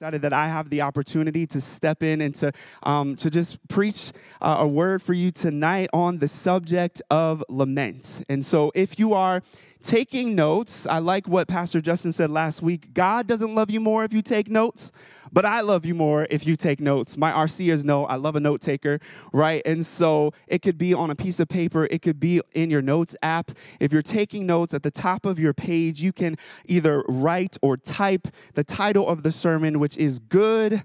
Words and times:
excited 0.00 0.22
that 0.22 0.32
I 0.32 0.48
have 0.48 0.70
the 0.70 0.80
opportunity 0.80 1.46
to 1.48 1.60
step 1.60 2.02
in 2.02 2.22
and 2.22 2.34
to, 2.36 2.52
um, 2.84 3.16
to 3.16 3.28
just 3.28 3.58
preach 3.68 4.12
uh, 4.40 4.56
a 4.60 4.66
word 4.66 5.02
for 5.02 5.12
you 5.12 5.30
tonight 5.30 5.90
on 5.92 6.20
the 6.20 6.26
subject 6.26 7.02
of 7.10 7.44
lament. 7.50 8.24
And 8.26 8.42
so, 8.42 8.72
if 8.74 8.98
you 8.98 9.12
are 9.12 9.42
taking 9.82 10.34
notes, 10.34 10.86
I 10.86 11.00
like 11.00 11.28
what 11.28 11.48
Pastor 11.48 11.82
Justin 11.82 12.12
said 12.12 12.30
last 12.30 12.62
week 12.62 12.94
God 12.94 13.26
doesn't 13.26 13.54
love 13.54 13.70
you 13.70 13.78
more 13.78 14.02
if 14.02 14.14
you 14.14 14.22
take 14.22 14.48
notes, 14.48 14.90
but 15.32 15.44
I 15.44 15.60
love 15.60 15.84
you 15.84 15.94
more 15.94 16.26
if 16.30 16.46
you 16.46 16.56
take 16.56 16.80
notes. 16.80 17.16
My 17.16 17.32
RCers 17.32 17.84
know 17.84 18.04
I 18.04 18.16
love 18.16 18.36
a 18.36 18.40
note 18.40 18.60
taker, 18.60 19.00
right? 19.32 19.62
And 19.64 19.84
so, 19.84 20.32
it 20.46 20.62
could 20.62 20.78
be 20.78 20.94
on 20.94 21.10
a 21.10 21.14
piece 21.14 21.40
of 21.40 21.48
paper, 21.48 21.86
it 21.90 22.02
could 22.02 22.20
be 22.20 22.40
in 22.52 22.70
your 22.70 22.82
notes 22.82 23.16
app. 23.22 23.52
If 23.78 23.92
you're 23.92 24.02
taking 24.02 24.46
notes 24.46 24.74
at 24.74 24.82
the 24.82 24.90
top 24.90 25.24
of 25.24 25.38
your 25.38 25.54
page, 25.54 26.02
you 26.02 26.12
can 26.12 26.36
either 26.66 27.04
write 27.08 27.56
or 27.62 27.76
type 27.76 28.28
the 28.54 28.64
title 28.64 29.06
of 29.06 29.22
the 29.22 29.32
sermon, 29.32 29.78
which 29.78 29.96
is 29.96 30.18
Good 30.18 30.84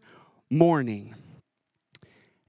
Morning. 0.49 1.15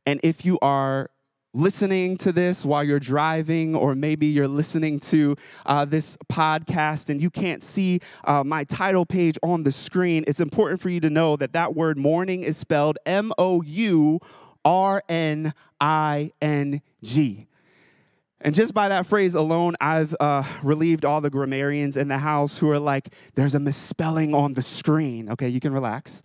And 0.05 0.20
if 0.23 0.45
you 0.45 0.59
are 0.62 1.11
listening 1.56 2.16
to 2.19 2.33
this 2.33 2.65
while 2.65 2.84
you're 2.84 3.01
driving, 3.01 3.74
or 3.74 3.95
maybe 3.95 4.27
you're 4.27 4.47
listening 4.47 5.01
to 5.01 5.37
uh, 5.64 5.84
this 5.84 6.16
podcast 6.30 7.09
and 7.09 7.20
you 7.20 7.30
can't 7.30 7.62
see 7.62 8.01
uh, 8.24 8.45
my 8.45 8.62
title 8.64 9.06
page 9.06 9.38
on 9.42 9.62
the 9.62 9.73
screen, 9.73 10.23
it's 10.27 10.41
important 10.41 10.80
for 10.80 10.91
you 10.91 11.00
to 11.00 11.11
know 11.11 11.37
that 11.37 11.52
that 11.55 11.74
word 11.74 11.97
morning 11.97 12.42
is 12.42 12.56
spelled 12.56 12.98
M 13.06 13.33
O 13.38 13.62
U 13.62 14.20
R 14.64 15.02
N 15.09 15.55
I 15.80 16.30
N 16.42 16.83
G. 17.02 17.47
And 18.42 18.55
just 18.55 18.75
by 18.75 18.88
that 18.91 19.06
phrase 19.06 19.34
alone, 19.34 19.77
I've 19.80 20.14
uh, 20.20 20.45
relieved 20.62 21.05
all 21.05 21.23
the 21.23 21.30
grammarians 21.30 21.97
in 21.97 22.09
the 22.09 22.19
house 22.19 22.59
who 22.59 22.70
are 22.70 22.78
like, 22.78 23.09
there's 23.34 23.55
a 23.55 23.61
misspelling 23.61 24.34
on 24.34 24.52
the 24.52 24.62
screen. 24.62 25.30
Okay, 25.30 25.48
you 25.48 25.59
can 25.59 25.73
relax. 25.73 26.23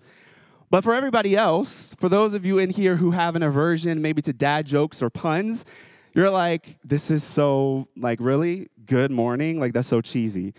But 0.72 0.86
for 0.86 0.96
everybody 0.96 1.36
else, 1.36 1.94
for 2.00 2.08
those 2.08 2.34
of 2.34 2.46
you 2.46 2.58
in 2.58 2.70
here 2.70 2.96
who 2.96 3.12
have 3.12 3.36
an 3.36 3.44
aversion 3.44 4.02
maybe 4.02 4.22
to 4.22 4.32
dad 4.32 4.66
jokes 4.66 5.04
or 5.04 5.10
puns, 5.10 5.66
you're 6.14 6.30
like, 6.30 6.78
this 6.82 7.12
is 7.12 7.26
so, 7.26 7.90
like, 7.98 8.20
really? 8.22 8.70
Good 8.86 9.12
morning? 9.12 9.60
Like, 9.60 9.74
that's 9.74 9.90
so 9.90 10.00
cheesy. 10.00 10.54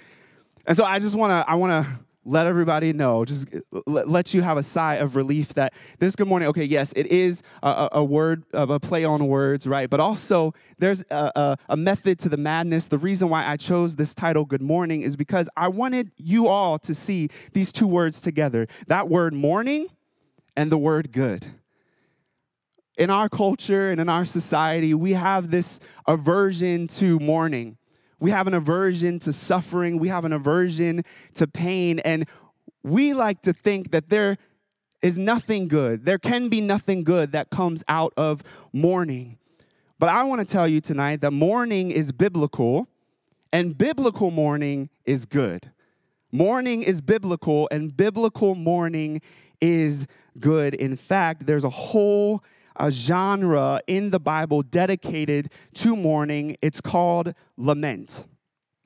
And 0.67 0.77
so 0.77 0.85
I 0.85 0.99
just 0.99 1.17
wanna, 1.17 1.47
I 1.49 1.55
wanna 1.55 2.01
let 2.27 2.47
everybody 2.47 2.93
know, 2.93 3.25
just 3.25 3.49
let 3.87 4.35
you 4.35 4.43
have 4.43 4.59
a 4.59 4.63
sigh 4.63 4.97
of 4.97 5.17
relief 5.17 5.55
that 5.55 5.73
this 5.99 6.15
good 6.15 6.29
morning, 6.29 6.47
okay, 6.51 6.63
yes, 6.63 6.93
it 6.95 7.07
is 7.07 7.43
a, 7.63 7.89
a 7.93 8.05
word 8.05 8.45
of 8.53 8.69
a 8.69 8.79
play 8.79 9.07
on 9.07 9.27
words, 9.29 9.67
right? 9.67 9.89
But 9.89 9.99
also 9.99 10.53
there's 10.79 11.03
a, 11.11 11.33
a, 11.35 11.57
a, 11.71 11.77
method 11.77 12.19
to 12.21 12.29
the 12.29 12.37
madness. 12.37 12.89
The 12.89 12.99
reason 12.99 13.31
why 13.31 13.47
I 13.47 13.57
chose 13.57 13.97
this 13.97 14.15
title, 14.15 14.45
Good 14.45 14.63
Morning, 14.63 15.01
is 15.01 15.17
because 15.17 15.49
I 15.57 15.69
wanted 15.69 16.13
you 16.19 16.49
all 16.49 16.79
to 16.81 16.95
see 16.95 17.29
these 17.55 17.73
two 17.73 17.89
words 17.89 18.21
together. 18.21 18.69
That 18.89 19.09
word 19.09 19.33
morning 19.33 19.89
and 20.57 20.71
the 20.71 20.79
word 20.79 21.13
good. 21.13 21.47
In 22.99 23.11
our 23.11 23.29
culture 23.29 23.91
and 23.91 24.01
in 24.01 24.09
our 24.09 24.25
society, 24.25 24.95
we 24.95 25.13
have 25.13 25.51
this 25.51 25.81
aversion 26.07 26.87
to 26.89 27.19
mourning. 27.19 27.79
We 28.21 28.31
have 28.31 28.47
an 28.47 28.55
aversion 28.55 29.19
to 29.21 29.33
suffering. 29.33 29.99
We 29.99 30.09
have 30.09 30.25
an 30.25 30.33
aversion 30.33 31.03
to 31.35 31.47
pain. 31.47 31.99
And 32.01 32.29
we 32.83 33.15
like 33.15 33.43
to 33.43 33.53
think 33.53 33.91
that 33.93 34.11
there 34.11 34.37
is 35.01 35.19
nothing 35.19 35.69
good. 35.69 36.05
There 36.05 36.19
can 36.19 36.49
be 36.49 36.61
nothing 36.61 37.03
good 37.03 37.33
that 37.33 37.51
comes 37.51 37.83
out 37.89 38.13
of 38.17 38.43
mourning. 38.73 39.39
But 39.99 40.09
I 40.09 40.25
want 40.25 40.41
to 40.41 40.45
tell 40.45 40.69
you 40.69 40.81
tonight 40.81 41.21
that 41.21 41.33
mourning 41.33 41.91
is 41.91 42.13
biblical 42.13 42.89
and 43.53 43.77
biblical 43.77 44.31
mourning 44.31 44.89
is 45.05 45.27
good. 45.27 45.71
Mourning 46.31 46.83
is 46.83 47.01
biblical 47.01 47.69
and 47.71 47.97
biblical 47.97 48.55
mourning 48.55 49.21
is 49.63 50.07
good. 50.39 50.75
In 50.75 50.97
fact, 50.97 51.47
there's 51.47 51.65
a 51.65 51.71
whole 51.71 52.45
a 52.77 52.91
genre 52.91 53.81
in 53.87 54.11
the 54.11 54.21
Bible 54.21 54.63
dedicated 54.63 55.51
to 55.75 55.95
mourning. 55.95 56.57
It's 56.63 56.81
called 56.81 57.35
lament. 57.57 58.27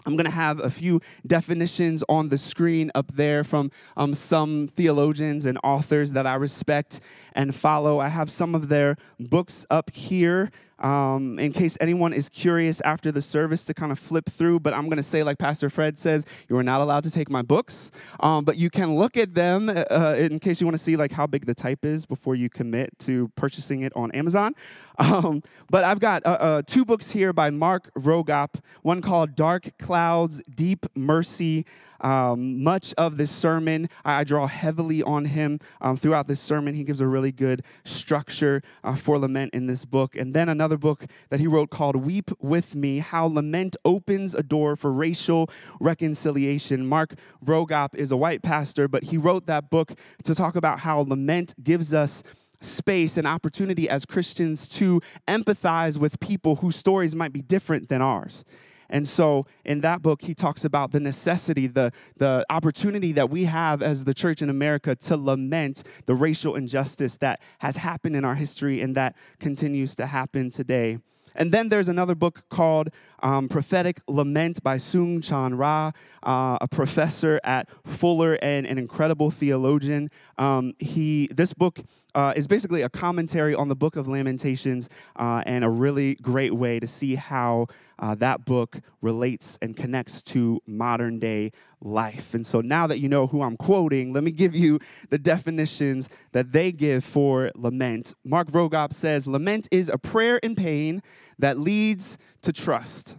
I'm 0.06 0.14
going 0.14 0.26
to 0.26 0.30
have 0.30 0.60
a 0.60 0.70
few 0.70 1.00
definitions 1.26 2.04
on 2.08 2.28
the 2.28 2.38
screen 2.38 2.92
up 2.94 3.10
there 3.16 3.42
from 3.42 3.72
um, 3.96 4.14
some 4.14 4.68
theologians 4.68 5.46
and 5.46 5.58
authors 5.64 6.12
that 6.12 6.26
I 6.28 6.36
respect 6.36 7.00
and 7.36 7.54
follow. 7.54 8.00
I 8.00 8.08
have 8.08 8.30
some 8.30 8.54
of 8.54 8.68
their 8.68 8.96
books 9.20 9.64
up 9.70 9.90
here 9.90 10.50
um, 10.78 11.38
in 11.38 11.52
case 11.52 11.76
anyone 11.80 12.12
is 12.12 12.28
curious 12.28 12.80
after 12.82 13.10
the 13.10 13.22
service 13.22 13.64
to 13.66 13.74
kind 13.74 13.92
of 13.92 13.98
flip 13.98 14.28
through. 14.30 14.60
But 14.60 14.74
I'm 14.74 14.86
going 14.86 14.98
to 14.98 15.02
say, 15.02 15.22
like 15.22 15.38
Pastor 15.38 15.70
Fred 15.70 15.98
says, 15.98 16.24
you 16.48 16.56
are 16.56 16.62
not 16.62 16.80
allowed 16.80 17.04
to 17.04 17.10
take 17.10 17.30
my 17.30 17.42
books, 17.42 17.90
um, 18.20 18.44
but 18.44 18.56
you 18.56 18.70
can 18.70 18.96
look 18.96 19.16
at 19.16 19.34
them 19.34 19.68
uh, 19.68 20.14
in 20.18 20.38
case 20.38 20.60
you 20.60 20.66
want 20.66 20.76
to 20.76 20.82
see 20.82 20.96
like 20.96 21.12
how 21.12 21.26
big 21.26 21.46
the 21.46 21.54
type 21.54 21.84
is 21.84 22.06
before 22.06 22.34
you 22.34 22.50
commit 22.50 22.98
to 23.00 23.28
purchasing 23.36 23.82
it 23.82 23.92
on 23.94 24.10
Amazon. 24.12 24.54
Um, 24.98 25.42
but 25.70 25.84
I've 25.84 26.00
got 26.00 26.24
uh, 26.24 26.38
uh, 26.40 26.62
two 26.66 26.86
books 26.86 27.10
here 27.10 27.34
by 27.34 27.50
Mark 27.50 27.92
Vroegop, 27.98 28.60
one 28.80 29.02
called 29.02 29.36
Dark 29.36 29.76
Clouds, 29.78 30.40
Deep 30.48 30.86
Mercy. 30.94 31.66
Um, 32.00 32.62
much 32.62 32.94
of 32.98 33.16
this 33.16 33.30
sermon, 33.30 33.88
I, 34.04 34.20
I 34.20 34.24
draw 34.24 34.46
heavily 34.46 35.02
on 35.02 35.26
him 35.26 35.60
um, 35.80 35.96
throughout 35.96 36.28
this 36.28 36.40
sermon. 36.40 36.74
He 36.74 36.84
gives 36.84 37.00
a 37.00 37.06
really 37.06 37.32
good 37.32 37.62
structure 37.84 38.62
uh, 38.84 38.96
for 38.96 39.18
lament 39.18 39.54
in 39.54 39.66
this 39.66 39.84
book. 39.84 40.16
And 40.16 40.34
then 40.34 40.48
another 40.48 40.76
book 40.76 41.06
that 41.30 41.40
he 41.40 41.46
wrote 41.46 41.70
called 41.70 41.96
Weep 41.96 42.30
With 42.40 42.74
Me 42.74 42.98
How 42.98 43.26
Lament 43.26 43.76
Opens 43.84 44.34
a 44.34 44.42
Door 44.42 44.76
for 44.76 44.92
Racial 44.92 45.50
Reconciliation. 45.80 46.86
Mark 46.86 47.14
Vroegop 47.44 47.94
is 47.94 48.10
a 48.10 48.16
white 48.16 48.42
pastor, 48.42 48.88
but 48.88 49.04
he 49.04 49.16
wrote 49.16 49.46
that 49.46 49.70
book 49.70 49.92
to 50.24 50.34
talk 50.34 50.56
about 50.56 50.80
how 50.80 51.00
lament 51.00 51.54
gives 51.62 51.92
us 51.94 52.22
space 52.60 53.16
and 53.16 53.26
opportunity 53.26 53.88
as 53.88 54.04
Christians 54.04 54.68
to 54.68 55.00
empathize 55.28 55.98
with 55.98 56.20
people 56.20 56.56
whose 56.56 56.76
stories 56.76 57.14
might 57.14 57.32
be 57.32 57.42
different 57.42 57.88
than 57.88 58.02
ours. 58.02 58.44
And 58.88 59.06
so 59.06 59.46
in 59.64 59.80
that 59.80 60.02
book, 60.02 60.22
he 60.22 60.34
talks 60.34 60.64
about 60.64 60.92
the 60.92 61.00
necessity, 61.00 61.66
the, 61.66 61.92
the 62.16 62.44
opportunity 62.50 63.12
that 63.12 63.30
we 63.30 63.44
have 63.44 63.82
as 63.82 64.04
the 64.04 64.14
church 64.14 64.42
in 64.42 64.50
America 64.50 64.94
to 64.96 65.16
lament 65.16 65.82
the 66.06 66.14
racial 66.14 66.54
injustice 66.54 67.16
that 67.18 67.40
has 67.58 67.76
happened 67.76 68.16
in 68.16 68.24
our 68.24 68.34
history 68.34 68.80
and 68.80 68.94
that 68.96 69.16
continues 69.38 69.94
to 69.96 70.06
happen 70.06 70.50
today. 70.50 70.98
And 71.36 71.52
then 71.52 71.68
there's 71.68 71.88
another 71.88 72.14
book 72.14 72.44
called 72.48 72.88
um, 73.22 73.48
Prophetic 73.48 74.00
Lament 74.08 74.62
by 74.62 74.78
Soong-Chan 74.78 75.54
Rah, 75.56 75.92
uh, 76.22 76.58
a 76.60 76.68
professor 76.68 77.38
at 77.44 77.68
Fuller 77.84 78.38
and 78.42 78.66
an 78.66 78.78
incredible 78.78 79.30
theologian. 79.30 80.10
Um, 80.38 80.74
he, 80.78 81.28
this 81.34 81.52
book 81.52 81.80
uh, 82.16 82.32
is 82.34 82.46
basically 82.46 82.80
a 82.80 82.88
commentary 82.88 83.54
on 83.54 83.68
the 83.68 83.76
book 83.76 83.94
of 83.94 84.08
Lamentations 84.08 84.88
uh, 85.16 85.42
and 85.44 85.62
a 85.62 85.68
really 85.68 86.14
great 86.16 86.54
way 86.54 86.80
to 86.80 86.86
see 86.86 87.14
how 87.14 87.66
uh, 87.98 88.14
that 88.14 88.46
book 88.46 88.80
relates 89.02 89.58
and 89.60 89.76
connects 89.76 90.22
to 90.22 90.60
modern 90.66 91.18
day 91.18 91.52
life. 91.82 92.32
And 92.32 92.46
so 92.46 92.62
now 92.62 92.86
that 92.86 93.00
you 93.00 93.08
know 93.08 93.26
who 93.26 93.42
I'm 93.42 93.58
quoting, 93.58 94.14
let 94.14 94.24
me 94.24 94.30
give 94.30 94.54
you 94.54 94.80
the 95.10 95.18
definitions 95.18 96.08
that 96.32 96.52
they 96.52 96.72
give 96.72 97.04
for 97.04 97.50
lament. 97.54 98.14
Mark 98.24 98.48
Vroegop 98.48 98.94
says 98.94 99.26
lament 99.26 99.68
is 99.70 99.90
a 99.90 99.98
prayer 99.98 100.38
in 100.38 100.54
pain 100.54 101.02
that 101.38 101.58
leads 101.58 102.16
to 102.40 102.50
trust. 102.50 103.18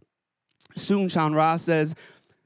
Soong-Chan 0.75 1.33
Rah 1.33 1.57
says, 1.57 1.93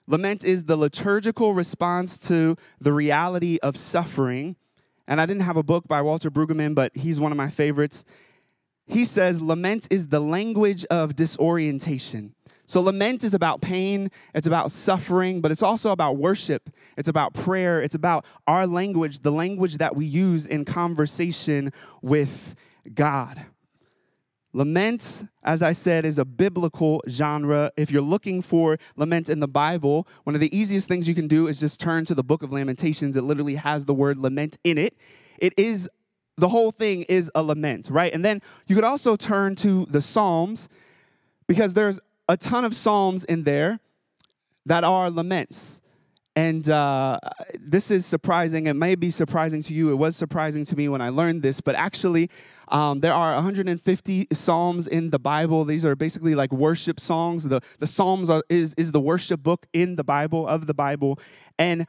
Lament 0.08 0.44
is 0.44 0.66
the 0.66 0.76
liturgical 0.76 1.54
response 1.54 2.20
to 2.20 2.58
the 2.82 2.92
reality 2.92 3.58
of 3.64 3.78
suffering. 3.78 4.58
And 5.08 5.20
I 5.20 5.26
didn't 5.26 5.44
have 5.44 5.58
a 5.58 5.64
book 5.64 5.88
by 5.88 6.02
Walter 6.02 6.32
Brueggemann, 6.32 6.76
but 6.76 6.96
he's 6.96 7.20
one 7.20 7.32
of 7.32 7.38
my 7.38 7.50
favorites. 7.50 8.06
He 8.88 9.06
says, 9.06 9.42
Lament 9.42 9.88
is 9.90 10.08
the 10.08 10.20
language 10.20 10.86
of 10.86 11.16
disorientation. 11.16 12.34
So, 12.72 12.80
lament 12.80 13.26
is 13.26 13.34
about 13.34 13.62
pain, 13.62 14.10
it's 14.34 14.48
about 14.48 14.72
suffering, 14.72 15.42
but 15.42 15.52
it's 15.52 15.62
also 15.62 15.92
about 15.92 16.16
worship. 16.16 16.70
It's 16.96 17.10
about 17.10 17.34
prayer. 17.34 17.82
It's 17.82 17.96
about 17.96 18.26
our 18.48 18.66
language, 18.66 19.20
the 19.20 19.32
language 19.32 19.80
that 19.80 19.94
we 19.94 20.06
use 20.06 20.48
in 20.48 20.64
conversation 20.64 21.74
with 22.02 22.56
God. 22.94 23.46
Lament, 24.54 25.26
as 25.44 25.64
I 25.64 25.72
said, 25.72 26.06
is 26.06 26.18
a 26.18 26.26
biblical 26.26 27.02
genre. 27.08 27.72
If 27.78 27.90
you're 27.90 28.02
looking 28.02 28.42
for 28.42 28.78
lament 28.98 29.30
in 29.30 29.40
the 29.40 29.48
Bible, 29.48 30.08
one 30.24 30.36
of 30.36 30.42
the 30.42 30.56
easiest 30.56 30.88
things 30.88 31.08
you 31.08 31.16
can 31.16 31.28
do 31.28 31.48
is 31.48 31.60
just 31.60 31.80
turn 31.80 32.04
to 32.06 32.16
the 32.16 32.24
book 32.24 32.44
of 32.44 32.52
Lamentations. 32.52 33.16
It 33.16 33.24
literally 33.24 33.56
has 33.56 33.86
the 33.86 33.94
word 33.94 34.18
lament 34.18 34.58
in 34.64 34.78
it. 34.78 34.98
It 35.38 35.54
is, 35.58 35.90
the 36.36 36.50
whole 36.50 36.72
thing 36.72 37.04
is 37.04 37.32
a 37.34 37.42
lament, 37.42 37.88
right? 37.90 38.14
And 38.14 38.26
then 38.26 38.42
you 38.68 38.76
could 38.76 38.84
also 38.84 39.16
turn 39.16 39.56
to 39.58 39.86
the 39.86 40.02
Psalms 40.02 40.68
because 41.48 41.74
there's 41.74 42.00
a 42.28 42.36
ton 42.36 42.66
of 42.66 42.76
Psalms 42.76 43.24
in 43.26 43.44
there 43.44 43.80
that 44.66 44.84
are 44.84 45.10
laments. 45.10 45.81
And 46.36 46.70
uh, 46.70 47.20
this 47.60 47.92
is 47.92 48.06
surprising. 48.06 48.68
It 48.68 48.76
may 48.76 48.96
be 48.96 49.12
surprising 49.12 49.64
to 49.64 49.74
you. 49.74 49.92
It 49.92 49.96
was 49.96 50.16
surprising 50.16 50.64
to 50.66 50.78
me 50.78 50.88
when 50.88 51.02
I 51.02 51.10
learned 51.10 51.44
this, 51.44 51.60
but 51.60 51.76
actually, 51.76 52.30
um, 52.70 53.02
there 53.02 53.14
are 53.14 53.34
150 53.36 54.28
psalms 54.32 54.88
in 54.88 55.10
the 55.10 55.20
Bible. 55.20 55.66
These 55.66 55.84
are 55.84 55.96
basically 55.96 56.34
like 56.34 56.54
worship 56.54 57.02
songs. 57.02 57.44
The, 57.44 57.60
the 57.80 57.88
Psalms 57.88 58.30
are, 58.30 58.44
is, 58.50 58.74
is 58.78 58.94
the 58.94 59.02
worship 59.02 59.44
book 59.44 59.66
in 59.74 59.98
the 59.98 60.06
Bible, 60.06 60.48
of 60.48 60.68
the 60.68 60.74
Bible. 60.74 61.20
And 61.60 61.86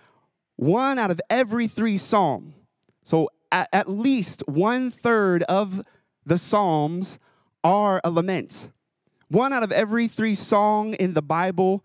one 0.57 0.99
out 0.99 1.13
of 1.13 1.21
every 1.31 1.69
three 1.69 1.99
psalm 1.99 2.55
So 3.05 3.29
at, 3.53 3.69
at 3.73 3.89
least 3.89 4.43
one 4.47 4.91
third 4.91 5.45
of 5.45 5.83
the 6.27 6.39
Psalms 6.39 7.21
are 7.63 8.01
a 8.03 8.11
lament. 8.11 8.71
One 9.29 9.53
out 9.53 9.63
of 9.63 9.71
every 9.71 10.09
three 10.09 10.35
song 10.35 10.95
in 10.95 11.15
the 11.15 11.23
Bible 11.23 11.85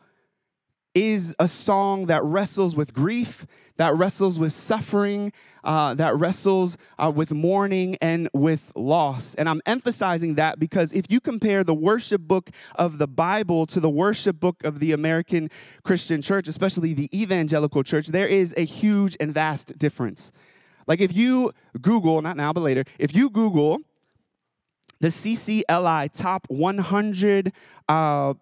is 0.97 1.35
a 1.37 1.47
song 1.47 2.07
that 2.07 2.23
wrestles 2.23 2.75
with 2.75 2.91
grief, 2.91 3.45
that 3.75 3.95
wrestles 3.95 4.39
with 4.39 4.51
suffering, 4.51 5.31
uh, 5.63 5.93
that 5.93 6.15
wrestles 6.15 6.75
uh, 6.97 7.11
with 7.13 7.31
mourning 7.31 7.97
and 8.01 8.27
with 8.33 8.71
loss. 8.75 9.35
And 9.35 9.47
I'm 9.47 9.61
emphasizing 9.67 10.35
that 10.35 10.59
because 10.59 10.91
if 10.93 11.05
you 11.09 11.19
compare 11.19 11.63
the 11.63 11.75
worship 11.75 12.21
book 12.21 12.49
of 12.75 12.97
the 12.97 13.07
Bible 13.07 13.67
to 13.67 13.79
the 13.79 13.89
worship 13.89 14.39
book 14.39 14.63
of 14.63 14.79
the 14.79 14.91
American 14.91 15.51
Christian 15.83 16.21
church, 16.21 16.47
especially 16.47 16.93
the 16.93 17.09
evangelical 17.15 17.83
church, 17.83 18.07
there 18.07 18.27
is 18.27 18.53
a 18.57 18.65
huge 18.65 19.15
and 19.19 19.31
vast 19.31 19.77
difference. 19.77 20.31
Like 20.87 20.99
if 20.99 21.15
you 21.15 21.51
Google, 21.79 22.21
not 22.23 22.37
now, 22.37 22.53
but 22.53 22.61
later, 22.61 22.85
if 22.97 23.15
you 23.15 23.29
Google 23.29 23.81
the 24.99 25.09
CCLI 25.09 26.11
top 26.11 26.47
100 26.49 27.53
uh, 27.87 28.33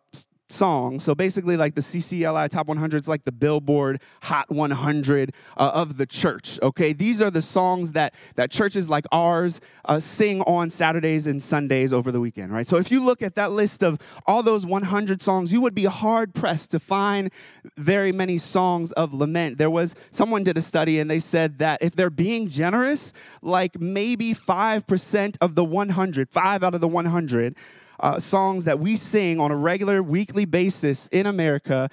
song. 0.49 0.99
So 0.99 1.15
basically, 1.15 1.57
like 1.57 1.75
the 1.75 1.81
CCLI 1.81 2.49
Top 2.49 2.67
100 2.67 3.01
is 3.01 3.07
like 3.07 3.23
the 3.23 3.31
Billboard 3.31 4.01
Hot 4.23 4.49
100 4.51 5.33
uh, 5.57 5.71
of 5.73 5.97
the 5.97 6.05
church. 6.05 6.59
Okay, 6.61 6.93
these 6.93 7.21
are 7.21 7.31
the 7.31 7.41
songs 7.41 7.93
that 7.93 8.13
that 8.35 8.51
churches 8.51 8.89
like 8.89 9.05
ours 9.11 9.59
uh, 9.85 9.99
sing 9.99 10.41
on 10.41 10.69
Saturdays 10.69 11.27
and 11.27 11.41
Sundays 11.41 11.91
over 11.91 12.11
the 12.11 12.19
weekend, 12.19 12.53
right? 12.53 12.67
So 12.67 12.77
if 12.77 12.91
you 12.91 13.03
look 13.03 13.21
at 13.21 13.35
that 13.35 13.51
list 13.51 13.83
of 13.83 13.99
all 14.25 14.43
those 14.43 14.65
100 14.65 15.21
songs, 15.21 15.51
you 15.51 15.61
would 15.61 15.75
be 15.75 15.85
hard 15.85 16.33
pressed 16.33 16.71
to 16.71 16.79
find 16.79 17.31
very 17.77 18.11
many 18.11 18.37
songs 18.37 18.91
of 18.93 19.13
lament. 19.13 19.57
There 19.57 19.69
was 19.69 19.95
someone 20.11 20.43
did 20.43 20.57
a 20.57 20.61
study 20.61 20.99
and 20.99 21.09
they 21.09 21.19
said 21.19 21.59
that 21.59 21.81
if 21.81 21.95
they're 21.95 22.09
being 22.09 22.47
generous, 22.47 23.13
like 23.41 23.79
maybe 23.79 24.33
five 24.33 24.85
percent 24.85 25.37
of 25.41 25.55
the 25.55 25.63
100, 25.63 26.29
five 26.29 26.63
out 26.63 26.75
of 26.75 26.81
the 26.81 26.87
100 26.87 27.55
uh, 27.99 28.19
songs 28.19 28.65
that 28.65 28.79
we 28.79 28.95
sing 28.95 29.39
on 29.39 29.51
a 29.51 29.55
regular 29.55 30.01
weekly 30.03 30.45
basis 30.45 31.07
in 31.11 31.25
America 31.25 31.89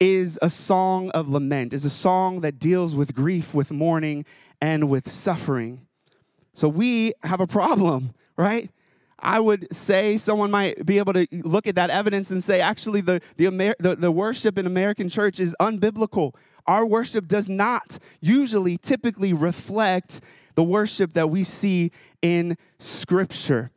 is 0.00 0.38
a 0.42 0.50
song 0.50 1.10
of 1.10 1.28
lament, 1.28 1.72
is 1.72 1.84
a 1.84 1.90
song 1.90 2.40
that 2.40 2.58
deals 2.58 2.94
with 2.94 3.14
grief, 3.14 3.54
with 3.54 3.70
mourning, 3.70 4.24
and 4.60 4.88
with 4.88 5.10
suffering. 5.10 5.86
So 6.52 6.68
we 6.68 7.12
have 7.22 7.40
a 7.40 7.46
problem, 7.46 8.14
right? 8.36 8.70
I 9.20 9.40
would 9.40 9.74
say 9.74 10.16
someone 10.16 10.50
might 10.50 10.86
be 10.86 10.98
able 10.98 11.12
to 11.14 11.26
look 11.32 11.66
at 11.66 11.74
that 11.74 11.90
evidence 11.90 12.30
and 12.30 12.42
say, 12.42 12.60
actually, 12.60 13.00
the, 13.00 13.20
the, 13.36 13.46
Amer- 13.46 13.74
the, 13.80 13.96
the 13.96 14.12
worship 14.12 14.58
in 14.58 14.66
American 14.66 15.08
church 15.08 15.40
is 15.40 15.56
unbiblical. 15.60 16.34
Our 16.66 16.86
worship 16.86 17.26
does 17.26 17.48
not 17.48 17.98
usually, 18.20 18.76
typically 18.76 19.32
reflect 19.32 20.20
the 20.54 20.62
worship 20.62 21.14
that 21.14 21.30
we 21.30 21.42
see 21.42 21.90
in 22.22 22.56
Scripture. 22.78 23.72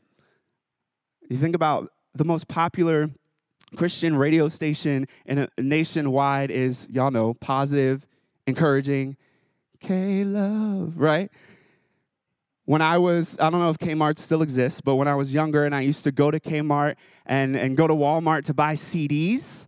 You 1.32 1.38
think 1.38 1.56
about 1.56 1.94
the 2.14 2.26
most 2.26 2.50
popular 2.50 3.10
Christian 3.78 4.18
radio 4.18 4.50
station 4.50 5.08
in 5.26 5.38
a, 5.38 5.48
nationwide 5.58 6.52
is, 6.52 6.90
y'all 6.92 7.10
know, 7.10 7.36
positive, 7.36 8.06
encouraging, 8.48 9.16
K 9.80 10.26
Love, 10.26 10.98
right? 10.98 11.32
When 12.66 12.82
I 12.82 12.98
was, 12.98 13.38
I 13.40 13.50
don't 13.50 13.62
know 13.62 13.70
if 13.70 13.78
Kmart 13.78 14.20
still 14.20 14.42
exists, 14.42 14.82
but 14.82 14.96
when 14.96 15.08
I 15.08 15.16
was 15.16 15.34
younger 15.34 15.64
and 15.64 15.74
I 15.74 15.80
used 15.80 16.04
to 16.04 16.12
go 16.12 16.32
to 16.32 16.40
Kmart 16.40 16.96
and, 17.26 17.56
and 17.56 17.78
go 17.78 17.88
to 17.88 17.94
Walmart 17.94 18.44
to 18.44 18.54
buy 18.54 18.74
CDs, 18.76 19.68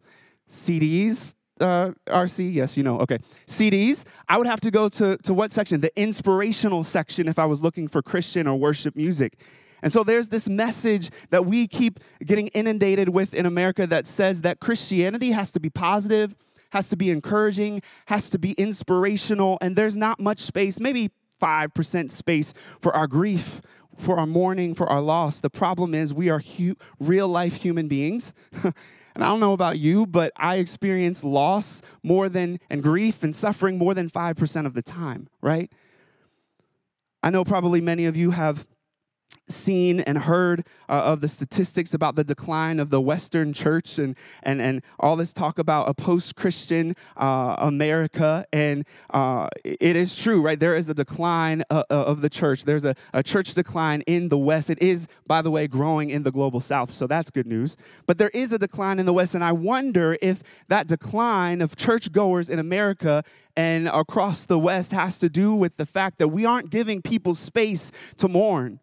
CDs, 0.49 1.33
uh, 1.61 1.91
RC, 2.07 2.53
yes, 2.53 2.75
you 2.75 2.83
know, 2.83 2.99
okay. 2.99 3.19
CDs, 3.47 4.03
I 4.27 4.37
would 4.37 4.47
have 4.47 4.59
to 4.61 4.71
go 4.71 4.89
to, 4.89 5.15
to 5.19 5.33
what 5.33 5.53
section? 5.53 5.79
The 5.79 5.97
inspirational 5.97 6.83
section 6.83 7.29
if 7.29 7.39
I 7.39 7.45
was 7.45 7.63
looking 7.63 7.87
for 7.87 8.01
Christian 8.01 8.47
or 8.47 8.57
worship 8.57 8.97
music. 8.97 9.39
And 9.83 9.91
so 9.91 10.03
there's 10.03 10.29
this 10.29 10.47
message 10.47 11.11
that 11.29 11.45
we 11.45 11.67
keep 11.67 11.99
getting 12.25 12.47
inundated 12.47 13.09
with 13.09 13.33
in 13.33 13.45
America 13.45 13.85
that 13.85 14.07
says 14.07 14.41
that 14.41 14.61
Christianity 14.61 15.31
has 15.31 15.51
to 15.51 15.59
be 15.59 15.69
positive, 15.69 16.33
has 16.71 16.87
to 16.87 16.95
be 16.95 17.11
encouraging, 17.11 17.81
has 18.05 18.29
to 18.29 18.39
be 18.39 18.53
inspirational, 18.53 19.57
and 19.59 19.75
there's 19.75 19.97
not 19.97 20.21
much 20.21 20.39
space, 20.39 20.79
maybe 20.79 21.11
5% 21.41 22.09
space 22.11 22.53
for 22.79 22.95
our 22.95 23.07
grief, 23.07 23.61
for 23.97 24.17
our 24.17 24.25
mourning, 24.25 24.73
for 24.73 24.87
our 24.87 25.01
loss. 25.01 25.41
The 25.41 25.49
problem 25.49 25.93
is 25.93 26.13
we 26.13 26.29
are 26.29 26.39
hu- 26.39 26.77
real 26.97 27.27
life 27.27 27.57
human 27.57 27.89
beings. 27.89 28.33
and 28.63 28.73
I 29.17 29.27
don't 29.27 29.41
know 29.41 29.51
about 29.51 29.79
you, 29.79 30.05
but 30.05 30.31
I 30.37 30.55
experience 30.55 31.25
loss 31.25 31.81
more 32.01 32.29
than, 32.29 32.57
and 32.69 32.81
grief 32.81 33.21
and 33.21 33.35
suffering 33.35 33.77
more 33.77 33.93
than 33.93 34.09
5% 34.09 34.65
of 34.65 34.75
the 34.75 34.81
time, 34.81 35.27
right? 35.41 35.69
I 37.21 37.29
know 37.29 37.43
probably 37.43 37.81
many 37.81 38.05
of 38.05 38.15
you 38.15 38.31
have 38.31 38.65
seen 39.53 39.99
and 40.01 40.17
heard 40.19 40.65
uh, 40.89 40.93
of 40.93 41.21
the 41.21 41.27
statistics 41.27 41.93
about 41.93 42.15
the 42.15 42.23
decline 42.23 42.79
of 42.79 42.89
the 42.89 42.99
Western 42.99 43.53
church 43.53 43.97
and, 43.97 44.15
and, 44.41 44.61
and 44.61 44.81
all 44.99 45.15
this 45.15 45.33
talk 45.33 45.59
about 45.59 45.87
a 45.87 45.93
post 45.93 46.35
Christian 46.35 46.95
uh, 47.15 47.55
America. 47.59 48.45
And 48.51 48.85
uh, 49.11 49.47
it 49.63 49.95
is 49.95 50.17
true, 50.17 50.41
right? 50.41 50.59
There 50.59 50.75
is 50.75 50.89
a 50.89 50.93
decline 50.93 51.63
uh, 51.69 51.83
uh, 51.89 52.03
of 52.03 52.21
the 52.21 52.29
church. 52.29 52.65
There's 52.65 52.85
a, 52.85 52.95
a 53.13 53.23
church 53.23 53.53
decline 53.53 54.01
in 54.01 54.29
the 54.29 54.37
West. 54.37 54.69
It 54.69 54.81
is, 54.81 55.07
by 55.27 55.41
the 55.41 55.51
way, 55.51 55.67
growing 55.67 56.09
in 56.09 56.23
the 56.23 56.31
global 56.31 56.61
South. 56.61 56.93
So 56.93 57.07
that's 57.07 57.29
good 57.29 57.47
news. 57.47 57.77
But 58.05 58.17
there 58.17 58.31
is 58.33 58.51
a 58.51 58.59
decline 58.59 58.99
in 58.99 59.05
the 59.05 59.13
West. 59.13 59.35
And 59.35 59.43
I 59.43 59.51
wonder 59.51 60.17
if 60.21 60.43
that 60.67 60.87
decline 60.87 61.61
of 61.61 61.75
churchgoers 61.75 62.49
in 62.49 62.59
America 62.59 63.23
and 63.55 63.87
across 63.87 64.45
the 64.45 64.57
West 64.57 64.91
has 64.91 65.19
to 65.19 65.29
do 65.29 65.53
with 65.53 65.77
the 65.77 65.85
fact 65.85 66.17
that 66.19 66.29
we 66.29 66.45
aren't 66.45 66.69
giving 66.69 67.01
people 67.01 67.35
space 67.35 67.91
to 68.17 68.27
mourn. 68.27 68.79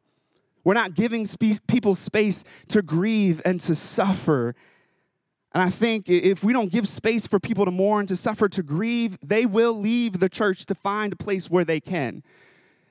We're 0.64 0.74
not 0.74 0.94
giving 0.94 1.24
spe- 1.24 1.66
people 1.66 1.94
space 1.94 2.44
to 2.68 2.82
grieve 2.82 3.40
and 3.44 3.60
to 3.62 3.74
suffer. 3.74 4.54
And 5.52 5.62
I 5.62 5.70
think 5.70 6.08
if 6.08 6.44
we 6.44 6.52
don't 6.52 6.70
give 6.70 6.88
space 6.88 7.26
for 7.26 7.40
people 7.40 7.64
to 7.64 7.70
mourn, 7.70 8.06
to 8.06 8.16
suffer, 8.16 8.48
to 8.50 8.62
grieve, 8.62 9.18
they 9.22 9.46
will 9.46 9.74
leave 9.74 10.20
the 10.20 10.28
church 10.28 10.66
to 10.66 10.74
find 10.74 11.12
a 11.12 11.16
place 11.16 11.50
where 11.50 11.64
they 11.64 11.80
can. 11.80 12.22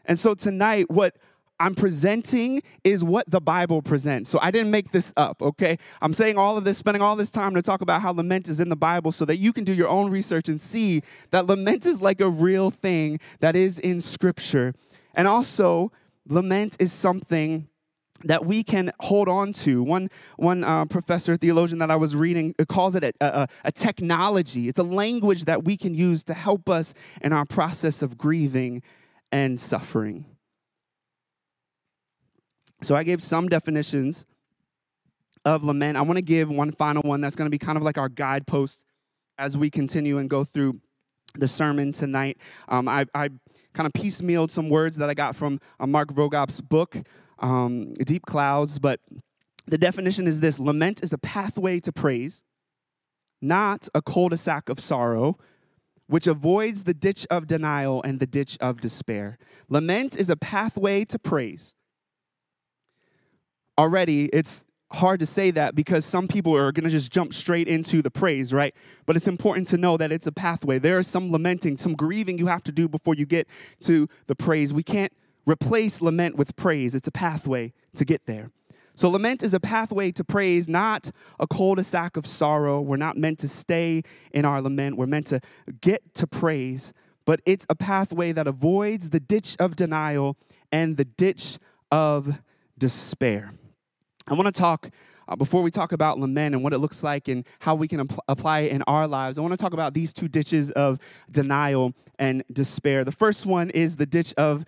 And 0.05 0.19
so 0.19 0.33
tonight, 0.33 0.89
what 0.89 1.15
I'm 1.59 1.75
presenting 1.75 2.61
is 2.83 3.03
what 3.03 3.29
the 3.29 3.41
Bible 3.41 3.81
presents. 3.81 4.29
So 4.29 4.39
I 4.41 4.49
didn't 4.49 4.71
make 4.71 4.91
this 4.91 5.13
up, 5.17 5.41
okay? 5.41 5.77
I'm 6.01 6.13
saying 6.13 6.37
all 6.37 6.57
of 6.57 6.63
this, 6.63 6.77
spending 6.77 7.01
all 7.01 7.15
this 7.15 7.31
time 7.31 7.53
to 7.55 7.61
talk 7.61 7.81
about 7.81 8.01
how 8.01 8.11
lament 8.11 8.47
is 8.47 8.59
in 8.59 8.69
the 8.69 8.77
Bible 8.77 9.11
so 9.11 9.25
that 9.25 9.37
you 9.37 9.51
can 9.51 9.65
do 9.65 9.73
your 9.73 9.89
own 9.89 10.09
research 10.09 10.47
and 10.47 10.59
see 10.59 11.01
that 11.31 11.47
lament 11.47 11.85
is 11.85 12.01
like 12.01 12.21
a 12.21 12.29
real 12.29 12.71
thing 12.71 13.19
that 13.41 13.55
is 13.55 13.77
in 13.77 13.99
Scripture. 13.99 14.73
And 15.13 15.27
also, 15.27 15.91
lament 16.29 16.77
is 16.79 16.93
something 16.93 17.67
that 18.25 18.45
we 18.45 18.63
can 18.63 18.91
hold 18.99 19.29
on 19.29 19.53
to. 19.53 19.81
One, 19.81 20.09
one 20.37 20.63
uh, 20.63 20.85
professor, 20.85 21.37
theologian 21.37 21.79
that 21.79 21.91
I 21.91 21.95
was 21.95 22.15
reading 22.15 22.53
uh, 22.59 22.65
calls 22.65 22.95
it 22.95 23.03
a, 23.03 23.13
a, 23.21 23.47
a, 23.65 23.71
technology. 23.71 24.67
It's 24.67 24.79
a 24.79 24.83
language 24.83 25.45
that 25.45 25.63
we 25.63 25.77
can 25.77 25.95
use 25.95 26.23
to 26.25 26.33
help 26.33 26.69
us 26.69 26.93
in 27.21 27.31
our 27.31 27.45
process 27.45 28.01
of 28.01 28.17
grieving 28.17 28.81
and 29.31 29.59
suffering. 29.59 30.25
So 32.81 32.95
I 32.95 33.03
gave 33.03 33.21
some 33.23 33.47
definitions 33.47 34.25
of 35.45 35.63
lament. 35.63 35.97
I 35.97 36.01
want 36.01 36.17
to 36.17 36.21
give 36.21 36.49
one 36.49 36.71
final 36.71 37.01
one 37.03 37.21
that's 37.21 37.35
going 37.35 37.45
to 37.45 37.51
be 37.51 37.57
kind 37.57 37.77
of 37.77 37.83
like 37.83 37.97
our 37.97 38.09
guidepost 38.09 38.83
as 39.37 39.57
we 39.57 39.69
continue 39.69 40.17
and 40.17 40.29
go 40.29 40.43
through 40.43 40.81
the 41.35 41.47
sermon 41.47 41.91
tonight. 41.91 42.37
Um, 42.67 42.87
I, 42.87 43.05
I 43.13 43.29
kind 43.73 43.87
of 43.87 43.93
piecemealed 43.93 44.51
some 44.51 44.69
words 44.69 44.97
that 44.97 45.09
I 45.09 45.13
got 45.13 45.35
from 45.35 45.59
uh, 45.79 45.87
Mark 45.87 46.13
Vroegop's 46.13 46.61
book, 46.61 46.97
um, 47.39 47.93
Deep 47.93 48.25
Clouds, 48.25 48.79
but 48.79 48.99
the 49.67 49.77
definition 49.77 50.27
is 50.27 50.39
this 50.39 50.59
lament 50.59 51.03
is 51.03 51.13
a 51.13 51.17
pathway 51.17 51.79
to 51.81 51.91
praise, 51.91 52.41
not 53.41 53.87
a 53.93 54.01
cul 54.01 54.29
de 54.29 54.37
sac 54.37 54.69
of 54.69 54.79
sorrow, 54.79 55.37
which 56.07 56.25
avoids 56.25 56.85
the 56.85 56.93
ditch 56.93 57.27
of 57.29 57.45
denial 57.45 58.01
and 58.01 58.19
the 58.19 58.25
ditch 58.25 58.57
of 58.59 58.81
despair. 58.81 59.37
Lament 59.69 60.17
is 60.17 60.29
a 60.29 60.35
pathway 60.35 61.05
to 61.05 61.19
praise. 61.19 61.75
Already, 63.77 64.25
it's 64.33 64.65
hard 64.91 65.19
to 65.19 65.25
say 65.25 65.51
that 65.51 65.75
because 65.75 66.05
some 66.05 66.27
people 66.27 66.55
are 66.55 66.71
going 66.71 66.83
to 66.83 66.89
just 66.89 67.11
jump 67.11 67.33
straight 67.33 67.67
into 67.67 68.01
the 68.01 68.09
praise, 68.09 68.51
right? 68.51 68.73
But 69.05 69.15
it's 69.15 69.27
important 69.27 69.67
to 69.67 69.77
know 69.77 69.97
that 69.97 70.11
it's 70.11 70.27
a 70.27 70.31
pathway. 70.31 70.79
There 70.79 70.99
is 70.99 71.07
some 71.07 71.31
lamenting, 71.31 71.77
some 71.77 71.95
grieving 71.95 72.37
you 72.37 72.47
have 72.47 72.63
to 72.63 72.71
do 72.71 72.87
before 72.87 73.13
you 73.13 73.25
get 73.25 73.47
to 73.81 74.07
the 74.27 74.35
praise. 74.35 74.73
We 74.73 74.83
can't 74.83 75.13
replace 75.45 76.01
lament 76.01 76.35
with 76.35 76.55
praise, 76.55 76.95
it's 76.95 77.07
a 77.07 77.11
pathway 77.11 77.73
to 77.95 78.05
get 78.05 78.25
there. 78.25 78.51
So, 78.95 79.09
lament 79.09 79.43
is 79.43 79.53
a 79.53 79.59
pathway 79.59 80.11
to 80.11 80.23
praise, 80.23 80.67
not 80.67 81.11
a 81.39 81.47
cul 81.47 81.75
de 81.75 81.83
sac 81.83 82.17
of 82.17 82.27
sorrow. 82.27 82.81
We're 82.81 82.97
not 82.97 83.15
meant 83.15 83.39
to 83.39 83.47
stay 83.47 84.03
in 84.33 84.43
our 84.43 84.61
lament, 84.61 84.97
we're 84.97 85.07
meant 85.07 85.27
to 85.27 85.39
get 85.81 86.13
to 86.15 86.27
praise, 86.27 86.93
but 87.25 87.39
it's 87.45 87.65
a 87.69 87.75
pathway 87.75 88.31
that 88.33 88.47
avoids 88.47 89.11
the 89.11 89.19
ditch 89.19 89.55
of 89.59 89.75
denial 89.75 90.35
and 90.71 90.97
the 90.97 91.05
ditch 91.05 91.59
of 91.91 92.41
despair. 92.77 93.53
I 94.29 94.35
want 94.35 94.45
to 94.45 94.51
talk, 94.51 94.91
uh, 95.27 95.35
before 95.35 95.63
we 95.63 95.71
talk 95.71 95.91
about 95.91 96.19
lament 96.19 96.53
and 96.53 96.63
what 96.63 96.71
it 96.71 96.77
looks 96.77 97.01
like 97.01 97.27
and 97.27 97.43
how 97.59 97.73
we 97.73 97.87
can 97.87 98.07
apl- 98.07 98.19
apply 98.27 98.59
it 98.59 98.71
in 98.71 98.83
our 98.83 99.07
lives, 99.07 99.39
I 99.39 99.41
want 99.41 99.53
to 99.53 99.57
talk 99.57 99.73
about 99.73 99.95
these 99.95 100.13
two 100.13 100.27
ditches 100.27 100.69
of 100.71 100.99
denial 101.31 101.95
and 102.19 102.43
despair. 102.53 103.03
The 103.03 103.11
first 103.11 103.47
one 103.47 103.71
is 103.71 103.95
the 103.95 104.05
ditch 104.05 104.35
of 104.37 104.65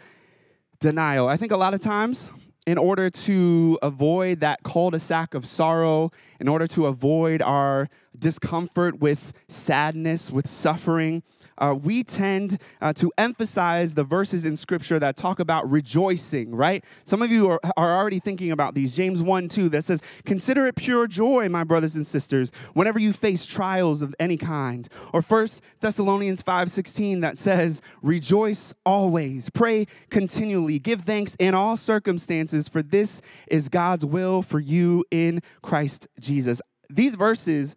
denial. 0.80 1.28
I 1.28 1.38
think 1.38 1.52
a 1.52 1.58
lot 1.58 1.76
of 1.76 1.80
times, 1.80 2.32
in 2.66 2.80
order 2.80 3.12
to 3.12 3.78
avoid 3.84 4.40
that 4.40 4.64
cul 4.64 4.90
de 4.90 5.00
sac 5.00 5.36
of 5.36 5.46
sorrow, 5.46 6.12
in 6.40 6.48
order 6.48 6.66
to 6.68 6.88
avoid 6.88 7.44
our 7.44 7.88
discomfort 8.18 9.00
with 9.00 9.34
sadness, 9.48 10.32
with 10.32 10.48
suffering, 10.50 11.22
uh, 11.62 11.76
we 11.76 12.04
tend 12.04 12.60
uh, 12.82 12.92
to 12.94 13.12
emphasize 13.18 13.94
the 13.94 14.04
verses 14.04 14.46
in 14.46 14.58
Scripture 14.58 15.00
that 15.00 15.16
talk 15.16 15.40
about 15.40 15.70
rejoicing, 15.70 16.56
right? 16.56 16.84
Some 17.04 17.22
of 17.22 17.32
you 17.32 17.50
are, 17.52 17.60
are 17.78 17.98
already 17.98 18.20
thinking 18.20 18.52
about 18.52 18.74
these. 18.74 18.96
James 18.96 19.22
1 19.22 19.48
2 19.48 19.70
that 19.70 19.86
says, 19.86 20.02
Consider 20.26 20.66
it 20.66 20.76
pure 20.76 21.08
joy, 21.08 21.48
my 21.48 21.64
brothers 21.64 21.96
and 21.96 22.06
sisters, 22.06 22.52
whenever 22.74 23.00
you 23.00 23.14
face 23.14 23.46
trials 23.46 24.02
of 24.02 24.16
any 24.20 24.38
kind. 24.38 24.90
Or 25.14 25.22
1 25.22 25.48
Thessalonians 25.80 26.42
5 26.42 26.72
16 26.72 27.22
that 27.22 27.38
says, 27.38 27.82
Rejoice 28.02 28.74
always, 28.84 29.50
pray 29.52 29.86
continually, 30.10 30.80
give 30.80 31.02
thanks 31.02 31.36
in 31.40 31.54
all 31.54 31.78
circumstances, 31.78 32.68
for 32.68 32.82
this 32.82 33.22
is 33.48 33.70
God's 33.70 34.06
will 34.06 34.42
for 34.42 34.60
you 34.60 35.06
in 35.12 35.42
Christ 35.62 36.08
Jesus. 36.20 36.60
These 36.90 37.16
verses 37.16 37.76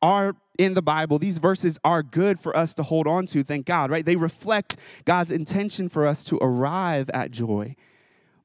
are 0.00 0.36
in 0.58 0.74
the 0.74 0.82
Bible. 0.82 1.18
These 1.18 1.38
verses 1.38 1.78
are 1.84 2.02
good 2.02 2.38
for 2.40 2.56
us 2.56 2.74
to 2.74 2.82
hold 2.82 3.06
on 3.06 3.26
to, 3.26 3.42
thank 3.42 3.66
God, 3.66 3.90
right? 3.90 4.04
They 4.04 4.16
reflect 4.16 4.76
God's 5.04 5.30
intention 5.30 5.88
for 5.88 6.06
us 6.06 6.24
to 6.24 6.38
arrive 6.40 7.10
at 7.10 7.30
joy, 7.30 7.76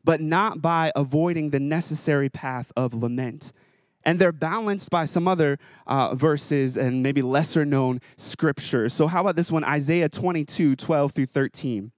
but 0.04 0.22
not 0.22 0.62
by 0.62 0.92
avoiding 0.96 1.50
the 1.50 1.60
necessary 1.60 2.30
path 2.30 2.72
of 2.76 2.94
lament. 2.94 3.52
And 4.04 4.18
they're 4.18 4.32
balanced 4.32 4.90
by 4.90 5.06
some 5.06 5.28
other 5.28 5.60
uh, 5.86 6.16
verses 6.16 6.78
and 6.78 7.04
maybe 7.04 7.22
lesser 7.22 7.66
known 7.66 8.00
scriptures. 8.18 8.94
So, 8.94 9.08
how 9.08 9.22
about 9.22 9.36
this 9.36 9.52
one? 9.52 9.64
Isaiah 9.64 10.08
22, 10.10 10.78
12 10.78 11.12
through 11.12 11.26
13. 11.26 11.92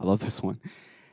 I 0.00 0.04
love 0.04 0.20
this 0.20 0.42
one. 0.42 0.60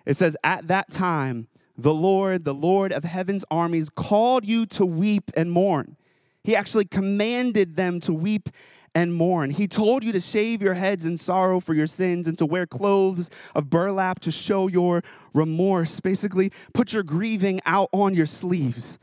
It 0.06 0.18
says, 0.18 0.36
At 0.44 0.68
that 0.68 0.90
time, 0.92 1.48
the 1.78 1.94
Lord, 1.94 2.46
the 2.46 2.54
Lord 2.54 2.92
of 2.92 3.04
heaven's 3.04 3.46
armies, 3.52 3.90
called 3.90 4.46
you 4.46 4.66
to 4.68 4.86
weep 4.86 5.32
and 5.36 5.52
mourn. 5.52 5.98
He 6.44 6.56
actually 6.56 6.86
commanded 6.86 7.76
them 7.76 8.00
to 8.02 8.14
weep 8.14 8.50
and 8.94 9.14
mourn. 9.14 9.52
He 9.52 9.68
told 9.68 10.04
you 10.04 10.12
to 10.12 10.20
shave 10.20 10.62
your 10.62 10.74
heads 10.74 11.06
in 11.06 11.18
sorrow 11.18 11.60
for 11.60 11.74
your 11.74 11.88
sins 11.88 12.28
and 12.28 12.38
to 12.38 12.46
wear 12.46 12.66
clothes 12.66 13.30
of 13.56 13.70
burlap 13.70 14.20
to 14.22 14.32
show 14.32 14.68
your 14.68 15.02
remorse. 15.34 16.00
Basically, 16.00 16.52
put 16.74 16.94
your 16.94 17.04
grieving 17.04 17.62
out 17.66 17.90
on 17.94 18.14
your 18.14 18.26
sleeves. 18.26 19.00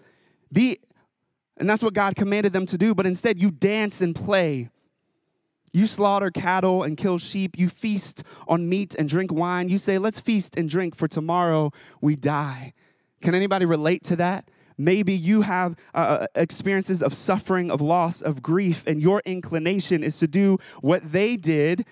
Be 0.52 0.78
and 1.56 1.68
that's 1.68 1.82
what 1.82 1.94
God 1.94 2.14
commanded 2.14 2.52
them 2.52 2.66
to 2.66 2.78
do, 2.78 2.94
but 2.94 3.04
instead 3.04 3.42
you 3.42 3.50
dance 3.50 4.00
and 4.00 4.14
play. 4.14 4.70
You 5.72 5.88
slaughter 5.88 6.30
cattle 6.30 6.84
and 6.84 6.96
kill 6.96 7.18
sheep. 7.18 7.58
You 7.58 7.68
feast 7.68 8.22
on 8.46 8.68
meat 8.68 8.94
and 8.94 9.08
drink 9.08 9.32
wine. 9.32 9.68
You 9.68 9.78
say, 9.78 9.98
"Let's 9.98 10.20
feast 10.20 10.56
and 10.56 10.68
drink 10.68 10.94
for 10.94 11.08
tomorrow 11.08 11.72
we 12.00 12.14
die." 12.14 12.74
Can 13.20 13.34
anybody 13.34 13.64
relate 13.64 14.04
to 14.04 14.16
that? 14.16 14.48
Maybe 14.78 15.12
you 15.12 15.42
have 15.42 15.76
uh, 15.92 15.98
uh, 15.98 16.26
experiences 16.36 17.02
of 17.02 17.14
suffering, 17.14 17.70
of 17.70 17.80
loss, 17.80 18.22
of 18.22 18.42
grief, 18.42 18.84
and 18.86 19.02
your 19.02 19.20
inclination 19.24 20.04
is 20.04 20.18
to 20.20 20.28
do 20.28 20.58
what 20.80 21.10
they 21.10 21.36
did 21.36 21.84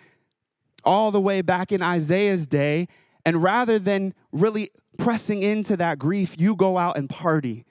all 0.84 1.10
the 1.10 1.20
way 1.20 1.42
back 1.42 1.72
in 1.72 1.82
Isaiah's 1.82 2.46
day. 2.46 2.86
And 3.24 3.42
rather 3.42 3.80
than 3.80 4.14
really 4.30 4.70
pressing 4.98 5.42
into 5.42 5.76
that 5.78 5.98
grief, 5.98 6.36
you 6.38 6.54
go 6.54 6.78
out 6.78 6.96
and 6.96 7.10
party. 7.10 7.64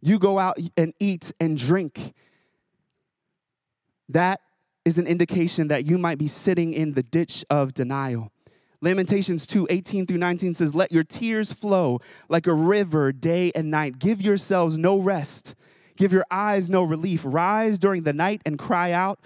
You 0.00 0.18
go 0.18 0.40
out 0.40 0.58
and 0.76 0.92
eat 0.98 1.32
and 1.38 1.56
drink. 1.56 2.12
That 4.08 4.40
is 4.84 4.98
an 4.98 5.06
indication 5.06 5.68
that 5.68 5.86
you 5.86 5.98
might 5.98 6.18
be 6.18 6.26
sitting 6.26 6.72
in 6.72 6.94
the 6.94 7.04
ditch 7.04 7.44
of 7.48 7.72
denial. 7.74 8.32
Lamentations 8.82 9.46
2 9.46 9.68
18 9.70 10.06
through 10.06 10.18
19 10.18 10.54
says, 10.54 10.74
Let 10.74 10.90
your 10.90 11.04
tears 11.04 11.52
flow 11.52 12.00
like 12.28 12.48
a 12.48 12.52
river 12.52 13.12
day 13.12 13.52
and 13.54 13.70
night. 13.70 14.00
Give 14.00 14.20
yourselves 14.20 14.76
no 14.76 14.98
rest. 14.98 15.54
Give 15.96 16.12
your 16.12 16.26
eyes 16.30 16.68
no 16.68 16.82
relief. 16.82 17.22
Rise 17.24 17.78
during 17.78 18.02
the 18.02 18.12
night 18.12 18.42
and 18.44 18.58
cry 18.58 18.90
out. 18.90 19.20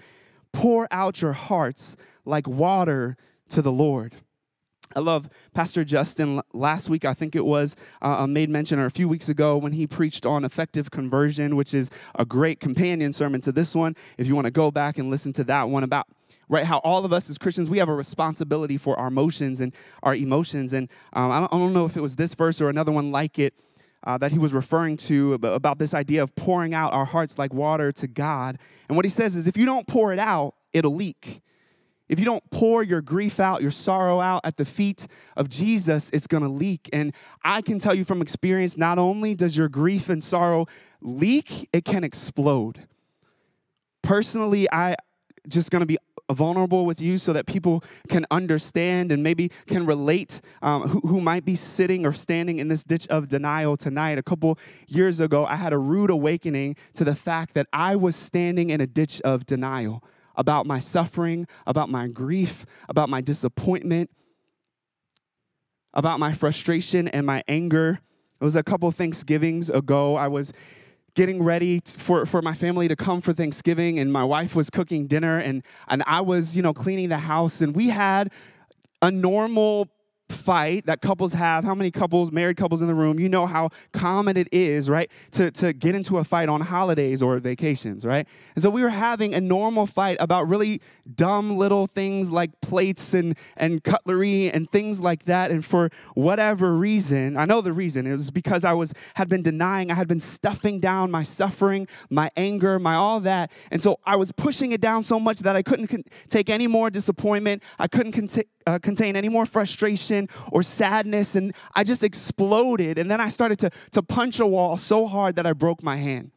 Pour 0.53 0.87
out 0.91 1.21
your 1.21 1.33
hearts 1.33 1.97
like 2.23 2.47
water 2.47 3.17
to 3.49 3.63
the 3.63 3.71
Lord. 3.71 4.15
I 4.95 4.99
love 4.99 5.27
Pastor 5.53 5.83
Justin. 5.83 6.41
Last 6.53 6.87
week, 6.87 7.03
I 7.03 7.13
think 7.13 7.35
it 7.35 7.45
was, 7.45 7.75
uh, 8.01 8.25
made 8.27 8.49
mention, 8.49 8.79
or 8.79 8.85
a 8.85 8.91
few 8.91 9.09
weeks 9.09 9.27
ago, 9.27 9.57
when 9.57 9.73
he 9.73 9.85
preached 9.85 10.25
on 10.25 10.45
effective 10.45 10.91
conversion, 10.91 11.55
which 11.55 11.73
is 11.73 11.89
a 12.15 12.25
great 12.25 12.59
companion 12.59 13.11
sermon 13.11 13.41
to 13.41 13.51
this 13.51 13.75
one. 13.75 13.95
If 14.17 14.27
you 14.27 14.35
want 14.35 14.45
to 14.45 14.51
go 14.51 14.71
back 14.71 14.97
and 14.97 15.09
listen 15.09 15.33
to 15.33 15.43
that 15.45 15.69
one 15.69 15.83
about 15.83 16.07
right? 16.49 16.65
How 16.65 16.77
all 16.79 17.05
of 17.05 17.13
us 17.13 17.29
as 17.29 17.37
Christians, 17.37 17.69
we 17.69 17.77
have 17.77 17.89
a 17.89 17.95
responsibility 17.95 18.77
for 18.77 18.97
our 18.99 19.07
emotions 19.07 19.59
and 19.59 19.73
our 20.03 20.15
emotions. 20.15 20.73
And 20.73 20.89
um, 21.13 21.31
I, 21.31 21.39
don't, 21.39 21.53
I, 21.53 21.57
don't, 21.57 21.73
know 21.73 21.85
if 21.85 21.97
it 21.97 22.01
was 22.01 22.15
this 22.15 22.33
verse 22.35 22.61
or 22.61 22.69
another 22.69 22.91
one 22.91 23.11
like 23.11 23.37
it 23.39 23.53
uh, 24.03 24.17
that 24.17 24.31
he 24.31 24.39
was 24.39 24.53
referring 24.53 24.97
to 24.97 25.33
about 25.33 25.79
this 25.79 25.93
idea 25.93 26.23
of 26.23 26.35
pouring 26.35 26.73
out 26.73 26.93
our 26.93 27.05
hearts 27.05 27.37
like 27.37 27.53
water 27.53 27.91
to 27.93 28.07
God. 28.07 28.57
And 28.87 28.95
what 28.95 29.05
he 29.05 29.09
says 29.09 29.35
is 29.35 29.47
if 29.47 29.57
you 29.57 29.65
don't 29.65 29.87
pour 29.87 30.13
it 30.13 30.19
out, 30.19 30.55
it'll 30.73 30.95
leak. 30.95 31.41
If 32.07 32.19
you 32.19 32.25
don't 32.25 32.49
pour 32.51 32.83
your 32.83 33.01
grief 33.01 33.37
out, 33.39 33.61
your 33.61 33.71
sorrow 33.71 34.21
out 34.21 34.41
at 34.45 34.55
the 34.55 34.63
feet 34.63 35.07
of 35.35 35.49
Jesus, 35.49 36.09
it's 36.13 36.27
gonna 36.27 36.47
leak. 36.47 36.89
And 36.93 37.13
I 37.43 37.61
can 37.61 37.79
tell 37.79 37.93
you 37.93 38.05
from 38.05 38.21
experience, 38.21 38.77
not 38.77 38.97
only 38.97 39.35
does 39.35 39.57
your 39.57 39.67
grief 39.67 40.07
and 40.07 40.23
sorrow 40.23 40.67
leak, 41.01 41.67
it 41.73 41.83
can 41.83 42.05
explode. 42.05 42.87
Personally, 44.03 44.71
I 44.71 44.95
just 45.47 45.71
gonna 45.71 45.85
be 45.85 45.97
vulnerable 46.31 46.85
with 46.85 47.01
you 47.01 47.17
so 47.17 47.33
that 47.33 47.45
people 47.45 47.83
can 48.09 48.25
understand 48.31 49.11
and 49.11 49.23
maybe 49.23 49.49
can 49.65 49.85
relate 49.85 50.41
um, 50.61 50.83
who, 50.83 50.99
who 51.01 51.21
might 51.21 51.45
be 51.45 51.55
sitting 51.55 52.05
or 52.05 52.13
standing 52.13 52.59
in 52.59 52.67
this 52.67 52.83
ditch 52.83 53.07
of 53.07 53.27
denial 53.27 53.77
tonight. 53.77 54.17
A 54.17 54.23
couple 54.23 54.59
years 54.87 55.19
ago, 55.19 55.45
I 55.45 55.55
had 55.55 55.73
a 55.73 55.77
rude 55.77 56.09
awakening 56.09 56.75
to 56.95 57.03
the 57.03 57.15
fact 57.15 57.53
that 57.53 57.67
I 57.71 57.95
was 57.95 58.15
standing 58.15 58.69
in 58.69 58.81
a 58.81 58.87
ditch 58.87 59.21
of 59.21 59.45
denial 59.45 60.03
about 60.35 60.65
my 60.65 60.79
suffering, 60.79 61.47
about 61.65 61.89
my 61.89 62.07
grief, 62.07 62.65
about 62.89 63.09
my 63.09 63.21
disappointment, 63.21 64.11
about 65.93 66.19
my 66.19 66.31
frustration 66.31 67.07
and 67.07 67.25
my 67.25 67.43
anger. 67.47 67.99
It 68.39 68.43
was 68.43 68.55
a 68.55 68.63
couple 68.63 68.91
Thanksgivings 68.91 69.69
ago. 69.69 70.15
I 70.15 70.27
was 70.27 70.53
getting 71.17 71.41
ready 71.41 71.81
for, 71.83 72.27
for 72.27 72.43
my 72.43 72.53
family 72.53 72.87
to 72.87 72.95
come 72.95 73.21
for 73.21 73.33
Thanksgiving, 73.33 73.97
and 73.97 74.13
my 74.13 74.23
wife 74.23 74.55
was 74.55 74.69
cooking 74.69 75.07
dinner, 75.07 75.39
and, 75.39 75.63
and 75.87 76.03
I 76.05 76.21
was, 76.21 76.55
you 76.55 76.61
know, 76.61 76.75
cleaning 76.75 77.09
the 77.09 77.17
house, 77.17 77.59
and 77.59 77.75
we 77.75 77.89
had 77.89 78.31
a 79.01 79.09
normal 79.09 79.89
fight 80.29 80.85
that 80.85 81.01
couples 81.01 81.33
have. 81.33 81.63
How 81.63 81.75
many 81.75 81.91
couples, 81.91 82.31
married 82.31 82.57
couples 82.57 82.81
in 82.81 82.87
the 82.87 82.95
room, 82.95 83.19
you 83.19 83.29
know 83.29 83.45
how 83.45 83.69
common 83.91 84.37
it 84.37 84.47
is, 84.51 84.89
right, 84.89 85.09
to, 85.31 85.51
to 85.51 85.73
get 85.73 85.95
into 85.95 86.17
a 86.17 86.23
fight 86.23 86.49
on 86.49 86.61
holidays 86.61 87.21
or 87.21 87.39
vacations, 87.39 88.05
right? 88.05 88.27
And 88.55 88.63
so 88.63 88.69
we 88.69 88.81
were 88.81 88.89
having 88.89 89.33
a 89.33 89.41
normal 89.41 89.85
fight 89.85 90.17
about 90.19 90.47
really 90.47 90.81
dumb 91.15 91.57
little 91.57 91.87
things 91.87 92.31
like 92.31 92.59
plates 92.61 93.13
and, 93.13 93.37
and 93.55 93.83
cutlery 93.83 94.51
and 94.51 94.69
things 94.71 94.99
like 94.99 95.25
that. 95.25 95.51
And 95.51 95.63
for 95.63 95.89
whatever 96.13 96.75
reason, 96.75 97.37
I 97.37 97.45
know 97.45 97.61
the 97.61 97.73
reason, 97.73 98.05
it 98.05 98.13
was 98.13 98.31
because 98.31 98.63
I 98.63 98.73
was 98.73 98.93
had 99.15 99.29
been 99.29 99.41
denying, 99.41 99.91
I 99.91 99.95
had 99.95 100.07
been 100.07 100.19
stuffing 100.19 100.79
down 100.79 101.11
my 101.11 101.23
suffering, 101.23 101.87
my 102.09 102.29
anger, 102.35 102.79
my 102.79 102.95
all 102.95 103.19
that. 103.21 103.51
And 103.71 103.81
so 103.81 103.99
I 104.05 104.15
was 104.15 104.31
pushing 104.31 104.71
it 104.71 104.81
down 104.81 105.03
so 105.03 105.19
much 105.19 105.39
that 105.39 105.55
I 105.55 105.61
couldn't 105.61 105.87
con- 105.87 106.03
take 106.29 106.49
any 106.49 106.67
more 106.67 106.89
disappointment. 106.89 107.63
I 107.79 107.87
couldn't 107.87 108.11
con- 108.11 108.27
uh, 108.67 108.77
contain 108.79 109.15
any 109.15 109.29
more 109.29 109.45
frustration 109.45 110.27
or 110.51 110.61
sadness. 110.61 111.35
And 111.35 111.55
I 111.73 111.83
just 111.83 112.03
exploded. 112.03 112.97
And 112.97 113.09
then 113.09 113.21
I 113.21 113.29
started 113.29 113.57
to, 113.59 113.71
to 113.91 114.03
punch 114.03 114.39
a 114.39 114.45
wall 114.45 114.77
so 114.77 115.07
hard 115.07 115.35
that 115.37 115.47
I 115.47 115.53
broke 115.53 115.81
my 115.81 115.95
hand. 115.95 116.31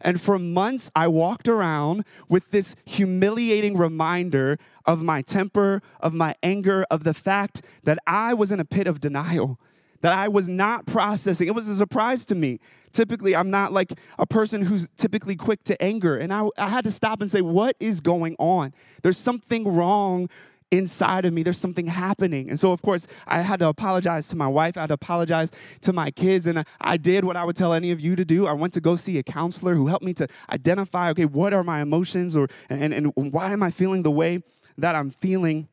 And 0.00 0.20
for 0.20 0.38
months, 0.38 0.90
I 0.94 1.08
walked 1.08 1.48
around 1.48 2.04
with 2.28 2.50
this 2.50 2.76
humiliating 2.84 3.76
reminder 3.76 4.58
of 4.84 5.02
my 5.02 5.22
temper, 5.22 5.82
of 6.00 6.12
my 6.12 6.34
anger, 6.42 6.86
of 6.90 7.04
the 7.04 7.14
fact 7.14 7.62
that 7.84 7.98
I 8.06 8.34
was 8.34 8.52
in 8.52 8.60
a 8.60 8.64
pit 8.64 8.86
of 8.86 9.00
denial, 9.00 9.58
that 10.02 10.12
I 10.12 10.28
was 10.28 10.48
not 10.48 10.86
processing. 10.86 11.48
It 11.48 11.54
was 11.54 11.68
a 11.68 11.76
surprise 11.76 12.24
to 12.26 12.34
me. 12.34 12.60
Typically, 12.92 13.34
I'm 13.34 13.50
not 13.50 13.72
like 13.72 13.94
a 14.18 14.26
person 14.26 14.62
who's 14.62 14.88
typically 14.96 15.34
quick 15.34 15.64
to 15.64 15.82
anger. 15.82 16.16
And 16.16 16.32
I, 16.32 16.48
I 16.56 16.68
had 16.68 16.84
to 16.84 16.90
stop 16.90 17.20
and 17.20 17.30
say, 17.30 17.40
What 17.40 17.76
is 17.80 18.00
going 18.00 18.36
on? 18.38 18.72
There's 19.02 19.18
something 19.18 19.66
wrong 19.66 20.28
inside 20.70 21.24
of 21.24 21.32
me. 21.32 21.42
There's 21.42 21.58
something 21.58 21.86
happening. 21.86 22.48
And 22.48 22.58
so, 22.58 22.72
of 22.72 22.82
course, 22.82 23.06
I 23.26 23.40
had 23.40 23.60
to 23.60 23.68
apologize 23.68 24.28
to 24.28 24.36
my 24.36 24.48
wife. 24.48 24.76
I 24.76 24.80
had 24.80 24.88
to 24.88 24.94
apologize 24.94 25.50
to 25.82 25.92
my 25.92 26.10
kids. 26.10 26.46
And 26.46 26.64
I 26.80 26.96
did 26.96 27.24
what 27.24 27.36
I 27.36 27.44
would 27.44 27.56
tell 27.56 27.72
any 27.72 27.90
of 27.90 28.00
you 28.00 28.16
to 28.16 28.24
do. 28.24 28.46
I 28.46 28.52
went 28.52 28.72
to 28.74 28.80
go 28.80 28.96
see 28.96 29.18
a 29.18 29.22
counselor 29.22 29.74
who 29.74 29.86
helped 29.86 30.04
me 30.04 30.14
to 30.14 30.28
identify, 30.50 31.10
okay, 31.10 31.24
what 31.24 31.54
are 31.54 31.64
my 31.64 31.80
emotions 31.80 32.34
or 32.36 32.48
and, 32.68 32.92
and 32.92 33.12
why 33.14 33.52
am 33.52 33.62
I 33.62 33.70
feeling 33.70 34.02
the 34.02 34.10
way 34.10 34.42
that 34.78 34.94
I'm 34.94 35.10
feeling? 35.10 35.68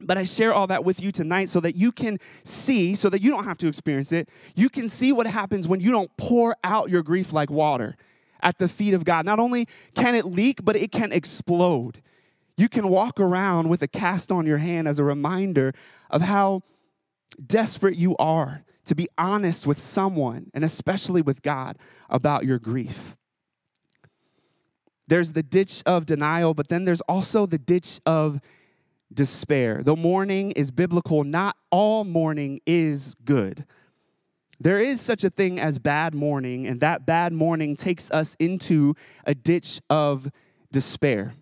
But 0.00 0.16
I 0.16 0.22
share 0.22 0.54
all 0.54 0.68
that 0.68 0.84
with 0.84 1.02
you 1.02 1.10
tonight 1.10 1.48
so 1.48 1.58
that 1.60 1.74
you 1.74 1.90
can 1.90 2.18
see, 2.44 2.94
so 2.94 3.10
that 3.10 3.20
you 3.20 3.30
don't 3.30 3.44
have 3.44 3.58
to 3.58 3.68
experience 3.68 4.12
it. 4.12 4.28
You 4.54 4.68
can 4.68 4.88
see 4.88 5.12
what 5.12 5.26
happens 5.26 5.66
when 5.66 5.80
you 5.80 5.90
don't 5.90 6.16
pour 6.16 6.56
out 6.62 6.88
your 6.88 7.02
grief 7.02 7.32
like 7.32 7.50
water 7.50 7.96
at 8.40 8.58
the 8.58 8.68
feet 8.68 8.94
of 8.94 9.04
God. 9.04 9.26
Not 9.26 9.40
only 9.40 9.66
can 9.96 10.14
it 10.14 10.24
leak, 10.24 10.64
but 10.64 10.76
it 10.76 10.92
can 10.92 11.10
explode. 11.10 12.00
You 12.58 12.68
can 12.68 12.88
walk 12.88 13.20
around 13.20 13.68
with 13.68 13.82
a 13.82 13.88
cast 13.88 14.32
on 14.32 14.44
your 14.44 14.58
hand 14.58 14.88
as 14.88 14.98
a 14.98 15.04
reminder 15.04 15.72
of 16.10 16.22
how 16.22 16.62
desperate 17.46 17.96
you 17.96 18.16
are 18.16 18.64
to 18.84 18.94
be 18.94 19.08
honest 19.16 19.66
with 19.66 19.80
someone, 19.80 20.50
and 20.54 20.64
especially 20.64 21.22
with 21.22 21.42
God, 21.42 21.78
about 22.08 22.46
your 22.46 22.58
grief. 22.58 23.14
There's 25.06 25.32
the 25.32 25.42
ditch 25.42 25.82
of 25.86 26.04
denial, 26.06 26.52
but 26.52 26.68
then 26.68 26.84
there's 26.84 27.02
also 27.02 27.46
the 27.46 27.58
ditch 27.58 28.00
of 28.06 28.40
despair. 29.12 29.82
The 29.82 29.94
mourning 29.94 30.52
is 30.52 30.70
biblical, 30.70 31.22
not 31.22 31.56
all 31.70 32.02
mourning 32.04 32.60
is 32.66 33.14
good. 33.24 33.66
There 34.58 34.78
is 34.78 35.00
such 35.00 35.22
a 35.22 35.30
thing 35.30 35.60
as 35.60 35.78
bad 35.78 36.14
mourning, 36.14 36.66
and 36.66 36.80
that 36.80 37.06
bad 37.06 37.32
mourning 37.32 37.76
takes 37.76 38.10
us 38.10 38.36
into 38.40 38.94
a 39.24 39.34
ditch 39.34 39.80
of 39.88 40.32
despair. 40.72 41.34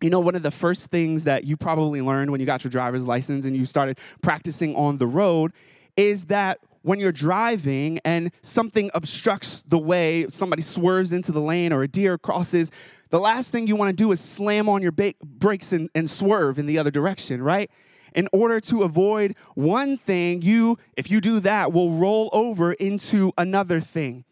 You 0.00 0.10
know, 0.10 0.20
one 0.20 0.34
of 0.34 0.42
the 0.42 0.50
first 0.50 0.90
things 0.90 1.24
that 1.24 1.44
you 1.44 1.56
probably 1.56 2.02
learned 2.02 2.30
when 2.30 2.40
you 2.40 2.46
got 2.46 2.64
your 2.64 2.70
driver's 2.70 3.06
license 3.06 3.44
and 3.46 3.56
you 3.56 3.64
started 3.64 3.98
practicing 4.20 4.76
on 4.76 4.98
the 4.98 5.06
road 5.06 5.52
is 5.96 6.26
that 6.26 6.58
when 6.82 7.00
you're 7.00 7.12
driving 7.12 7.98
and 8.04 8.30
something 8.42 8.90
obstructs 8.94 9.62
the 9.62 9.78
way, 9.78 10.26
somebody 10.28 10.62
swerves 10.62 11.12
into 11.12 11.32
the 11.32 11.40
lane 11.40 11.72
or 11.72 11.82
a 11.82 11.88
deer 11.88 12.16
crosses, 12.16 12.70
the 13.10 13.18
last 13.18 13.50
thing 13.50 13.66
you 13.66 13.74
want 13.74 13.88
to 13.88 13.96
do 13.96 14.12
is 14.12 14.20
slam 14.20 14.68
on 14.68 14.82
your 14.82 14.92
ba- 14.92 15.14
brakes 15.24 15.72
and, 15.72 15.90
and 15.94 16.08
swerve 16.08 16.58
in 16.58 16.66
the 16.66 16.78
other 16.78 16.90
direction, 16.90 17.42
right? 17.42 17.70
In 18.14 18.28
order 18.32 18.60
to 18.60 18.82
avoid 18.82 19.34
one 19.54 19.96
thing, 19.96 20.42
you, 20.42 20.78
if 20.96 21.10
you 21.10 21.20
do 21.20 21.40
that, 21.40 21.72
will 21.72 21.90
roll 21.90 22.30
over 22.32 22.72
into 22.74 23.32
another 23.36 23.80
thing. 23.80 24.24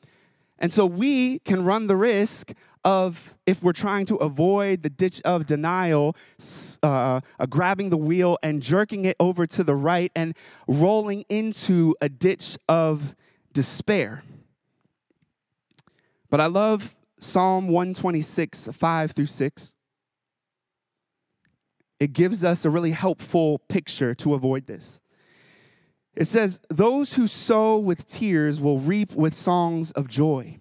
And 0.59 0.73
so 0.73 0.87
we 0.87 1.41
can 1.41 1.65
run 1.65 1.87
the 1.89 1.97
risk 1.97 2.53
of, 2.85 3.35
if 3.47 3.63
we're 3.63 3.73
trying 3.73 4.07
to 4.07 4.17
avoid 4.17 4.83
the 4.83 4.91
ditch 4.91 5.21
of 5.25 5.47
denial, 5.47 6.17
uh, 6.83 7.21
uh, 7.39 7.47
grabbing 7.47 7.91
the 7.91 7.97
wheel 7.97 8.39
and 8.43 8.63
jerking 8.63 9.05
it 9.05 9.17
over 9.19 9.47
to 9.47 9.65
the 9.65 9.75
right 9.75 10.13
and 10.15 10.37
rolling 10.69 11.25
into 11.29 11.95
a 12.01 12.09
ditch 12.09 12.59
of 12.69 13.15
despair. 13.53 14.23
But 16.31 16.41
I 16.41 16.47
love 16.47 16.95
Psalm 17.19 17.69
126, 17.69 18.69
5 18.73 19.11
through 19.13 19.27
6. 19.27 19.75
It 22.01 22.13
gives 22.13 22.45
us 22.45 22.65
a 22.65 22.71
really 22.71 22.91
helpful 22.91 23.61
picture 23.69 24.15
to 24.17 24.35
avoid 24.35 24.67
this. 24.67 25.01
It 26.16 26.26
says, 26.26 26.61
Those 26.68 27.14
who 27.14 27.26
sow 27.26 27.78
with 27.78 28.06
tears 28.06 28.61
will 28.61 28.78
reap 28.78 29.14
with 29.14 29.35
songs 29.35 29.90
of 29.92 30.09
joy. 30.09 30.59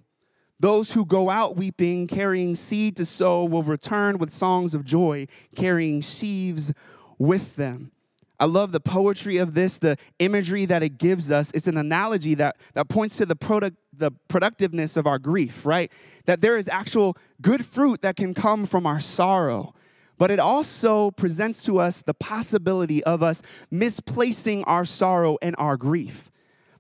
Those 0.60 0.94
who 0.94 1.06
go 1.06 1.30
out 1.30 1.58
weeping, 1.58 2.08
carrying 2.08 2.56
seed 2.56 2.96
to 2.98 3.06
sow, 3.06 3.44
will 3.44 3.64
return 3.64 4.18
with 4.18 4.32
songs 4.32 4.74
of 4.74 4.86
joy, 4.86 5.28
carrying 5.56 6.02
sheaves 6.02 6.74
with 7.18 7.56
them. 7.56 7.92
I 8.40 8.46
love 8.46 8.72
the 8.72 8.80
poetry 8.80 9.38
of 9.38 9.54
this, 9.54 9.78
the 9.78 9.98
imagery 10.20 10.66
that 10.66 10.82
it 10.82 10.98
gives 10.98 11.32
us. 11.32 11.52
It's 11.54 11.68
an 11.68 11.78
analogy 11.78 12.34
that, 12.36 12.58
that 12.74 12.90
points 12.90 13.18
to 13.18 13.26
the, 13.26 13.36
product, 13.36 13.78
the 13.96 14.12
productiveness 14.28 14.98
of 14.98 15.06
our 15.06 15.20
grief, 15.20 15.66
right? 15.66 15.92
That 16.26 16.42
there 16.42 16.58
is 16.58 16.68
actual 16.68 17.16
good 17.42 17.66
fruit 17.66 18.02
that 18.02 18.16
can 18.16 18.34
come 18.34 18.66
from 18.66 18.86
our 18.86 19.00
sorrow. 19.00 19.76
But 20.18 20.32
it 20.32 20.40
also 20.40 21.12
presents 21.12 21.64
to 21.64 21.80
us 21.80 22.02
the 22.02 22.14
possibility 22.14 23.04
of 23.04 23.24
us 23.24 23.42
misplacing 23.72 24.64
our 24.66 24.86
sorrow 24.86 25.38
and 25.42 25.56
our 25.58 25.76
grief. 25.78 26.30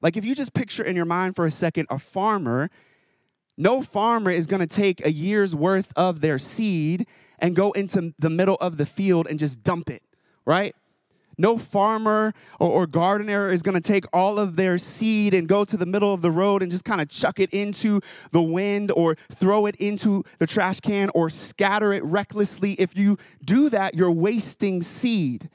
Like 0.02 0.18
if 0.18 0.26
you 0.26 0.36
just 0.36 0.54
picture 0.54 0.84
in 0.84 0.96
your 0.96 1.06
mind 1.06 1.36
for 1.36 1.46
a 1.46 1.52
second 1.52 1.88
a 1.90 1.98
farmer, 1.98 2.70
no 3.58 3.82
farmer 3.82 4.32
is 4.32 4.48
going 4.48 4.60
to 4.60 4.68
take 4.68 5.06
a 5.06 5.12
year's 5.12 5.56
worth 5.56 5.94
of 5.96 6.22
their 6.22 6.40
seed 6.40 7.08
and 7.40 7.56
go 7.56 7.72
into 7.72 8.14
the 8.20 8.30
middle 8.30 8.58
of 8.60 8.78
the 8.78 8.86
field 8.86 9.28
and 9.28 9.40
just 9.40 9.64
dump 9.64 9.90
it, 9.90 10.04
right? 10.46 10.76
No 11.38 11.58
farmer 11.58 12.34
or, 12.60 12.70
or 12.70 12.88
gardener 12.88 13.50
is 13.50 13.64
going 13.64 13.76
to 13.76 13.82
take 13.82 14.06
all 14.14 14.38
of 14.38 14.56
their 14.56 14.78
seed 14.78 15.34
and 15.34 15.48
go 15.48 15.66
to 15.66 15.78
the 15.78 15.86
middle 15.86 16.14
of 16.14 16.22
the 16.22 16.32
road 16.32 16.62
and 16.62 16.72
just 16.72 16.86
kind 16.86 17.02
of 17.02 17.10
chuck 17.10 17.40
it 17.40 17.50
into 17.52 18.02
the 18.32 18.42
wind 18.42 18.92
or 18.92 19.16
throw 19.32 19.66
it 19.66 19.76
into 19.78 20.24
the 20.40 20.48
trash 20.48 20.80
can 20.80 21.10
or 21.16 21.30
scatter 21.30 21.92
it 21.94 22.04
recklessly. 22.04 22.74
If 22.74 22.98
you 22.98 23.18
do 23.44 23.70
that, 23.70 23.96
you're 23.96 24.12
wasting 24.12 24.82
seed. 24.82 25.50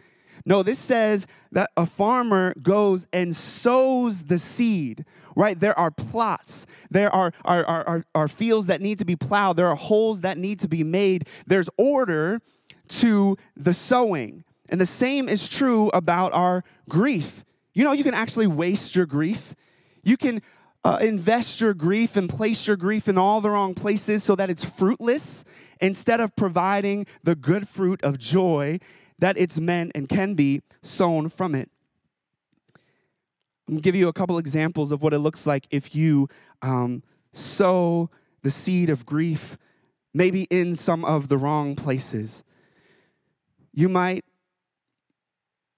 No, 0.44 0.62
this 0.62 0.78
says 0.78 1.26
that 1.52 1.70
a 1.76 1.84
farmer 1.84 2.54
goes 2.62 3.06
and 3.12 3.36
sows 3.36 4.24
the 4.24 4.38
seed, 4.38 5.04
right? 5.36 5.58
There 5.58 5.78
are 5.78 5.90
plots, 5.90 6.66
there 6.90 7.14
are, 7.14 7.32
are, 7.44 7.64
are, 7.64 8.04
are, 8.14 8.28
fields 8.28 8.66
that 8.68 8.80
need 8.80 8.98
to 8.98 9.04
be 9.04 9.14
plowed, 9.16 9.56
there 9.56 9.68
are 9.68 9.76
holes 9.76 10.22
that 10.22 10.38
need 10.38 10.58
to 10.60 10.68
be 10.68 10.82
made, 10.82 11.28
there's 11.46 11.68
order 11.76 12.40
to 12.88 13.36
the 13.56 13.74
sowing. 13.74 14.44
And 14.68 14.80
the 14.80 14.86
same 14.86 15.28
is 15.28 15.48
true 15.48 15.88
about 15.94 16.32
our 16.32 16.64
grief. 16.88 17.44
You 17.74 17.84
know, 17.84 17.92
you 17.92 18.04
can 18.04 18.14
actually 18.14 18.46
waste 18.46 18.94
your 18.96 19.06
grief. 19.06 19.54
You 20.02 20.16
can 20.16 20.42
uh, 20.84 20.98
invest 21.00 21.60
your 21.60 21.74
grief 21.74 22.16
and 22.16 22.28
place 22.28 22.66
your 22.66 22.76
grief 22.76 23.08
in 23.08 23.18
all 23.18 23.40
the 23.40 23.50
wrong 23.50 23.74
places 23.74 24.22
so 24.24 24.34
that 24.36 24.50
it's 24.50 24.64
fruitless 24.64 25.44
instead 25.80 26.20
of 26.20 26.34
providing 26.36 27.06
the 27.22 27.34
good 27.34 27.68
fruit 27.68 28.02
of 28.02 28.18
joy 28.18 28.78
that 29.18 29.36
it's 29.36 29.58
meant 29.58 29.92
and 29.94 30.08
can 30.08 30.34
be 30.34 30.62
sown 30.82 31.28
from 31.28 31.54
it. 31.54 31.70
I'm 33.66 33.74
gonna 33.74 33.82
give 33.82 33.94
you 33.94 34.08
a 34.08 34.12
couple 34.12 34.38
examples 34.38 34.92
of 34.92 35.02
what 35.02 35.12
it 35.12 35.18
looks 35.18 35.46
like 35.46 35.66
if 35.70 35.94
you 35.94 36.28
um, 36.62 37.02
sow 37.32 38.08
the 38.42 38.50
seed 38.50 38.88
of 38.88 39.04
grief, 39.04 39.58
maybe 40.14 40.44
in 40.44 40.74
some 40.74 41.04
of 41.04 41.28
the 41.28 41.36
wrong 41.36 41.76
places. 41.76 42.44
You 43.74 43.88
might 43.88 44.24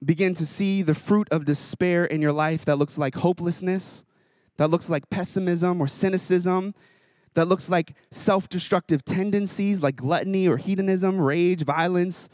begin 0.05 0.35
to 0.35 0.47
see 0.47 0.83
the 0.83 0.95
fruit 0.95 1.29
of 1.31 1.45
despair 1.45 2.05
in 2.05 2.23
your 2.23 2.33
life 2.33 2.65
that 2.65 2.77
looks 2.77 2.97
like 2.97 3.17
hopelessness, 3.17 4.05
that 4.57 4.69
looks 4.69 4.89
like 4.89 5.11
pessimism 5.11 5.81
or 5.81 5.87
cynicism, 5.87 6.75
that 7.35 7.47
looks 7.47 7.69
like 7.69 7.95
self 8.11 8.49
destructive 8.49 9.05
tendencies 9.05 9.83
like 9.83 9.97
gluttony 9.97 10.49
or 10.49 10.57
hedonism, 10.57 11.21
rage, 11.21 11.65
violence, 11.65 12.29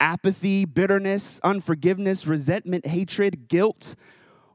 apathy, 0.00 0.64
bitterness, 0.64 1.40
unforgiveness, 1.42 2.26
resentment, 2.26 2.86
hatred, 2.86 3.48
guilt, 3.48 3.94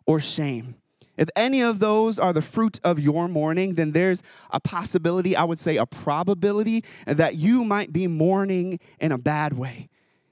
or 0.06 0.20
shame. 0.20 0.76
If 1.18 1.30
any 1.36 1.64
of 1.64 1.80
those 1.80 2.20
are 2.20 2.32
the 2.32 2.44
fruit 2.44 2.80
of 2.84 3.00
your 3.00 3.28
mourning, 3.28 3.74
then 3.74 3.92
there's 3.92 4.22
a 4.52 4.60
possibility, 4.60 5.36
I 5.36 5.46
would 5.46 5.58
say 5.58 5.78
a 5.78 5.86
probability, 5.86 6.84
that 7.08 7.36
you 7.36 7.64
might 7.64 7.92
be 7.92 8.08
mourning 8.08 8.80
in 9.00 9.12
a 9.12 9.18
bad 9.18 9.58
way, 9.58 9.90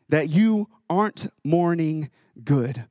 that 0.10 0.30
you 0.30 0.70
aren't 0.90 1.28
mourning 1.44 2.12
good. 2.44 2.86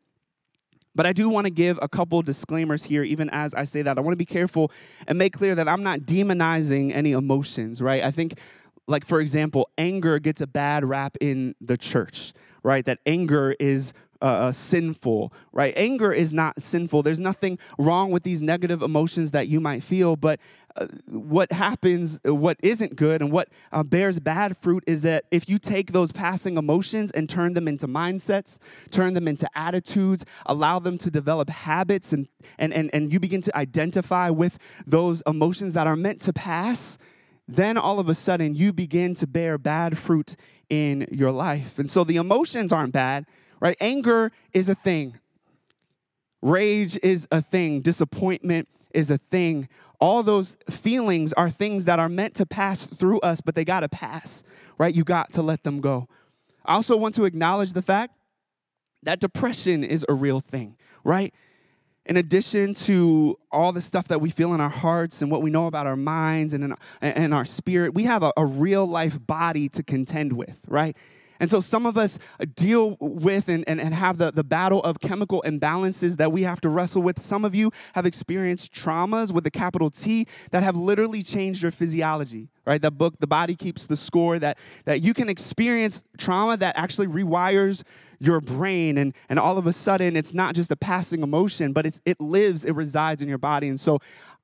But 0.94 1.06
I 1.06 1.12
do 1.12 1.28
want 1.28 1.46
to 1.46 1.50
give 1.50 1.78
a 1.82 1.88
couple 1.88 2.22
disclaimers 2.22 2.84
here, 2.84 3.02
even 3.02 3.28
as 3.30 3.52
I 3.52 3.64
say 3.64 3.82
that. 3.82 3.98
I 3.98 4.00
want 4.00 4.12
to 4.12 4.16
be 4.16 4.24
careful 4.24 4.70
and 5.08 5.18
make 5.18 5.32
clear 5.32 5.54
that 5.56 5.68
I'm 5.68 5.82
not 5.82 6.00
demonizing 6.00 6.94
any 6.94 7.12
emotions, 7.12 7.82
right? 7.82 8.02
I 8.04 8.12
think, 8.12 8.38
like, 8.86 9.04
for 9.04 9.20
example, 9.20 9.68
anger 9.76 10.18
gets 10.20 10.40
a 10.40 10.46
bad 10.46 10.84
rap 10.84 11.16
in 11.20 11.56
the 11.60 11.76
church, 11.76 12.32
right? 12.62 12.84
That 12.84 13.00
anger 13.06 13.56
is 13.58 13.92
uh, 14.24 14.26
uh, 14.26 14.52
sinful, 14.52 15.30
right? 15.52 15.74
Anger 15.76 16.10
is 16.10 16.32
not 16.32 16.62
sinful. 16.62 17.02
There's 17.02 17.20
nothing 17.20 17.58
wrong 17.78 18.10
with 18.10 18.22
these 18.22 18.40
negative 18.40 18.80
emotions 18.80 19.32
that 19.32 19.48
you 19.48 19.60
might 19.60 19.84
feel, 19.84 20.16
but 20.16 20.40
uh, 20.76 20.86
what 21.06 21.52
happens, 21.52 22.18
what 22.24 22.56
isn't 22.62 22.96
good, 22.96 23.20
and 23.20 23.30
what 23.30 23.50
uh, 23.70 23.82
bears 23.82 24.20
bad 24.20 24.56
fruit 24.56 24.82
is 24.86 25.02
that 25.02 25.26
if 25.30 25.46
you 25.46 25.58
take 25.58 25.92
those 25.92 26.10
passing 26.10 26.56
emotions 26.56 27.10
and 27.10 27.28
turn 27.28 27.52
them 27.52 27.68
into 27.68 27.86
mindsets, 27.86 28.58
turn 28.90 29.12
them 29.12 29.28
into 29.28 29.46
attitudes, 29.54 30.24
allow 30.46 30.78
them 30.78 30.96
to 30.96 31.10
develop 31.10 31.50
habits, 31.50 32.14
and, 32.14 32.26
and, 32.58 32.72
and, 32.72 32.88
and 32.94 33.12
you 33.12 33.20
begin 33.20 33.42
to 33.42 33.54
identify 33.54 34.30
with 34.30 34.58
those 34.86 35.22
emotions 35.26 35.74
that 35.74 35.86
are 35.86 35.96
meant 35.96 36.22
to 36.22 36.32
pass, 36.32 36.96
then 37.46 37.76
all 37.76 38.00
of 38.00 38.08
a 38.08 38.14
sudden 38.14 38.54
you 38.54 38.72
begin 38.72 39.12
to 39.12 39.26
bear 39.26 39.58
bad 39.58 39.98
fruit 39.98 40.34
in 40.70 41.06
your 41.12 41.30
life. 41.30 41.78
And 41.78 41.90
so 41.90 42.04
the 42.04 42.16
emotions 42.16 42.72
aren't 42.72 42.94
bad, 42.94 43.26
right? 43.60 43.76
Anger 43.80 44.32
is 44.52 44.68
a 44.68 44.74
thing, 44.74 45.18
rage 46.42 46.98
is 47.02 47.26
a 47.30 47.42
thing, 47.42 47.80
disappointment 47.80 48.68
is 48.92 49.10
a 49.10 49.18
thing. 49.18 49.68
All 50.00 50.22
those 50.22 50.56
feelings 50.68 51.32
are 51.32 51.48
things 51.48 51.86
that 51.86 51.98
are 51.98 52.08
meant 52.08 52.34
to 52.34 52.46
pass 52.46 52.84
through 52.84 53.20
us, 53.20 53.40
but 53.40 53.54
they 53.54 53.64
got 53.64 53.80
to 53.80 53.88
pass, 53.88 54.44
right? 54.76 54.94
You 54.94 55.04
got 55.04 55.32
to 55.32 55.42
let 55.42 55.62
them 55.62 55.80
go. 55.80 56.08
I 56.64 56.74
also 56.74 56.96
want 56.96 57.14
to 57.14 57.24
acknowledge 57.24 57.72
the 57.72 57.82
fact 57.82 58.14
that 59.02 59.20
depression 59.20 59.84
is 59.84 60.04
a 60.08 60.14
real 60.14 60.40
thing, 60.40 60.76
right? 61.04 61.32
in 62.06 62.16
addition 62.16 62.74
to 62.74 63.38
all 63.50 63.72
the 63.72 63.80
stuff 63.80 64.08
that 64.08 64.20
we 64.20 64.30
feel 64.30 64.52
in 64.52 64.60
our 64.60 64.68
hearts 64.68 65.22
and 65.22 65.30
what 65.30 65.40
we 65.42 65.50
know 65.50 65.66
about 65.66 65.86
our 65.86 65.96
minds 65.96 66.52
and, 66.52 66.64
in, 66.64 66.74
and 67.00 67.32
our 67.32 67.44
spirit, 67.44 67.94
we 67.94 68.04
have 68.04 68.22
a, 68.22 68.32
a 68.36 68.44
real 68.44 68.86
life 68.86 69.18
body 69.26 69.68
to 69.70 69.82
contend 69.82 70.34
with, 70.34 70.56
right? 70.68 70.96
And 71.40 71.50
so 71.50 71.60
some 71.60 71.86
of 71.86 71.96
us 71.96 72.18
deal 72.54 72.96
with 73.00 73.48
and, 73.48 73.64
and, 73.66 73.80
and 73.80 73.94
have 73.94 74.18
the, 74.18 74.30
the 74.30 74.44
battle 74.44 74.82
of 74.82 75.00
chemical 75.00 75.42
imbalances 75.46 76.16
that 76.16 76.32
we 76.32 76.42
have 76.42 76.60
to 76.62 76.68
wrestle 76.68 77.02
with. 77.02 77.20
Some 77.20 77.44
of 77.44 77.54
you 77.54 77.70
have 77.94 78.06
experienced 78.06 78.72
traumas 78.72 79.32
with 79.32 79.46
a 79.46 79.50
capital 79.50 79.90
T 79.90 80.26
that 80.50 80.62
have 80.62 80.76
literally 80.76 81.22
changed 81.22 81.62
your 81.62 81.72
physiology, 81.72 82.48
right? 82.66 82.80
That 82.80 82.92
book, 82.92 83.18
The 83.18 83.26
Body 83.26 83.54
Keeps 83.56 83.86
the 83.86 83.96
Score, 83.96 84.38
that, 84.38 84.58
that 84.84 85.00
you 85.00 85.14
can 85.14 85.28
experience 85.28 86.04
trauma 86.18 86.56
that 86.56 86.76
actually 86.76 87.08
rewires 87.08 87.82
your 88.20 88.40
brain 88.40 88.96
and, 88.96 89.12
and 89.28 89.38
all 89.38 89.58
of 89.58 89.66
a 89.66 89.72
sudden 89.72 90.16
it's 90.16 90.32
not 90.32 90.54
just 90.54 90.70
a 90.70 90.76
passing 90.76 91.22
emotion, 91.22 91.72
but 91.72 91.84
it's, 91.84 92.00
it 92.04 92.20
lives, 92.20 92.64
it 92.64 92.72
resides 92.72 93.20
in 93.20 93.28
your 93.28 93.38
body. 93.38 93.68
And 93.68 93.78
so 93.78 93.98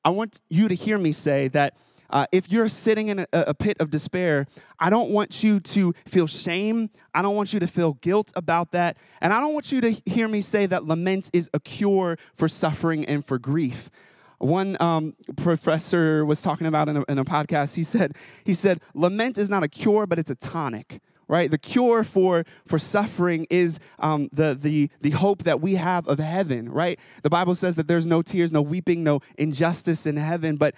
I 0.04 0.10
want 0.10 0.40
you 0.48 0.68
to 0.68 0.74
hear 0.74 0.98
me 0.98 1.12
say 1.12 1.48
that 1.48 1.74
uh, 2.10 2.26
if 2.32 2.50
you're 2.50 2.68
sitting 2.68 3.08
in 3.08 3.20
a, 3.20 3.26
a, 3.32 3.54
pit 3.54 3.76
of 3.80 3.90
despair, 3.90 4.46
I 4.78 4.90
don't 4.90 5.10
want 5.10 5.42
you 5.42 5.60
to 5.60 5.92
feel 6.06 6.26
shame. 6.26 6.90
I 7.14 7.22
don't 7.22 7.36
want 7.36 7.52
you 7.52 7.60
to 7.60 7.66
feel 7.66 7.94
guilt 7.94 8.32
about 8.36 8.72
that. 8.72 8.96
And 9.20 9.32
I 9.32 9.40
don't 9.40 9.54
want 9.54 9.72
you 9.72 9.80
to 9.80 9.90
hear 10.06 10.28
me 10.28 10.40
say 10.40 10.66
that 10.66 10.84
lament 10.84 11.30
is 11.32 11.48
a 11.54 11.60
cure 11.60 12.18
for 12.34 12.48
suffering 12.48 13.04
and 13.06 13.24
for 13.24 13.38
grief. 13.38 13.90
One 14.38 14.76
um, 14.80 15.14
professor 15.36 16.24
was 16.24 16.42
talking 16.42 16.66
about 16.66 16.88
in 16.88 16.96
a, 16.98 17.04
in 17.08 17.18
a 17.18 17.24
podcast. 17.24 17.74
He 17.76 17.84
said, 17.84 18.16
he 18.44 18.54
said, 18.54 18.80
lament 18.94 19.38
is 19.38 19.50
not 19.50 19.62
a 19.62 19.68
cure, 19.68 20.06
but 20.06 20.18
it's 20.18 20.30
a 20.30 20.36
tonic 20.36 21.00
right? 21.30 21.52
The 21.52 21.58
cure 21.58 22.02
for, 22.02 22.44
for 22.66 22.76
suffering 22.76 23.46
is 23.50 23.78
um, 24.00 24.28
the, 24.32 24.58
the, 24.60 24.90
the 25.00 25.10
hope 25.10 25.44
that 25.44 25.60
we 25.60 25.76
have 25.76 26.08
of 26.08 26.18
heaven, 26.18 26.68
right? 26.68 26.98
The 27.22 27.30
Bible 27.30 27.54
says 27.54 27.76
that 27.76 27.86
there's 27.86 28.04
no 28.04 28.20
tears, 28.20 28.52
no 28.52 28.62
weeping, 28.62 29.04
no 29.04 29.20
injustice 29.38 30.06
in 30.06 30.16
heaven, 30.16 30.56
but 30.56 30.74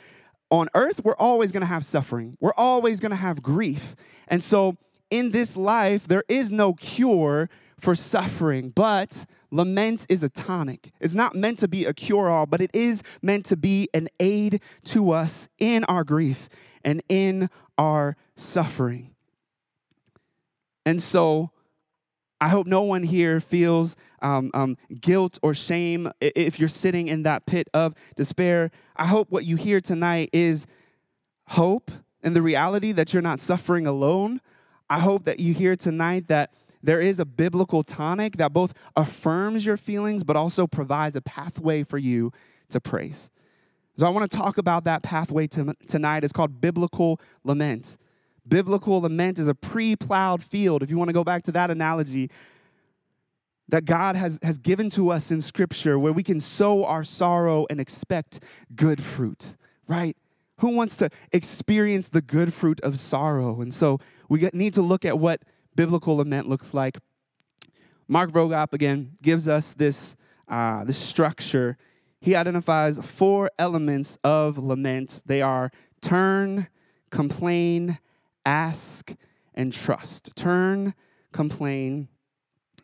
on 0.53 0.69
earth, 0.75 1.01
we're 1.03 1.17
always 1.17 1.51
gonna 1.51 1.67
have 1.67 1.85
suffering. 1.85 2.37
We're 2.38 2.53
always 2.57 3.01
gonna 3.01 3.17
have 3.17 3.43
grief. 3.43 3.97
And 4.29 4.43
so 4.43 4.77
in 5.11 5.31
this 5.31 5.57
life, 5.57 6.07
there 6.07 6.25
is 6.29 6.53
no 6.53 6.75
cure 6.75 7.49
for 7.81 7.97
suffering, 7.97 8.69
but 8.69 9.25
lament 9.51 10.07
is 10.11 10.23
a 10.23 10.29
tonic. 10.29 10.93
It's 11.01 11.15
not 11.15 11.35
meant 11.35 11.59
to 11.61 11.69
be 11.69 11.87
a 11.87 11.95
cure 11.95 12.29
all, 12.29 12.45
but 12.45 12.61
it 12.61 12.71
is 12.75 13.03
meant 13.23 13.47
to 13.47 13.57
be 13.57 13.88
an 13.95 14.09
aid 14.21 14.61
to 14.85 15.11
us 15.11 15.49
in 15.59 15.85
our 15.85 16.05
grief 16.05 16.51
and 16.85 17.03
in 17.09 17.49
our 17.79 18.17
suffering. 18.37 19.15
And 20.85 21.01
so, 21.01 21.51
I 22.42 22.48
hope 22.48 22.66
no 22.66 22.83
one 22.83 23.05
here 23.05 23.38
feels 23.38 23.94
um, 24.20 24.50
um, 24.52 24.76
guilt 25.00 25.38
or 25.44 25.55
shame 25.55 26.11
if 26.20 26.59
you're 26.59 26.68
sitting 26.68 27.07
in 27.07 27.22
that 27.22 27.46
pit 27.46 27.68
of 27.72 27.94
despair. 28.16 28.72
I 28.96 29.07
hope 29.07 29.31
what 29.31 29.44
you 29.44 29.55
hear 29.55 29.81
tonight 29.81 30.28
is 30.33 30.66
hope 31.46 31.92
and 32.20 32.35
the 32.35 32.42
reality 32.42 32.90
that 32.90 33.12
you're 33.12 33.22
not 33.22 33.38
suffering 33.38 33.87
alone. 33.87 34.40
I 34.90 34.98
hope 34.98 35.22
that 35.22 35.38
you 35.38 35.55
hear 35.55 35.76
tonight 35.76 36.26
that 36.26 36.52
there 36.83 37.00
is 37.00 37.20
a 37.20 37.24
biblical 37.24 37.85
tonic 37.85 38.38
that 38.38 38.52
both 38.52 38.74
affirms 38.96 39.64
your 39.64 39.76
feelings 39.76 40.24
but 40.24 40.35
also 40.35 40.66
provides 40.66 41.14
a 41.14 41.22
pathway 41.22 41.85
for 41.85 41.98
you 41.98 42.33
to 42.70 42.81
praise. 42.81 43.31
So 43.96 44.05
I 44.05 44.11
want 44.11 44.28
to 44.28 44.37
talk 44.37 44.59
about 44.59 44.83
that 44.83 45.05
pathway 45.05 45.46
to, 45.46 45.76
tonight. 45.87 46.24
It's 46.24 46.33
called 46.33 46.61
biblical 46.61 47.20
lament. 47.44 47.98
Biblical 48.46 49.00
lament 49.00 49.38
is 49.38 49.46
a 49.46 49.55
pre 49.55 49.96
plowed 49.96 50.42
field, 50.42 50.83
if 50.83 50.90
you 50.90 50.98
want 50.98 51.09
to 51.09 51.14
go 51.14 51.24
back 51.24 51.42
to 51.44 51.52
that 51.52 51.70
analogy, 51.70 52.31
that 53.68 53.85
God 53.85 54.16
has, 54.16 54.38
has 54.42 54.59
given 54.59 54.90
to 54.90 55.11
us 55.11 55.31
in 55.31 55.40
Scripture 55.40 55.98
where 55.98 56.12
we 56.12 56.22
can 56.22 56.40
sow 56.40 56.85
our 56.85 57.05
sorrow 57.05 57.66
and 57.70 57.81
expect 57.81 58.40
good 58.74 59.02
fruit, 59.02 59.55
right? 59.87 60.16
Who 60.59 60.70
wants 60.70 60.96
to 60.98 61.11
experience 61.33 62.09
the 62.09 62.20
good 62.20 62.52
fruit 62.52 62.81
of 62.81 62.98
sorrow? 62.98 63.61
And 63.61 63.72
so 63.72 63.98
we 64.28 64.38
get, 64.38 64.55
need 64.55 64.74
to 64.74 64.83
look 64.83 65.05
at 65.05 65.18
what 65.18 65.42
biblical 65.74 66.16
lament 66.16 66.48
looks 66.48 66.74
like. 66.74 66.98
Mark 68.09 68.31
Vroegop, 68.31 68.72
again, 68.72 69.16
gives 69.22 69.48
us 69.48 69.72
this, 69.74 70.16
uh, 70.48 70.85
this 70.85 70.98
structure. 70.98 71.78
He 72.20 72.37
identifies 72.37 72.98
four 72.98 73.50
elements 73.59 74.18
of 74.22 74.59
lament 74.59 75.22
they 75.24 75.40
are 75.40 75.70
turn, 76.00 76.68
complain, 77.11 77.98
ask, 78.44 79.14
and 79.55 79.72
trust. 79.72 80.35
Turn, 80.37 80.94
complain, 81.33 82.09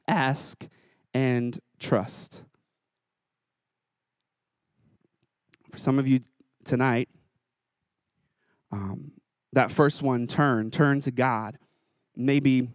ask, 0.06 0.66
and 1.14 1.58
trust. 1.78 2.42
For 5.70 5.78
some 5.78 5.98
of 5.98 6.06
you 6.06 6.20
tonight, 6.64 7.08
um, 8.72 9.12
that 9.52 9.70
first 9.70 10.02
one, 10.02 10.26
turn, 10.26 10.70
turn 10.70 11.00
to 11.00 11.10
God, 11.10 11.58
maybe 12.16 12.68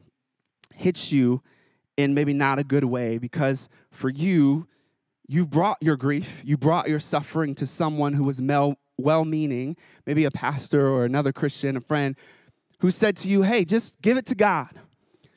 hits 0.74 1.12
you 1.12 1.42
in 1.98 2.14
maybe 2.14 2.34
not 2.34 2.60
a 2.60 2.64
good 2.64 2.86
way 2.86 3.18
because 3.18 3.70
for 3.92 4.10
you, 4.10 4.68
you 5.28 5.46
brought 5.46 5.78
your 5.82 5.96
grief, 5.96 6.42
you 6.44 6.58
brought 6.58 6.90
your 6.90 7.00
suffering 7.00 7.56
to 7.56 7.66
someone 7.66 8.14
who 8.14 8.24
was 8.24 8.42
well 8.98 9.26
meaning, 9.26 9.76
maybe 10.06 10.26
a 10.26 10.32
pastor 10.32 10.88
or 10.88 11.06
another 11.06 11.32
Christian, 11.32 11.78
a 11.78 11.82
friend, 11.82 12.16
who 12.84 12.92
said 12.92 13.16
to 13.16 13.30
you, 13.30 13.44
hey, 13.44 13.64
just 13.64 14.02
give 14.02 14.18
it 14.18 14.26
to 14.26 14.36
God. 14.36 14.68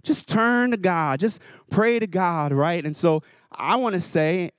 Just 0.03 0.27
turn 0.27 0.73
to 0.73 0.77
God. 0.77 1.21
Just 1.21 1.41
pray 1.71 2.01
to 2.01 2.07
God, 2.09 2.53
right? 2.53 2.85
And 2.85 2.97
so 2.97 3.23
I 3.53 3.77
want 3.77 3.95
to 3.95 4.01
say 4.01 4.51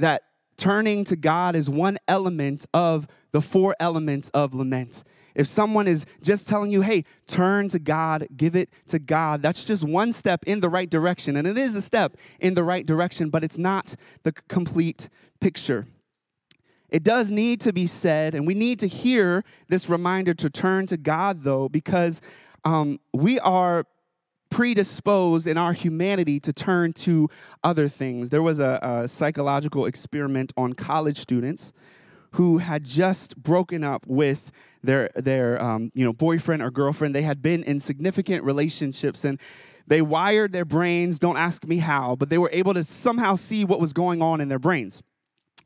that 0.00 0.22
turning 0.56 1.04
to 1.04 1.14
God 1.14 1.54
is 1.54 1.70
one 1.70 1.96
element 2.08 2.66
of 2.74 3.06
the 3.30 3.40
four 3.40 3.76
elements 3.78 4.30
of 4.30 4.52
lament. 4.52 5.04
If 5.36 5.46
someone 5.46 5.86
is 5.86 6.06
just 6.20 6.48
telling 6.48 6.72
you, 6.72 6.80
hey, 6.80 7.04
turn 7.28 7.68
to 7.68 7.78
God, 7.78 8.26
give 8.36 8.56
it 8.56 8.68
to 8.88 8.98
God, 8.98 9.40
that's 9.40 9.64
just 9.64 9.84
one 9.84 10.12
step 10.12 10.42
in 10.44 10.58
the 10.58 10.68
right 10.68 10.90
direction. 10.90 11.36
And 11.36 11.46
it 11.46 11.56
is 11.56 11.76
a 11.76 11.82
step 11.82 12.16
in 12.40 12.54
the 12.54 12.64
right 12.64 12.84
direction, 12.84 13.30
but 13.30 13.44
it's 13.44 13.58
not 13.58 13.94
the 14.24 14.32
complete 14.32 15.08
picture. 15.40 15.86
It 16.88 17.02
does 17.02 17.30
need 17.30 17.60
to 17.62 17.72
be 17.72 17.86
said, 17.86 18.34
and 18.34 18.46
we 18.46 18.54
need 18.54 18.80
to 18.80 18.88
hear 18.88 19.44
this 19.68 19.88
reminder 19.88 20.32
to 20.34 20.48
turn 20.48 20.86
to 20.86 20.96
God, 20.96 21.44
though, 21.44 21.68
because 21.68 22.20
um, 22.64 22.98
we 23.12 23.38
are 23.40 23.84
predisposed 24.50 25.46
in 25.46 25.58
our 25.58 25.72
humanity 25.72 26.40
to 26.40 26.52
turn 26.52 26.92
to 26.94 27.28
other 27.62 27.88
things. 27.88 28.30
There 28.30 28.42
was 28.42 28.58
a, 28.58 28.78
a 28.82 29.08
psychological 29.08 29.86
experiment 29.86 30.52
on 30.56 30.72
college 30.72 31.18
students 31.18 31.72
who 32.32 32.58
had 32.58 32.84
just 32.84 33.36
broken 33.36 33.84
up 33.84 34.06
with 34.06 34.50
their 34.82 35.10
their 35.14 35.60
um, 35.60 35.90
you 35.94 36.04
know 36.04 36.12
boyfriend 36.12 36.62
or 36.62 36.70
girlfriend. 36.70 37.14
They 37.14 37.22
had 37.22 37.42
been 37.42 37.62
in 37.64 37.80
significant 37.80 38.44
relationships 38.44 39.24
and 39.24 39.40
they 39.86 40.02
wired 40.02 40.52
their 40.52 40.66
brains. 40.66 41.18
Don't 41.18 41.36
ask 41.36 41.66
me 41.66 41.78
how, 41.78 42.14
but 42.16 42.28
they 42.28 42.38
were 42.38 42.50
able 42.52 42.74
to 42.74 42.84
somehow 42.84 43.34
see 43.34 43.64
what 43.64 43.80
was 43.80 43.92
going 43.92 44.22
on 44.22 44.40
in 44.40 44.48
their 44.48 44.58
brains. 44.58 45.02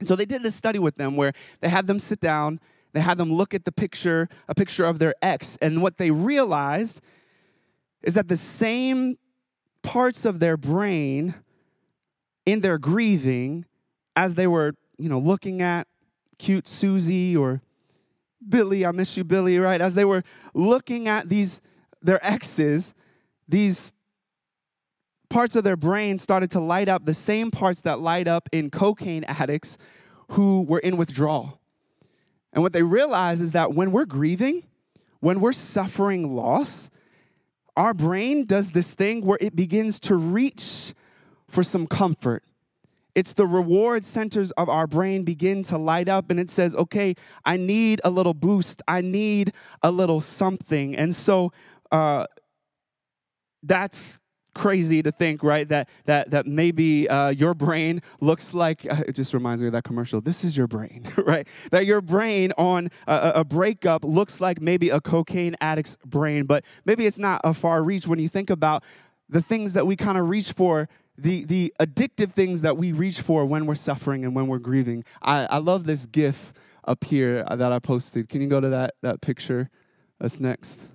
And 0.02 0.08
so 0.08 0.16
they 0.16 0.24
did 0.24 0.42
this 0.42 0.56
study 0.56 0.80
with 0.80 0.96
them 0.96 1.14
where 1.14 1.32
they 1.60 1.68
had 1.68 1.86
them 1.86 2.00
sit 2.00 2.18
down, 2.18 2.58
they 2.92 2.98
had 2.98 3.18
them 3.18 3.32
look 3.32 3.54
at 3.54 3.64
the 3.64 3.70
picture, 3.70 4.28
a 4.48 4.54
picture 4.54 4.84
of 4.84 4.98
their 4.98 5.14
ex, 5.22 5.56
and 5.62 5.80
what 5.80 5.96
they 5.96 6.10
realized 6.10 7.00
is 8.02 8.14
that 8.14 8.26
the 8.26 8.36
same 8.36 9.16
parts 9.82 10.24
of 10.24 10.40
their 10.40 10.56
brain 10.56 11.36
in 12.44 12.62
their 12.62 12.78
grieving 12.78 13.64
as 14.16 14.34
they 14.34 14.48
were, 14.48 14.72
you 14.98 15.08
know, 15.08 15.20
looking 15.20 15.62
at 15.62 15.86
cute 16.36 16.66
Susie 16.66 17.36
or 17.36 17.62
Billy, 18.48 18.84
I 18.84 18.90
miss 18.90 19.16
you, 19.16 19.22
Billy, 19.22 19.60
right? 19.60 19.80
As 19.80 19.94
they 19.94 20.04
were 20.04 20.24
looking 20.52 21.06
at 21.06 21.28
these 21.28 21.60
their 22.02 22.18
exes, 22.26 22.92
these 23.46 23.92
parts 25.32 25.56
of 25.56 25.64
their 25.64 25.76
brain 25.76 26.18
started 26.18 26.50
to 26.50 26.60
light 26.60 26.88
up, 26.88 27.06
the 27.06 27.14
same 27.14 27.50
parts 27.50 27.80
that 27.80 27.98
light 27.98 28.28
up 28.28 28.48
in 28.52 28.70
cocaine 28.70 29.24
addicts 29.24 29.78
who 30.32 30.62
were 30.62 30.78
in 30.78 30.96
withdrawal. 30.96 31.58
And 32.52 32.62
what 32.62 32.74
they 32.74 32.82
realize 32.82 33.40
is 33.40 33.52
that 33.52 33.72
when 33.72 33.92
we're 33.92 34.04
grieving, 34.04 34.64
when 35.20 35.40
we're 35.40 35.54
suffering 35.54 36.36
loss, 36.36 36.90
our 37.76 37.94
brain 37.94 38.44
does 38.44 38.72
this 38.72 38.92
thing 38.92 39.24
where 39.24 39.38
it 39.40 39.56
begins 39.56 39.98
to 40.00 40.16
reach 40.16 40.92
for 41.48 41.62
some 41.62 41.86
comfort. 41.86 42.44
It's 43.14 43.32
the 43.32 43.46
reward 43.46 44.04
centers 44.04 44.50
of 44.52 44.68
our 44.68 44.86
brain 44.86 45.22
begin 45.22 45.62
to 45.64 45.78
light 45.78 46.08
up 46.08 46.30
and 46.30 46.38
it 46.38 46.50
says, 46.50 46.74
okay, 46.74 47.14
I 47.44 47.56
need 47.56 48.00
a 48.04 48.10
little 48.10 48.34
boost. 48.34 48.82
I 48.86 49.00
need 49.00 49.52
a 49.82 49.90
little 49.90 50.20
something. 50.20 50.94
And 50.96 51.14
so 51.14 51.52
uh, 51.90 52.26
that's 53.62 54.18
crazy 54.54 55.02
to 55.02 55.10
think, 55.10 55.42
right? 55.42 55.68
That 55.68 55.88
that 56.04 56.30
that 56.30 56.46
maybe 56.46 57.08
uh, 57.08 57.30
your 57.30 57.54
brain 57.54 58.02
looks 58.20 58.54
like 58.54 58.86
uh, 58.90 59.02
it 59.06 59.12
just 59.12 59.34
reminds 59.34 59.62
me 59.62 59.68
of 59.68 59.72
that 59.72 59.84
commercial. 59.84 60.20
This 60.20 60.44
is 60.44 60.56
your 60.56 60.66
brain, 60.66 61.06
right? 61.16 61.46
That 61.70 61.86
your 61.86 62.00
brain 62.00 62.52
on 62.58 62.88
a, 63.06 63.32
a, 63.36 63.44
breakup 63.44 64.04
looks 64.04 64.40
like 64.40 64.60
maybe 64.60 64.90
a 64.90 65.00
cocaine 65.00 65.56
addict's 65.60 65.96
brain, 66.04 66.44
but 66.44 66.64
maybe 66.84 67.06
it's 67.06 67.18
not 67.18 67.40
a 67.44 67.54
far 67.54 67.82
reach 67.82 68.06
when 68.06 68.18
you 68.18 68.28
think 68.28 68.50
about 68.50 68.82
the 69.28 69.42
things 69.42 69.72
that 69.72 69.86
we 69.86 69.96
kind 69.96 70.18
of 70.18 70.28
reach 70.28 70.52
for. 70.52 70.88
The, 71.18 71.44
the 71.44 71.74
addictive 71.78 72.32
things 72.32 72.62
that 72.62 72.78
we 72.78 72.90
reach 72.90 73.20
for 73.20 73.44
when 73.44 73.66
we're 73.66 73.74
suffering 73.74 74.24
and 74.24 74.34
when 74.34 74.46
we're 74.46 74.58
grieving. 74.58 75.04
I, 75.20 75.44
I 75.44 75.58
love 75.58 75.84
this 75.84 76.06
GIF 76.06 76.54
up 76.84 77.04
here 77.04 77.44
that 77.44 77.70
I 77.70 77.78
posted. 77.80 78.30
Can 78.30 78.40
you 78.40 78.48
go 78.48 78.60
to 78.60 78.70
that, 78.70 78.94
that 79.02 79.20
picture? 79.20 79.68
That's 80.18 80.40
next. 80.40 80.86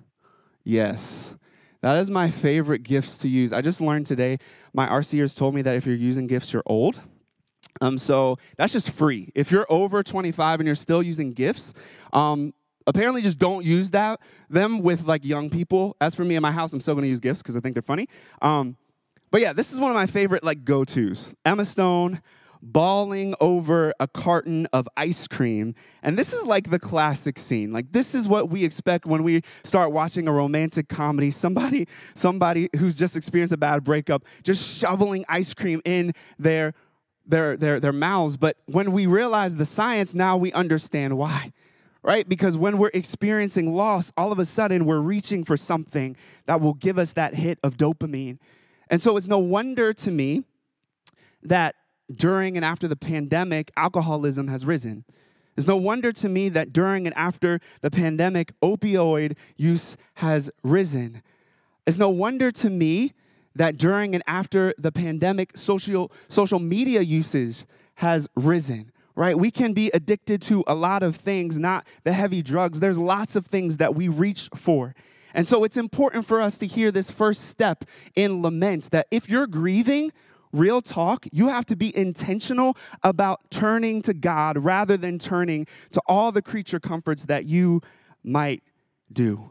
Yes 0.64 1.34
That 1.80 1.96
is 1.98 2.10
my 2.10 2.30
favorite 2.30 2.82
gifts 2.82 3.18
to 3.20 3.28
use. 3.28 3.52
I 3.52 3.60
just 3.60 3.80
learned 3.80 4.06
today, 4.06 4.38
my 4.72 4.88
RCers 4.88 5.36
told 5.36 5.54
me 5.54 5.62
that 5.62 5.76
if 5.76 5.86
you're 5.86 5.94
using 5.94 6.26
gifts, 6.26 6.52
you're 6.52 6.64
old. 6.66 7.00
Um, 7.80 7.98
so 7.98 8.38
that's 8.56 8.72
just 8.72 8.90
free. 8.90 9.30
If 9.34 9.52
you're 9.52 9.66
over 9.68 10.02
25 10.02 10.60
and 10.60 10.66
you're 10.66 10.74
still 10.74 11.02
using 11.02 11.32
gifts, 11.32 11.74
um, 12.12 12.52
apparently 12.86 13.22
just 13.22 13.38
don't 13.38 13.64
use 13.64 13.92
that 13.92 14.20
them 14.48 14.82
with 14.82 15.02
like 15.02 15.24
young 15.24 15.50
people. 15.50 15.96
As 16.00 16.14
for 16.14 16.24
me 16.24 16.34
in 16.34 16.42
my 16.42 16.52
house, 16.52 16.72
I'm 16.72 16.80
still 16.80 16.94
gonna 16.94 17.06
use 17.06 17.20
gifts 17.20 17.42
because 17.42 17.54
I 17.56 17.60
think 17.60 17.74
they're 17.74 17.82
funny. 17.82 18.08
Um, 18.42 18.76
but 19.30 19.40
yeah, 19.40 19.52
this 19.52 19.72
is 19.72 19.78
one 19.78 19.90
of 19.90 19.94
my 19.94 20.06
favorite 20.06 20.42
like 20.42 20.64
go-tos. 20.64 21.34
Emma 21.44 21.64
Stone 21.64 22.22
bawling 22.62 23.34
over 23.40 23.92
a 24.00 24.08
carton 24.08 24.66
of 24.72 24.88
ice 24.96 25.26
cream. 25.26 25.74
And 26.02 26.18
this 26.18 26.32
is 26.32 26.44
like 26.44 26.70
the 26.70 26.78
classic 26.78 27.38
scene. 27.38 27.72
Like 27.72 27.92
this 27.92 28.14
is 28.14 28.28
what 28.28 28.50
we 28.50 28.64
expect 28.64 29.06
when 29.06 29.22
we 29.22 29.42
start 29.64 29.92
watching 29.92 30.28
a 30.28 30.32
romantic 30.32 30.88
comedy. 30.88 31.30
Somebody 31.30 31.86
somebody 32.14 32.68
who's 32.76 32.96
just 32.96 33.16
experienced 33.16 33.52
a 33.52 33.56
bad 33.56 33.84
breakup 33.84 34.24
just 34.42 34.78
shoveling 34.78 35.24
ice 35.28 35.54
cream 35.54 35.80
in 35.84 36.12
their 36.38 36.74
their 37.26 37.56
their 37.56 37.80
their 37.80 37.92
mouths. 37.92 38.36
But 38.36 38.56
when 38.66 38.92
we 38.92 39.06
realize 39.06 39.56
the 39.56 39.66
science, 39.66 40.14
now 40.14 40.36
we 40.36 40.52
understand 40.52 41.16
why. 41.16 41.52
Right? 42.02 42.28
Because 42.28 42.56
when 42.56 42.78
we're 42.78 42.92
experiencing 42.94 43.74
loss, 43.74 44.12
all 44.16 44.32
of 44.32 44.38
a 44.38 44.44
sudden 44.44 44.86
we're 44.86 45.00
reaching 45.00 45.44
for 45.44 45.56
something 45.56 46.16
that 46.46 46.60
will 46.60 46.74
give 46.74 46.96
us 46.96 47.12
that 47.14 47.34
hit 47.34 47.58
of 47.62 47.76
dopamine. 47.76 48.38
And 48.88 49.02
so 49.02 49.16
it's 49.16 49.26
no 49.26 49.38
wonder 49.38 49.92
to 49.92 50.10
me 50.10 50.44
that 51.42 51.74
during 52.14 52.56
and 52.56 52.64
after 52.64 52.88
the 52.88 52.96
pandemic, 52.96 53.70
alcoholism 53.76 54.48
has 54.48 54.64
risen. 54.64 55.04
It's 55.56 55.66
no 55.66 55.76
wonder 55.76 56.12
to 56.12 56.28
me 56.28 56.48
that 56.50 56.72
during 56.72 57.06
and 57.06 57.16
after 57.16 57.60
the 57.80 57.90
pandemic, 57.90 58.52
opioid 58.62 59.36
use 59.56 59.96
has 60.14 60.50
risen. 60.62 61.22
It's 61.86 61.98
no 61.98 62.10
wonder 62.10 62.50
to 62.52 62.70
me 62.70 63.12
that 63.56 63.76
during 63.76 64.14
and 64.14 64.22
after 64.26 64.72
the 64.78 64.92
pandemic, 64.92 65.56
social, 65.56 66.12
social 66.28 66.60
media 66.60 67.00
usage 67.00 67.64
has 67.96 68.28
risen, 68.36 68.92
right? 69.16 69.36
We 69.36 69.50
can 69.50 69.72
be 69.72 69.90
addicted 69.92 70.40
to 70.42 70.62
a 70.68 70.74
lot 70.74 71.02
of 71.02 71.16
things, 71.16 71.58
not 71.58 71.86
the 72.04 72.12
heavy 72.12 72.40
drugs. 72.40 72.78
There's 72.78 72.98
lots 72.98 73.34
of 73.34 73.46
things 73.46 73.78
that 73.78 73.96
we 73.96 74.06
reach 74.06 74.48
for. 74.54 74.94
And 75.34 75.46
so 75.46 75.64
it's 75.64 75.76
important 75.76 76.24
for 76.24 76.40
us 76.40 76.56
to 76.58 76.66
hear 76.66 76.92
this 76.92 77.10
first 77.10 77.46
step 77.46 77.84
in 78.14 78.42
lament 78.42 78.90
that 78.92 79.08
if 79.10 79.28
you're 79.28 79.46
grieving, 79.46 80.12
real 80.52 80.80
talk, 80.80 81.26
you 81.32 81.48
have 81.48 81.66
to 81.66 81.76
be 81.76 81.96
intentional 81.96 82.76
about 83.02 83.50
turning 83.50 84.02
to 84.02 84.14
God 84.14 84.58
rather 84.58 84.96
than 84.96 85.18
turning 85.18 85.66
to 85.92 86.00
all 86.06 86.32
the 86.32 86.42
creature 86.42 86.80
comforts 86.80 87.26
that 87.26 87.46
you 87.46 87.80
might 88.22 88.62
do. 89.12 89.50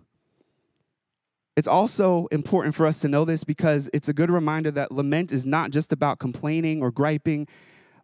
It's 1.55 1.67
also 1.67 2.27
important 2.27 2.75
for 2.75 2.86
us 2.86 2.99
to 3.01 3.07
know 3.07 3.25
this 3.25 3.43
because 3.43 3.89
it's 3.91 4.07
a 4.07 4.13
good 4.13 4.29
reminder 4.29 4.69
that 4.71 4.91
lament 4.91 5.31
is 5.31 5.43
not 5.43 5.71
just 5.71 5.91
about 5.91 6.19
complaining 6.19 6.83
or 6.83 6.91
griping, 6.91 7.47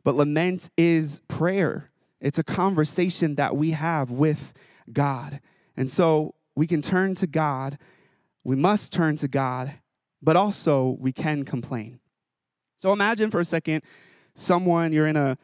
but 0.03 0.15
lament 0.15 0.71
is 0.75 1.21
prayer. 1.27 1.91
It's 2.19 2.39
a 2.39 2.43
conversation 2.43 3.35
that 3.35 3.55
we 3.55 3.71
have 3.71 4.09
with 4.09 4.53
God. 4.91 5.39
And 5.77 5.89
so 5.91 6.33
we 6.55 6.65
can 6.65 6.81
turn 6.81 7.13
to 7.15 7.27
God, 7.27 7.77
we 8.43 8.55
must 8.55 8.91
turn 8.91 9.17
to 9.17 9.27
God, 9.27 9.73
but 10.21 10.35
also 10.35 10.97
we 10.99 11.11
can 11.11 11.45
complain. 11.45 11.99
So 12.83 12.91
imagine 12.91 13.31
for 13.31 13.39
a 13.39 13.45
second 13.45 13.81
someone, 14.35 14.91
you're 14.91 15.07
in 15.07 15.15
a 15.15 15.37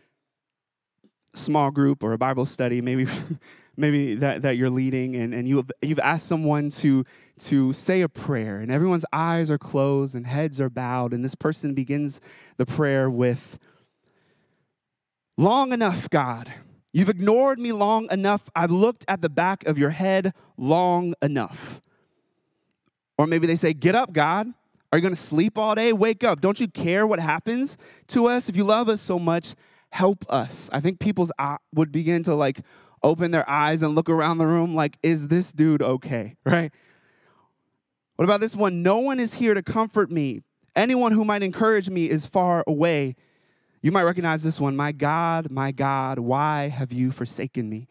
small 1.33 1.71
group 1.71 2.03
or 2.03 2.11
a 2.11 2.17
Bible 2.17 2.45
study, 2.45 2.81
maybe. 2.81 3.07
maybe 3.77 4.15
that, 4.15 4.41
that 4.41 4.57
you're 4.57 4.69
leading 4.69 5.15
and, 5.15 5.33
and 5.33 5.47
you've, 5.47 5.71
you've 5.81 5.99
asked 5.99 6.27
someone 6.27 6.69
to, 6.69 7.05
to 7.37 7.71
say 7.71 8.01
a 8.01 8.09
prayer 8.09 8.59
and 8.59 8.69
everyone's 8.69 9.05
eyes 9.13 9.49
are 9.49 9.57
closed 9.57 10.15
and 10.15 10.27
heads 10.27 10.59
are 10.59 10.69
bowed 10.69 11.13
and 11.13 11.23
this 11.23 11.33
person 11.33 11.73
begins 11.73 12.19
the 12.57 12.65
prayer 12.65 13.09
with 13.09 13.57
long 15.37 15.71
enough 15.71 16.09
god. 16.09 16.51
You've 16.91 17.07
ignored 17.07 17.57
me 17.57 17.71
long 17.71 18.11
enough. 18.11 18.49
I've 18.53 18.69
looked 18.69 19.05
at 19.07 19.21
the 19.21 19.29
back 19.29 19.65
of 19.65 19.77
your 19.77 19.91
head 19.91 20.33
long 20.57 21.13
enough. 21.21 21.81
Or 23.17 23.27
maybe 23.27 23.47
they 23.47 23.55
say 23.55 23.71
get 23.71 23.95
up 23.95 24.11
god 24.11 24.53
are 24.91 24.97
you 24.97 25.01
going 25.01 25.13
to 25.13 25.19
sleep 25.21 25.57
all 25.57 25.75
day? 25.75 25.93
Wake 25.93 26.23
up. 26.23 26.41
Don't 26.41 26.59
you 26.59 26.67
care 26.67 27.05
what 27.05 27.19
happens 27.19 27.77
to 28.07 28.27
us? 28.27 28.49
If 28.49 28.55
you 28.55 28.63
love 28.63 28.89
us 28.89 29.01
so 29.01 29.19
much, 29.19 29.55
help 29.91 30.25
us. 30.29 30.69
I 30.73 30.79
think 30.79 30.99
people's 30.99 31.31
would 31.73 31.91
begin 31.91 32.23
to 32.23 32.33
like 32.33 32.61
open 33.03 33.31
their 33.31 33.47
eyes 33.49 33.81
and 33.81 33.95
look 33.95 34.09
around 34.09 34.39
the 34.39 34.47
room 34.47 34.75
like, 34.75 34.97
is 35.03 35.27
this 35.27 35.51
dude 35.51 35.81
okay? 35.81 36.35
Right? 36.45 36.71
What 38.15 38.25
about 38.25 38.41
this 38.41 38.53
one? 38.53 38.83
No 38.83 38.99
one 38.99 39.17
is 39.17 39.35
here 39.35 39.53
to 39.53 39.63
comfort 39.63 40.11
me. 40.11 40.41
Anyone 40.75 41.13
who 41.13 41.23
might 41.23 41.41
encourage 41.41 41.89
me 41.89 42.09
is 42.09 42.25
far 42.25 42.65
away. 42.67 43.15
You 43.81 43.93
might 43.93 44.03
recognize 44.03 44.43
this 44.43 44.59
one. 44.59 44.75
My 44.75 44.91
God, 44.91 45.49
my 45.49 45.71
God, 45.71 46.19
why 46.19 46.67
have 46.67 46.91
you 46.91 47.11
forsaken 47.11 47.69
me? 47.69 47.87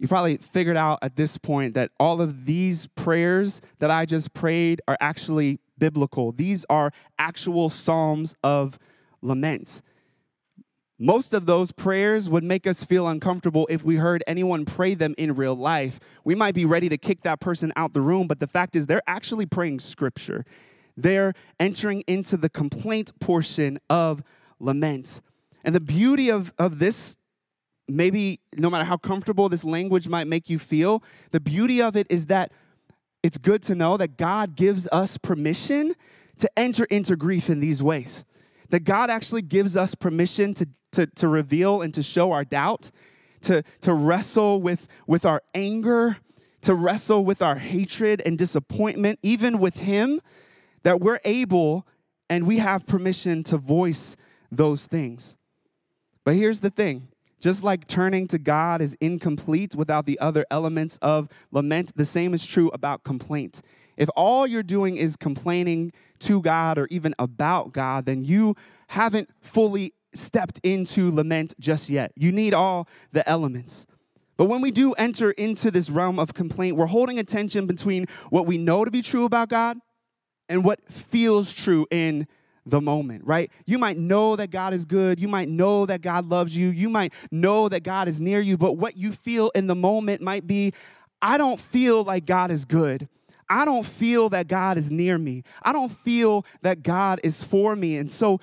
You 0.00 0.08
probably 0.08 0.38
figured 0.38 0.76
out 0.76 0.98
at 1.02 1.14
this 1.14 1.38
point 1.38 1.74
that 1.74 1.92
all 2.00 2.20
of 2.20 2.44
these 2.44 2.88
prayers 2.96 3.60
that 3.78 3.90
I 3.90 4.04
just 4.04 4.34
prayed 4.34 4.80
are 4.88 4.96
actually 5.00 5.60
biblical. 5.80 6.30
These 6.30 6.64
are 6.70 6.92
actual 7.18 7.70
psalms 7.70 8.36
of 8.44 8.78
lament. 9.20 9.82
Most 11.02 11.32
of 11.32 11.46
those 11.46 11.72
prayers 11.72 12.28
would 12.28 12.44
make 12.44 12.66
us 12.66 12.84
feel 12.84 13.08
uncomfortable 13.08 13.66
if 13.70 13.82
we 13.82 13.96
heard 13.96 14.22
anyone 14.26 14.66
pray 14.66 14.92
them 14.94 15.14
in 15.16 15.34
real 15.34 15.56
life. 15.56 15.98
We 16.24 16.34
might 16.34 16.54
be 16.54 16.66
ready 16.66 16.90
to 16.90 16.98
kick 16.98 17.22
that 17.22 17.40
person 17.40 17.72
out 17.74 17.94
the 17.94 18.02
room, 18.02 18.26
but 18.26 18.38
the 18.38 18.46
fact 18.46 18.76
is, 18.76 18.86
they're 18.86 19.00
actually 19.06 19.46
praying 19.46 19.80
scripture. 19.80 20.44
They're 20.98 21.32
entering 21.58 22.04
into 22.06 22.36
the 22.36 22.50
complaint 22.50 23.18
portion 23.18 23.78
of 23.88 24.22
lament. 24.58 25.22
And 25.64 25.74
the 25.74 25.80
beauty 25.80 26.30
of, 26.30 26.52
of 26.58 26.78
this, 26.78 27.16
maybe 27.88 28.40
no 28.58 28.68
matter 28.68 28.84
how 28.84 28.98
comfortable 28.98 29.48
this 29.48 29.64
language 29.64 30.06
might 30.06 30.26
make 30.26 30.50
you 30.50 30.58
feel, 30.58 31.02
the 31.30 31.40
beauty 31.40 31.80
of 31.80 31.96
it 31.96 32.06
is 32.10 32.26
that 32.26 32.52
it's 33.22 33.38
good 33.38 33.62
to 33.64 33.74
know 33.74 33.96
that 33.96 34.16
God 34.16 34.56
gives 34.56 34.88
us 34.92 35.16
permission 35.18 35.94
to 36.38 36.50
enter 36.58 36.84
into 36.84 37.16
grief 37.16 37.50
in 37.50 37.60
these 37.60 37.82
ways. 37.82 38.24
That 38.70 38.84
God 38.84 39.10
actually 39.10 39.42
gives 39.42 39.76
us 39.76 39.94
permission 39.94 40.54
to, 40.54 40.68
to, 40.92 41.06
to 41.06 41.28
reveal 41.28 41.82
and 41.82 41.92
to 41.94 42.02
show 42.02 42.32
our 42.32 42.44
doubt, 42.44 42.90
to, 43.42 43.62
to 43.80 43.92
wrestle 43.92 44.60
with, 44.60 44.86
with 45.06 45.26
our 45.26 45.42
anger, 45.54 46.18
to 46.62 46.74
wrestle 46.74 47.24
with 47.24 47.42
our 47.42 47.56
hatred 47.56 48.22
and 48.24 48.38
disappointment, 48.38 49.18
even 49.22 49.58
with 49.58 49.76
Him, 49.76 50.20
that 50.82 51.00
we're 51.00 51.20
able 51.24 51.86
and 52.28 52.46
we 52.46 52.58
have 52.58 52.86
permission 52.86 53.42
to 53.44 53.58
voice 53.58 54.16
those 54.50 54.86
things. 54.86 55.36
But 56.24 56.36
here's 56.36 56.60
the 56.60 56.70
thing 56.70 57.08
just 57.40 57.64
like 57.64 57.86
turning 57.86 58.28
to 58.28 58.38
God 58.38 58.80
is 58.80 58.96
incomplete 59.00 59.74
without 59.74 60.06
the 60.06 60.18
other 60.20 60.44
elements 60.50 60.98
of 61.02 61.28
lament, 61.50 61.92
the 61.96 62.04
same 62.04 62.34
is 62.34 62.46
true 62.46 62.70
about 62.74 63.02
complaint. 63.02 63.62
If 63.96 64.08
all 64.16 64.46
you're 64.46 64.62
doing 64.62 64.96
is 64.96 65.16
complaining 65.16 65.92
to 66.20 66.40
God 66.40 66.78
or 66.78 66.86
even 66.90 67.14
about 67.18 67.72
God, 67.72 68.06
then 68.06 68.24
you 68.24 68.54
haven't 68.88 69.30
fully 69.40 69.94
stepped 70.14 70.60
into 70.62 71.14
lament 71.14 71.54
just 71.58 71.90
yet. 71.90 72.12
You 72.16 72.32
need 72.32 72.54
all 72.54 72.88
the 73.12 73.28
elements. 73.28 73.86
But 74.36 74.46
when 74.46 74.62
we 74.62 74.70
do 74.70 74.94
enter 74.94 75.32
into 75.32 75.70
this 75.70 75.90
realm 75.90 76.18
of 76.18 76.32
complaint, 76.32 76.76
we're 76.76 76.86
holding 76.86 77.18
a 77.18 77.24
tension 77.24 77.66
between 77.66 78.06
what 78.30 78.46
we 78.46 78.56
know 78.56 78.84
to 78.84 78.90
be 78.90 79.02
true 79.02 79.26
about 79.26 79.50
God 79.50 79.78
and 80.48 80.64
what 80.64 80.80
feels 80.90 81.52
true 81.52 81.86
in 81.90 82.26
the 82.66 82.80
moment, 82.80 83.24
right? 83.24 83.50
You 83.66 83.78
might 83.78 83.98
know 83.98 84.36
that 84.36 84.50
God 84.50 84.72
is 84.72 84.84
good. 84.84 85.20
You 85.20 85.28
might 85.28 85.48
know 85.48 85.86
that 85.86 86.02
God 86.02 86.26
loves 86.26 86.56
you. 86.56 86.68
You 86.68 86.88
might 86.88 87.12
know 87.30 87.68
that 87.68 87.82
God 87.82 88.08
is 88.08 88.20
near 88.20 88.40
you, 88.40 88.56
but 88.56 88.74
what 88.74 88.96
you 88.96 89.12
feel 89.12 89.50
in 89.54 89.66
the 89.66 89.74
moment 89.74 90.20
might 90.20 90.46
be, 90.46 90.72
I 91.22 91.38
don't 91.38 91.60
feel 91.60 92.04
like 92.04 92.26
God 92.26 92.50
is 92.50 92.64
good. 92.64 93.08
I 93.48 93.64
don't 93.64 93.84
feel 93.84 94.28
that 94.28 94.46
God 94.46 94.78
is 94.78 94.90
near 94.90 95.18
me. 95.18 95.42
I 95.62 95.72
don't 95.72 95.90
feel 95.90 96.46
that 96.62 96.82
God 96.82 97.20
is 97.24 97.42
for 97.42 97.74
me. 97.74 97.96
And 97.96 98.10
so, 98.10 98.40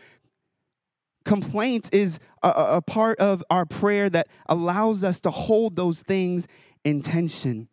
complaint 1.24 1.90
is 1.94 2.20
a, 2.44 2.50
a 2.50 2.82
part 2.82 3.18
of 3.20 3.44
our 3.50 3.66
prayer 3.66 4.10
that 4.10 4.28
allows 4.48 5.04
us 5.04 5.20
to 5.22 5.32
hold 5.32 5.76
those 5.76 6.02
things 6.02 6.48
in 6.84 7.02
tension. 7.02 7.70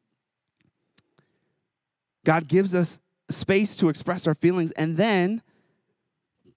God 2.25 2.49
gives 2.49 2.75
us 2.75 3.01
space 3.31 3.77
to 3.77 3.89
express 3.89 4.27
our 4.27 4.35
feelings, 4.35 4.71
and 4.73 4.97
then 4.97 5.43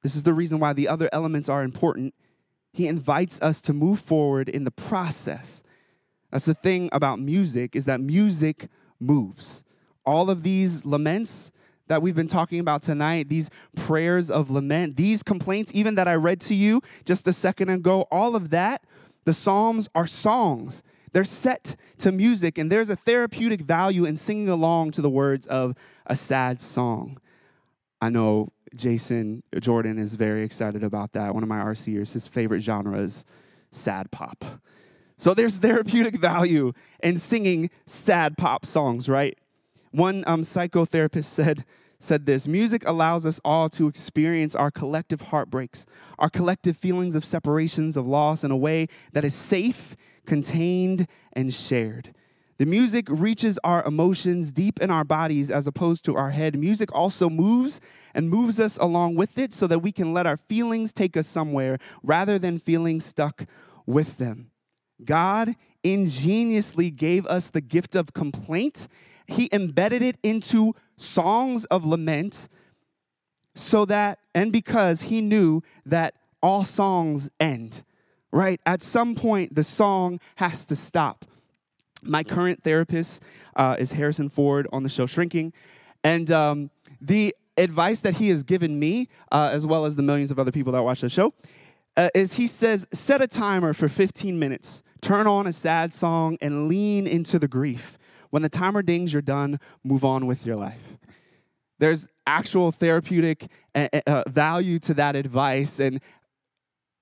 this 0.03 0.15
is 0.15 0.23
the 0.23 0.33
reason 0.33 0.60
why 0.60 0.73
the 0.73 0.88
other 0.88 1.10
elements 1.12 1.49
are 1.49 1.63
important. 1.63 2.13
He 2.73 2.88
invites 2.88 3.41
us 3.41 3.62
to 3.62 3.73
move 3.73 3.99
forward 3.99 4.49
in 4.49 4.63
the 4.63 4.71
process. 4.71 5.63
That's 6.31 6.45
the 6.45 6.53
thing 6.53 6.89
about 6.91 7.19
music 7.19 7.75
is 7.75 7.86
that 7.86 7.99
music 7.99 8.67
moves. 8.99 9.63
All 10.05 10.29
of 10.29 10.43
these 10.43 10.86
laments 10.86 11.51
that 11.88 12.01
we've 12.01 12.15
been 12.15 12.27
talking 12.27 12.60
about 12.60 12.81
tonight, 12.81 13.29
these 13.29 13.49
prayers 13.75 14.29
of 14.29 14.51
lament, 14.51 14.97
these 14.97 15.23
complaints 15.23 15.71
even 15.73 15.95
that 15.95 16.07
I 16.07 16.15
read 16.15 16.41
to 16.41 16.53
you 16.53 16.81
just 17.05 17.27
a 17.27 17.33
second 17.33 17.69
ago, 17.69 18.01
all 18.12 18.36
of 18.36 18.49
that, 18.51 18.83
the 19.25 19.33
psalms 19.33 19.89
are 19.95 20.07
songs. 20.07 20.83
they're 21.13 21.23
set 21.23 21.75
to 21.97 22.12
music, 22.12 22.57
and 22.57 22.71
there's 22.71 22.89
a 22.89 22.95
therapeutic 22.95 23.62
value 23.62 24.05
in 24.05 24.15
singing 24.17 24.49
along 24.49 24.91
to 24.91 25.01
the 25.01 25.10
words 25.10 25.47
of 25.47 25.73
a 26.05 26.15
sad 26.15 26.62
song. 26.62 27.19
I 28.01 28.10
know 28.10 28.49
Jason 28.75 29.43
Jordan 29.60 29.97
is 29.97 30.15
very 30.15 30.43
excited 30.43 30.84
about 30.84 31.13
that. 31.13 31.34
One 31.34 31.43
of 31.43 31.49
my 31.49 31.60
RCers, 31.60 32.13
his 32.13 32.27
favorite 32.27 32.62
genre 32.62 32.99
is 32.99 33.25
sad 33.71 34.12
pop. 34.12 34.43
So 35.17 35.34
there's 35.34 35.58
therapeutic 35.58 36.15
value 36.19 36.73
in 37.01 37.17
singing 37.17 37.69
sad 37.86 38.38
pop 38.38 38.65
songs, 38.65 39.10
right? 39.10 39.38
One 39.91 40.23
um, 40.27 40.43
psychotherapist 40.43 41.25
said, 41.25 41.65
said 41.99 42.25
this 42.25 42.47
music 42.47 42.88
allows 42.88 43.25
us 43.25 43.41
all 43.43 43.69
to 43.69 43.88
experience 43.88 44.56
our 44.56 44.69
collective 44.69 45.21
heartbreaks, 45.21 45.86
our 46.19 46.30
collective 46.30 46.77
feelings 46.77 47.15
of 47.15 47.25
separations, 47.25 47.97
of 47.97 48.08
loss 48.08 48.43
in 48.43 48.51
a 48.51 48.58
way 48.58 48.88
that 49.13 49.25
is 49.25 49.34
safe, 49.34 49.95
contained, 50.25 51.08
and 51.34 51.53
shared. 51.53 52.13
The 52.58 52.65
music 52.65 53.06
reaches 53.10 53.60
our 53.63 53.86
emotions 53.86 54.52
deep 54.52 54.82
in 54.82 54.89
our 54.89 55.04
bodies 55.04 55.52
as 55.52 55.67
opposed 55.67 56.04
to 56.06 56.15
our 56.15 56.32
head. 56.32 56.58
Music 56.58 56.93
also 56.93 57.30
moves 57.30 57.80
and 58.15 58.30
moves 58.30 58.60
us 58.60 58.78
along 58.78 59.15
with 59.15 59.38
it 59.38 59.54
so 59.54 59.67
that 59.67 59.80
we 59.80 59.91
can 59.91 60.12
let 60.12 60.26
our 60.26 60.38
feelings 60.38 60.91
take 60.91 61.15
us 61.15 61.28
somewhere 61.28 61.78
rather 62.02 62.39
than 62.39 62.58
feeling 62.60 63.00
stuck 63.00 63.46
with 63.86 64.17
them. 64.17 64.50
God 65.06 65.56
ingeniously 65.84 66.89
gave 66.89 67.28
us 67.28 67.52
the 67.52 67.62
gift 67.62 67.96
of 67.96 68.13
complaint. 68.13 68.88
He 69.28 69.50
embedded 69.52 70.02
it 70.02 70.17
into 70.24 70.74
songs 70.96 71.65
of 71.65 71.86
lament 71.86 72.50
so 73.54 73.86
that, 73.86 74.20
and 74.34 74.52
because 74.52 75.04
He 75.04 75.22
knew 75.22 75.62
that 75.86 76.15
all 76.41 76.63
songs 76.63 77.30
end, 77.39 77.84
right? 78.32 78.60
At 78.65 78.82
some 78.82 79.15
point, 79.15 79.56
the 79.56 79.63
song 79.63 80.20
has 80.36 80.65
to 80.67 80.76
stop. 80.76 81.26
My 82.01 82.23
current 82.23 82.63
therapist 82.63 83.21
uh, 83.55 83.75
is 83.79 83.93
Harrison 83.93 84.29
Ford 84.29 84.67
on 84.71 84.83
the 84.83 84.89
show 84.89 85.05
Shrinking. 85.05 85.53
And 86.03 86.29
um, 86.31 86.69
the 87.01 87.36
advice 87.57 88.01
that 88.01 88.15
he 88.15 88.29
has 88.29 88.43
given 88.43 88.79
me, 88.79 89.10
uh, 89.31 89.49
as 89.51 89.65
well 89.65 89.86
as 89.86 89.95
the 89.95 90.03
millions 90.03 90.31
of 90.31 90.39
other 90.39 90.51
people 90.51 90.73
that 90.73 90.83
watch 90.83 91.01
the 91.01 91.10
show, 91.10 91.33
uh, 91.95 92.10
is 92.13 92.36
he 92.36 92.47
says, 92.47 92.88
set 92.93 93.21
a 93.21 93.27
timer 93.27 93.73
for 93.73 93.89
15 93.89 94.38
minutes, 94.38 94.83
turn 95.01 95.27
on 95.27 95.47
a 95.47 95.53
sad 95.53 95.93
song, 95.93 96.38
and 96.41 96.67
lean 96.67 97.07
into 97.07 97.39
the 97.39 97.47
grief. 97.47 97.97
When 98.29 98.43
the 98.43 98.49
timer 98.49 98.83
dings, 98.83 99.13
you're 99.13 99.21
done, 99.21 99.60
move 99.83 100.05
on 100.05 100.27
with 100.27 100.45
your 100.45 100.55
life. 100.55 100.97
There's 101.79 102.07
actual 102.25 102.71
therapeutic 102.71 103.47
uh, 103.75 103.88
uh, 104.05 104.23
value 104.27 104.79
to 104.79 104.93
that 104.95 105.15
advice. 105.15 105.79
And 105.79 106.01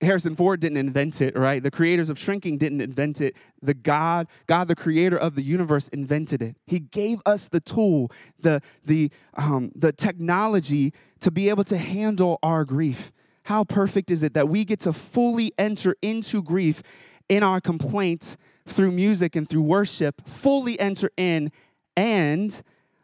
Harrison 0.05 0.35
Ford 0.35 0.59
didn't 0.59 0.77
invent 0.77 1.21
it, 1.21 1.35
right? 1.37 1.61
The 1.61 1.71
creators 1.71 2.09
of 2.09 2.17
shrinking 2.17 2.57
didn't 2.57 2.81
invent 2.81 3.21
it. 3.21 3.35
The 3.61 3.73
God, 3.73 4.27
God, 4.47 4.67
the 4.67 4.75
creator 4.75 5.17
of 5.17 5.35
the 5.35 5.41
universe, 5.41 5.87
invented 5.89 6.41
it. 6.41 6.55
He 6.65 6.79
gave 6.79 7.21
us 7.25 7.47
the 7.47 7.59
tool, 7.59 8.11
the, 8.39 8.61
the, 8.83 9.11
um, 9.35 9.71
the 9.75 9.91
technology 9.91 10.93
to 11.19 11.31
be 11.31 11.49
able 11.49 11.63
to 11.65 11.77
handle 11.77 12.39
our 12.41 12.65
grief. 12.65 13.11
How 13.43 13.63
perfect 13.63 14.09
is 14.09 14.23
it 14.23 14.33
that 14.33 14.49
we 14.49 14.65
get 14.65 14.79
to 14.81 14.93
fully 14.93 15.51
enter 15.57 15.95
into 16.01 16.41
grief 16.41 16.81
in 17.29 17.43
our 17.43 17.61
complaints 17.61 18.37
through 18.67 18.91
music 18.91 19.35
and 19.35 19.47
through 19.47 19.61
worship, 19.61 20.27
fully 20.27 20.79
enter 20.79 21.11
in 21.17 21.51
and 21.95 22.61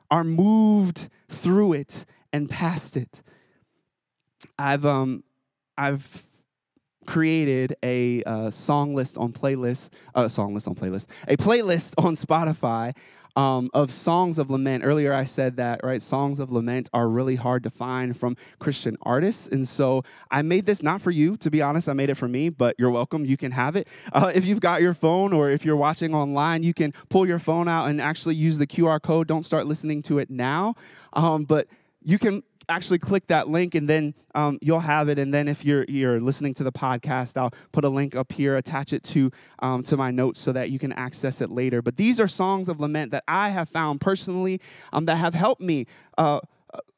are 0.09 0.23
moved 0.23 1.09
through 1.29 1.73
it 1.73 2.05
and 2.33 2.49
past 2.49 2.97
it. 2.97 3.21
I've 4.57 4.85
um 4.85 5.23
I've 5.77 6.23
created 7.05 7.75
a 7.83 8.23
uh, 8.23 8.51
song 8.51 8.93
list 8.93 9.17
on 9.17 9.33
playlist, 9.33 9.89
uh, 10.15 10.27
song 10.27 10.53
list 10.53 10.67
on 10.67 10.75
playlist, 10.75 11.07
a 11.27 11.37
playlist 11.37 11.93
on 11.97 12.15
Spotify 12.15 12.95
um, 13.35 13.69
of 13.73 13.91
songs 13.91 14.37
of 14.37 14.49
lament. 14.49 14.83
Earlier, 14.83 15.13
I 15.13 15.25
said 15.25 15.57
that 15.57 15.81
right, 15.83 16.01
songs 16.01 16.39
of 16.39 16.51
lament 16.51 16.89
are 16.93 17.07
really 17.07 17.35
hard 17.35 17.63
to 17.63 17.69
find 17.69 18.17
from 18.17 18.35
Christian 18.59 18.97
artists, 19.01 19.47
and 19.47 19.67
so 19.67 20.03
I 20.29 20.41
made 20.41 20.65
this 20.65 20.83
not 20.83 21.01
for 21.01 21.11
you. 21.11 21.37
To 21.37 21.49
be 21.49 21.61
honest, 21.61 21.87
I 21.87 21.93
made 21.93 22.09
it 22.09 22.15
for 22.15 22.27
me, 22.27 22.49
but 22.49 22.75
you're 22.77 22.91
welcome. 22.91 23.25
You 23.25 23.37
can 23.37 23.51
have 23.51 23.75
it 23.75 23.87
uh, 24.13 24.31
if 24.33 24.45
you've 24.45 24.59
got 24.59 24.81
your 24.81 24.93
phone, 24.93 25.33
or 25.33 25.49
if 25.49 25.65
you're 25.65 25.75
watching 25.75 26.13
online, 26.13 26.63
you 26.63 26.73
can 26.73 26.93
pull 27.09 27.27
your 27.27 27.39
phone 27.39 27.67
out 27.67 27.85
and 27.85 28.01
actually 28.01 28.35
use 28.35 28.57
the 28.57 28.67
QR 28.67 29.01
code. 29.01 29.27
Don't 29.27 29.43
start 29.43 29.65
listening 29.65 30.01
to 30.03 30.19
it 30.19 30.29
now, 30.29 30.75
um, 31.13 31.45
but 31.45 31.67
you 32.03 32.17
can 32.17 32.43
actually 32.71 32.99
click 32.99 33.27
that 33.27 33.49
link 33.49 33.75
and 33.75 33.89
then 33.89 34.13
um, 34.33 34.57
you'll 34.61 34.79
have 34.79 35.09
it. 35.09 35.19
And 35.19 35.33
then 35.33 35.47
if 35.47 35.63
you're, 35.63 35.85
you're 35.87 36.19
listening 36.19 36.53
to 36.55 36.63
the 36.63 36.71
podcast, 36.71 37.37
I'll 37.37 37.53
put 37.71 37.83
a 37.83 37.89
link 37.89 38.15
up 38.15 38.31
here, 38.31 38.55
attach 38.55 38.93
it 38.93 39.03
to, 39.03 39.31
um, 39.59 39.83
to 39.83 39.97
my 39.97 40.11
notes 40.11 40.39
so 40.39 40.51
that 40.51 40.69
you 40.69 40.79
can 40.79 40.93
access 40.93 41.41
it 41.41 41.51
later. 41.51 41.81
But 41.81 41.97
these 41.97 42.19
are 42.19 42.27
songs 42.27 42.69
of 42.69 42.79
lament 42.79 43.11
that 43.11 43.23
I 43.27 43.49
have 43.49 43.69
found 43.69 44.01
personally 44.01 44.59
um, 44.93 45.05
that 45.05 45.17
have 45.17 45.33
helped 45.33 45.61
me. 45.61 45.85
Uh, 46.17 46.39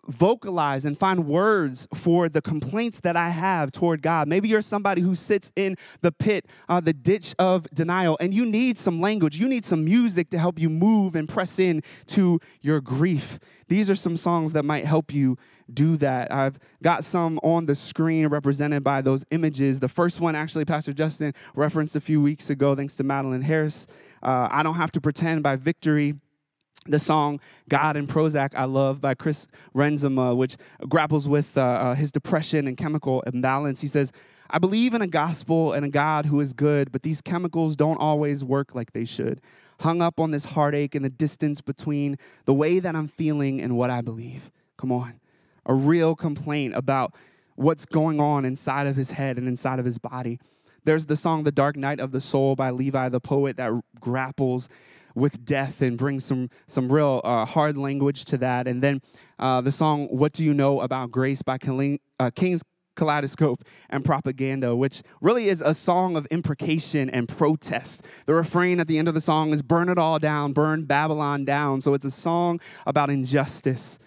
vocalize 0.07 0.83
and 0.83 0.97
find 0.97 1.25
words 1.25 1.87
for 1.93 2.27
the 2.27 2.41
complaints 2.41 2.99
that 3.01 3.15
I 3.15 3.29
have 3.29 3.71
toward 3.71 4.01
God. 4.01 4.27
Maybe 4.27 4.49
you're 4.49 4.61
somebody 4.61 5.01
who 5.01 5.15
sits 5.15 5.51
in 5.55 5.77
the 6.01 6.11
pit, 6.11 6.45
uh, 6.67 6.81
the 6.81 6.93
ditch 6.93 7.33
of 7.39 7.69
denial, 7.73 8.17
and 8.19 8.33
you 8.33 8.45
need 8.45 8.77
some 8.77 8.99
language. 8.99 9.37
You 9.37 9.47
need 9.47 9.65
some 9.65 9.85
music 9.85 10.29
to 10.31 10.37
help 10.37 10.59
you 10.59 10.69
move 10.69 11.15
and 11.15 11.27
press 11.27 11.57
in 11.57 11.83
to 12.07 12.39
your 12.61 12.81
grief. 12.81 13.39
These 13.67 13.89
are 13.89 13.95
some 13.95 14.17
songs 14.17 14.53
that 14.53 14.63
might 14.63 14.85
help 14.85 15.13
you 15.13 15.37
do 15.71 15.97
that. 15.97 16.31
I've 16.31 16.59
got 16.81 17.03
some 17.03 17.39
on 17.43 17.65
the 17.65 17.75
screen 17.75 18.27
represented 18.27 18.83
by 18.83 19.01
those 19.01 19.25
images. 19.31 19.79
The 19.79 19.89
first 19.89 20.19
one, 20.19 20.35
actually, 20.35 20.65
Pastor 20.65 20.93
Justin 20.93 21.33
referenced 21.55 21.95
a 21.95 22.01
few 22.01 22.21
weeks 22.21 22.49
ago, 22.49 22.75
thanks 22.75 22.95
to 22.97 23.03
Madeline 23.03 23.41
Harris. 23.41 23.87
Uh, 24.21 24.47
I 24.51 24.63
Don't 24.63 24.75
Have 24.75 24.91
to 24.93 25.01
Pretend 25.01 25.43
by 25.43 25.55
Victory 25.55 26.15
the 26.85 26.99
song 26.99 27.39
God 27.69 27.95
and 27.95 28.07
Prozac 28.07 28.55
I 28.55 28.65
Love 28.65 28.99
by 28.99 29.13
Chris 29.13 29.47
Renzema, 29.73 30.35
which 30.35 30.57
grapples 30.89 31.27
with 31.27 31.57
uh, 31.57 31.61
uh, 31.61 31.95
his 31.95 32.11
depression 32.11 32.67
and 32.67 32.75
chemical 32.77 33.21
imbalance. 33.21 33.81
He 33.81 33.87
says, 33.87 34.11
I 34.49 34.59
believe 34.59 34.93
in 34.93 35.01
a 35.01 35.07
gospel 35.07 35.73
and 35.73 35.85
a 35.85 35.89
God 35.89 36.25
who 36.25 36.39
is 36.39 36.53
good, 36.53 36.91
but 36.91 37.03
these 37.03 37.21
chemicals 37.21 37.75
don't 37.75 37.97
always 37.97 38.43
work 38.43 38.75
like 38.75 38.91
they 38.91 39.05
should. 39.05 39.41
Hung 39.79 40.01
up 40.01 40.19
on 40.19 40.31
this 40.31 40.45
heartache 40.45 40.93
and 40.93 41.03
the 41.03 41.09
distance 41.09 41.61
between 41.61 42.17
the 42.45 42.53
way 42.53 42.79
that 42.79 42.95
I'm 42.95 43.07
feeling 43.07 43.61
and 43.61 43.75
what 43.75 43.89
I 43.89 44.01
believe. 44.01 44.51
Come 44.77 44.91
on. 44.91 45.19
A 45.65 45.73
real 45.73 46.15
complaint 46.15 46.75
about 46.75 47.13
what's 47.55 47.85
going 47.85 48.19
on 48.19 48.45
inside 48.45 48.87
of 48.87 48.95
his 48.95 49.11
head 49.11 49.37
and 49.37 49.47
inside 49.47 49.79
of 49.79 49.85
his 49.85 49.97
body. 49.97 50.39
There's 50.85 51.05
the 51.05 51.15
song 51.15 51.43
The 51.43 51.51
Dark 51.51 51.77
Night 51.77 51.99
of 51.99 52.11
the 52.11 52.19
Soul 52.19 52.55
by 52.55 52.69
Levi 52.71 53.09
the 53.09 53.21
poet 53.21 53.57
that 53.57 53.71
grapples 53.99 54.67
with 55.15 55.45
death 55.45 55.81
and 55.81 55.97
brings 55.97 56.25
some 56.25 56.49
some 56.67 56.91
real 56.91 57.21
uh, 57.23 57.45
hard 57.45 57.77
language 57.77 58.25
to 58.25 58.37
that. 58.39 58.67
And 58.67 58.81
then 58.81 59.01
uh, 59.39 59.61
the 59.61 59.71
song 59.71 60.07
"What 60.07 60.33
Do 60.33 60.43
You 60.43 60.53
Know 60.53 60.81
About 60.81 61.11
Grace" 61.11 61.41
by 61.41 61.57
uh, 62.19 62.31
King's 62.35 62.63
Kaleidoscope 62.95 63.63
and 63.89 64.05
Propaganda, 64.05 64.75
which 64.75 65.01
really 65.21 65.47
is 65.47 65.61
a 65.61 65.73
song 65.73 66.15
of 66.15 66.25
imprecation 66.27 67.09
and 67.09 67.27
protest. 67.27 68.05
The 68.25 68.33
refrain 68.33 68.79
at 68.79 68.87
the 68.87 68.99
end 68.99 69.07
of 69.07 69.13
the 69.13 69.21
song 69.21 69.53
is 69.53 69.61
"Burn 69.61 69.89
it 69.89 69.97
all 69.97 70.19
down, 70.19 70.53
burn 70.53 70.85
Babylon 70.85 71.45
down." 71.45 71.81
So 71.81 71.93
it's 71.93 72.05
a 72.05 72.11
song 72.11 72.59
about 72.85 73.09
injustice. 73.09 73.99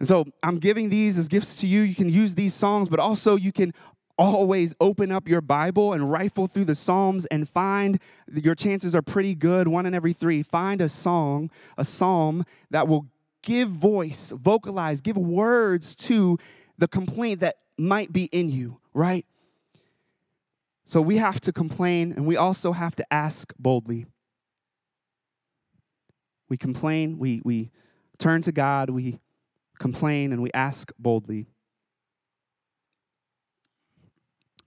And 0.00 0.08
so 0.08 0.24
I'm 0.42 0.58
giving 0.58 0.88
these 0.88 1.18
as 1.18 1.28
gifts 1.28 1.58
to 1.58 1.66
you. 1.66 1.82
You 1.82 1.94
can 1.94 2.08
use 2.08 2.34
these 2.34 2.54
songs, 2.54 2.88
but 2.88 2.98
also 2.98 3.36
you 3.36 3.52
can 3.52 3.72
always 4.18 4.74
open 4.80 5.12
up 5.12 5.28
your 5.28 5.40
Bible 5.40 5.92
and 5.92 6.10
rifle 6.10 6.46
through 6.46 6.64
the 6.64 6.74
Psalms 6.74 7.26
and 7.26 7.48
find 7.48 8.00
your 8.32 8.54
chances 8.54 8.94
are 8.94 9.02
pretty 9.02 9.34
good, 9.34 9.68
one 9.68 9.86
in 9.86 9.94
every 9.94 10.12
three. 10.12 10.42
Find 10.42 10.80
a 10.80 10.88
song, 10.88 11.50
a 11.78 11.84
psalm 11.84 12.44
that 12.70 12.88
will 12.88 13.06
give 13.42 13.68
voice, 13.68 14.32
vocalize, 14.36 15.00
give 15.00 15.16
words 15.16 15.94
to 15.94 16.38
the 16.76 16.88
complaint 16.88 17.40
that 17.40 17.56
might 17.78 18.12
be 18.12 18.24
in 18.24 18.50
you, 18.50 18.78
right? 18.92 19.24
So 20.84 21.00
we 21.00 21.18
have 21.18 21.40
to 21.42 21.52
complain 21.52 22.12
and 22.12 22.26
we 22.26 22.36
also 22.36 22.72
have 22.72 22.96
to 22.96 23.12
ask 23.12 23.52
boldly. 23.58 24.06
We 26.48 26.56
complain, 26.56 27.18
we, 27.18 27.40
we 27.44 27.70
turn 28.18 28.42
to 28.42 28.52
God, 28.52 28.90
we 28.90 29.20
complain, 29.80 30.32
and 30.32 30.40
we 30.42 30.50
ask 30.54 30.92
boldly. 30.98 31.46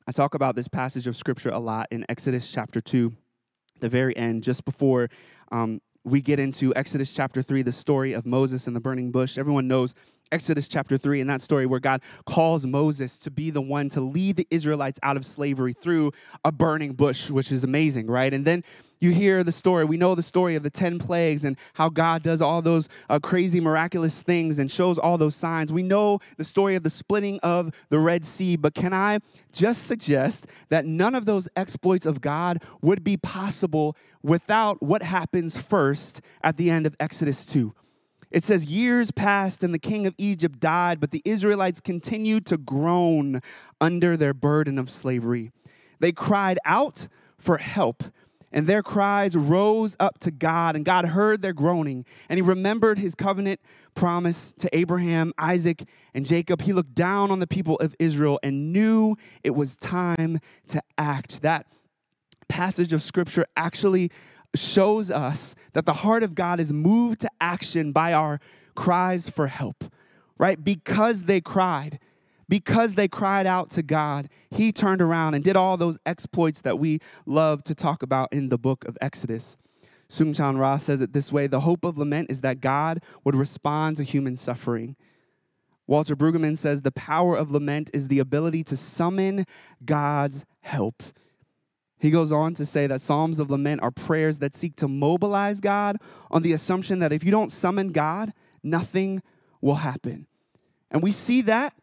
I 0.06 0.12
talk 0.12 0.36
about 0.36 0.58
this 0.58 0.68
passage 0.68 1.08
of 1.08 1.16
scripture 1.16 1.50
a 1.50 1.60
lot 1.60 1.88
in 1.92 2.06
Exodus 2.10 2.52
chapter 2.52 2.82
2, 2.82 3.14
the 3.80 3.88
very 3.88 4.18
end, 4.18 4.44
just 4.44 4.66
before 4.66 5.10
um, 5.52 5.80
we 6.04 6.22
get 6.22 6.40
into 6.40 6.76
Exodus 6.76 7.14
chapter 7.14 7.42
3, 7.42 7.62
the 7.62 7.72
story 7.72 8.12
of 8.12 8.26
Moses 8.26 8.68
and 8.68 8.76
the 8.76 8.82
burning 8.82 9.12
bush. 9.12 9.38
Everyone 9.38 9.68
knows 9.68 9.94
Exodus 10.32 10.68
chapter 10.68 10.98
3 10.98 11.22
and 11.22 11.30
that 11.30 11.42
story 11.42 11.66
where 11.66 11.80
God 11.80 12.02
calls 12.26 12.66
Moses 12.66 13.18
to 13.20 13.32
be 13.32 13.52
the 13.52 13.62
one 13.62 13.88
to 13.90 14.02
lead 14.02 14.36
the 14.36 14.48
Israelites 14.50 15.00
out 15.04 15.16
of 15.16 15.26
slavery 15.26 15.74
through 15.74 16.12
a 16.44 16.52
burning 16.52 16.94
bush, 16.94 17.30
which 17.30 17.52
is 17.52 17.64
amazing, 17.64 18.08
right? 18.08 18.34
And 18.34 18.44
then 18.44 18.64
you 19.04 19.12
hear 19.12 19.44
the 19.44 19.52
story. 19.52 19.86
We 19.86 19.98
know 19.98 20.16
the 20.16 20.24
story 20.24 20.56
of 20.56 20.64
the 20.64 20.70
10 20.70 20.98
plagues 20.98 21.44
and 21.44 21.58
how 21.74 21.90
God 21.90 22.24
does 22.24 22.42
all 22.42 22.62
those 22.62 22.88
uh, 23.10 23.20
crazy, 23.20 23.60
miraculous 23.60 24.22
things 24.22 24.58
and 24.58 24.72
shows 24.72 24.98
all 24.98 25.18
those 25.18 25.36
signs. 25.36 25.72
We 25.72 25.84
know 25.84 26.20
the 26.38 26.44
story 26.44 26.76
of 26.76 26.84
the 26.84 26.90
splitting 26.90 27.40
of 27.42 27.72
the 27.90 28.00
Red 28.00 28.24
Sea. 28.26 28.56
But 28.56 28.74
can 28.74 28.94
I 28.94 29.20
just 29.52 29.86
suggest 29.86 30.48
that 30.70 30.86
none 30.86 31.16
of 31.16 31.26
those 31.26 31.50
exploits 31.56 32.06
of 32.06 32.22
God 32.22 32.64
would 32.82 33.04
be 33.04 33.18
possible 33.18 33.96
without 34.22 34.82
what 34.82 35.04
happens 35.04 35.58
first 35.58 36.22
at 36.42 36.58
the 36.58 36.70
end 36.70 36.86
of 36.86 36.96
Exodus 37.00 37.46
2? 37.46 37.74
It 38.32 38.44
says, 38.44 38.66
Years 38.66 39.12
passed 39.12 39.64
and 39.64 39.74
the 39.74 39.80
king 39.80 40.08
of 40.08 40.16
Egypt 40.18 40.60
died, 40.60 41.00
but 41.00 41.12
the 41.12 41.22
Israelites 41.24 41.80
continued 41.80 42.46
to 42.48 42.58
groan 42.58 43.42
under 43.80 44.18
their 44.18 44.34
burden 44.34 44.80
of 44.80 44.90
slavery. 44.90 45.52
They 46.00 46.12
cried 46.12 46.58
out 46.66 47.08
for 47.38 47.58
help, 47.58 48.06
and 48.54 48.68
their 48.68 48.84
cries 48.84 49.36
rose 49.36 49.98
up 50.00 50.20
to 50.20 50.32
God, 50.32 50.76
and 50.76 50.86
God 50.86 51.06
heard 51.06 51.42
their 51.42 51.54
groaning, 51.54 52.06
and 52.30 52.38
he 52.38 52.42
remembered 52.42 53.00
his 53.00 53.16
covenant 53.16 53.60
promise 53.96 54.54
to 54.60 54.70
Abraham, 54.76 55.34
Isaac, 55.38 55.84
and 56.14 56.26
Jacob. 56.26 56.62
He 56.62 56.72
looked 56.72 56.96
down 56.96 57.32
on 57.32 57.40
the 57.40 57.48
people 57.48 57.78
of 57.78 57.96
Israel 58.00 58.40
and 58.44 58.72
knew 58.72 59.16
it 59.44 59.52
was 59.52 59.76
time 59.76 60.40
to 60.68 60.82
act. 60.98 61.42
That 61.42 61.66
passage 62.48 62.94
of 62.94 63.02
scripture 63.02 63.46
actually 63.58 64.12
shows 64.56 65.10
us 65.10 65.56
that 65.74 65.86
the 65.86 65.94
heart 65.94 66.22
of 66.22 66.36
God 66.36 66.60
is 66.60 66.72
moved 66.72 67.22
to 67.22 67.30
action 67.42 67.92
by 67.92 68.14
our 68.14 68.40
cries 68.76 69.30
for 69.30 69.48
help, 69.48 69.86
right? 70.38 70.64
Because 70.64 71.24
they 71.24 71.42
cried 71.42 72.00
because 72.50 72.96
they 72.96 73.08
cried 73.08 73.46
out 73.46 73.70
to 73.72 73.84
God, 73.84 74.30
he 74.52 74.72
turned 74.72 75.02
around 75.02 75.34
and 75.34 75.44
did 75.44 75.56
all 75.56 75.78
those 75.78 75.98
exploits 76.06 76.62
that 76.62 76.80
we 76.80 77.00
love 77.26 77.64
to 77.64 77.76
talk 77.76 78.04
about 78.04 78.32
in 78.32 78.50
the 78.50 78.58
book 78.58 78.86
of 78.86 78.98
Exodus. 79.02 79.58
Soong-Chan 80.10 80.58
Rah 80.58 80.78
says 80.78 81.02
it 81.02 81.14
this 81.14 81.32
way 81.32 81.48
The 81.48 81.62
hope 81.62 81.84
of 81.84 81.98
lament 81.98 82.30
is 82.30 82.42
that 82.42 82.62
God 82.62 83.02
would 83.24 83.36
respond 83.36 83.98
to 83.98 84.04
human 84.04 84.38
suffering. 84.38 84.96
Walter 85.88 86.16
Brueggemann 86.16 86.58
says 86.58 86.82
the 86.82 86.92
power 86.92 87.36
of 87.36 87.52
lament 87.52 87.90
is 87.94 88.08
the 88.08 88.20
ability 88.20 88.64
to 88.66 88.78
summon 88.78 89.46
God's 89.84 90.46
help. 90.62 91.04
He 92.00 92.12
goes 92.12 92.32
on 92.32 92.54
to 92.56 92.66
say 92.66 92.88
that 92.88 93.02
Psalms 93.02 93.40
of 93.40 93.50
lament 93.50 93.82
are 93.82 93.92
prayers 93.92 94.40
that 94.40 94.56
seek 94.56 94.76
to 94.78 94.88
mobilize 94.88 95.62
God 95.62 95.98
on 96.30 96.42
the 96.42 96.54
assumption 96.54 97.00
that 97.00 97.14
if 97.14 97.24
you 97.24 97.32
don't 97.32 97.52
summon 97.52 97.92
God, 97.92 98.34
nothing 98.62 99.22
will 99.62 99.76
happen. 99.76 100.28
And 100.92 101.02
we 101.02 101.12
see 101.12 101.42
that 101.44 101.74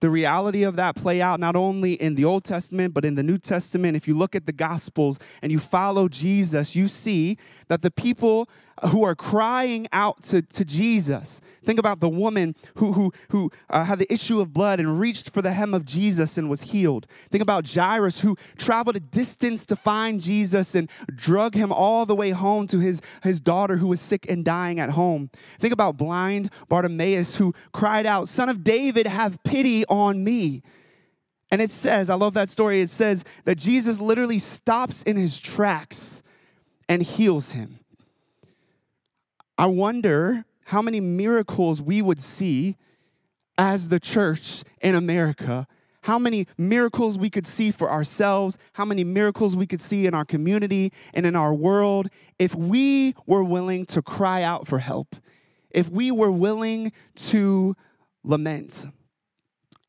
the 0.00 0.10
reality 0.10 0.62
of 0.62 0.76
that 0.76 0.94
play 0.94 1.22
out 1.22 1.40
not 1.40 1.56
only 1.56 1.94
in 1.94 2.14
the 2.14 2.24
Old 2.24 2.44
Testament, 2.44 2.92
but 2.92 3.04
in 3.04 3.14
the 3.14 3.22
New 3.22 3.38
Testament. 3.38 3.96
If 3.96 4.06
you 4.06 4.16
look 4.16 4.34
at 4.34 4.46
the 4.46 4.52
Gospels 4.52 5.18
and 5.40 5.50
you 5.50 5.58
follow 5.58 6.08
Jesus, 6.08 6.76
you 6.76 6.88
see 6.88 7.38
that 7.68 7.82
the 7.82 7.90
people 7.90 8.48
who 8.84 9.04
are 9.04 9.14
crying 9.14 9.86
out 9.92 10.22
to, 10.24 10.42
to 10.42 10.64
Jesus, 10.64 11.40
think 11.64 11.78
about 11.78 12.00
the 12.00 12.08
woman 12.08 12.54
who, 12.76 12.92
who, 12.92 13.12
who 13.30 13.50
uh, 13.70 13.84
had 13.84 13.98
the 13.98 14.12
issue 14.12 14.40
of 14.40 14.52
blood 14.52 14.78
and 14.78 15.00
reached 15.00 15.30
for 15.30 15.42
the 15.42 15.52
hem 15.52 15.72
of 15.74 15.84
Jesus 15.84 16.36
and 16.36 16.50
was 16.50 16.62
healed. 16.62 17.06
Think 17.30 17.42
about 17.42 17.68
Jairus 17.68 18.20
who 18.20 18.36
traveled 18.58 18.96
a 18.96 19.00
distance 19.00 19.64
to 19.66 19.76
find 19.76 20.20
Jesus 20.20 20.74
and 20.74 20.90
drug 21.14 21.54
him 21.54 21.72
all 21.72 22.06
the 22.06 22.14
way 22.14 22.30
home 22.30 22.66
to 22.68 22.78
his, 22.78 23.00
his 23.22 23.40
daughter 23.40 23.78
who 23.78 23.88
was 23.88 24.00
sick 24.00 24.28
and 24.28 24.44
dying 24.44 24.78
at 24.78 24.90
home. 24.90 25.30
Think 25.58 25.72
about 25.72 25.96
blind 25.96 26.50
Bartimaeus 26.68 27.36
who 27.36 27.54
cried 27.72 28.06
out, 28.06 28.28
Son 28.28 28.48
of 28.48 28.62
David, 28.62 29.06
have 29.06 29.42
pity 29.42 29.84
on 29.86 30.22
me. 30.22 30.62
And 31.50 31.62
it 31.62 31.70
says, 31.70 32.10
I 32.10 32.14
love 32.14 32.34
that 32.34 32.50
story. 32.50 32.80
It 32.80 32.90
says 32.90 33.24
that 33.44 33.56
Jesus 33.56 34.00
literally 34.00 34.38
stops 34.38 35.02
in 35.04 35.16
his 35.16 35.38
tracks 35.40 36.22
and 36.88 37.02
heals 37.02 37.52
him. 37.52 37.80
I 39.58 39.66
wonder 39.66 40.44
how 40.66 40.82
many 40.82 41.00
miracles 41.00 41.80
we 41.80 42.02
would 42.02 42.20
see 42.20 42.76
as 43.56 43.88
the 43.88 44.00
church 44.00 44.62
in 44.82 44.94
America. 44.94 45.66
How 46.02 46.18
many 46.18 46.46
miracles 46.56 47.18
we 47.18 47.30
could 47.30 47.46
see 47.46 47.70
for 47.70 47.90
ourselves, 47.90 48.58
how 48.74 48.84
many 48.84 49.02
miracles 49.02 49.56
we 49.56 49.66
could 49.66 49.80
see 49.80 50.06
in 50.06 50.14
our 50.14 50.24
community 50.24 50.92
and 51.14 51.26
in 51.26 51.34
our 51.34 51.52
world 51.54 52.08
if 52.38 52.54
we 52.54 53.14
were 53.26 53.42
willing 53.42 53.86
to 53.86 54.02
cry 54.02 54.42
out 54.42 54.68
for 54.68 54.78
help, 54.78 55.16
if 55.70 55.88
we 55.88 56.10
were 56.10 56.30
willing 56.30 56.92
to 57.16 57.74
lament. 58.22 58.86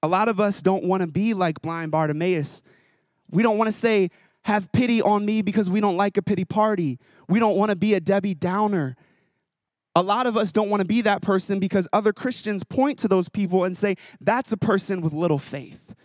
A 0.01 0.07
lot 0.07 0.27
of 0.27 0.39
us 0.39 0.61
don't 0.61 0.85
want 0.85 1.01
to 1.01 1.07
be 1.07 1.33
like 1.33 1.61
blind 1.61 1.91
Bartimaeus. 1.91 2.63
We 3.29 3.43
don't 3.43 3.57
want 3.57 3.67
to 3.67 3.73
say, 3.73 4.09
Have 4.45 4.71
pity 4.71 5.01
on 5.01 5.25
me 5.25 5.41
because 5.41 5.69
we 5.69 5.81
don't 5.81 5.97
like 5.97 6.17
a 6.17 6.21
pity 6.21 6.45
party. 6.45 6.99
We 7.27 7.39
don't 7.39 7.57
want 7.57 7.69
to 7.69 7.75
be 7.75 7.93
a 7.93 7.99
Debbie 7.99 8.35
Downer. 8.35 8.95
A 9.97 10.03
lot 10.03 10.27
of 10.27 10.37
us 10.37 10.51
don't 10.51 10.69
want 10.69 10.81
to 10.81 10.85
be 10.85 11.01
that 11.01 11.23
person 11.23 11.57
because 11.57 11.87
other 11.91 12.13
Christians 12.13 12.63
point 12.63 12.99
to 12.99 13.07
those 13.07 13.29
people 13.29 13.63
and 13.63 13.75
say, 13.75 13.95
That's 14.21 14.51
a 14.51 14.57
person 14.57 15.01
with 15.01 15.11
little 15.11 15.39
faith. 15.39 15.95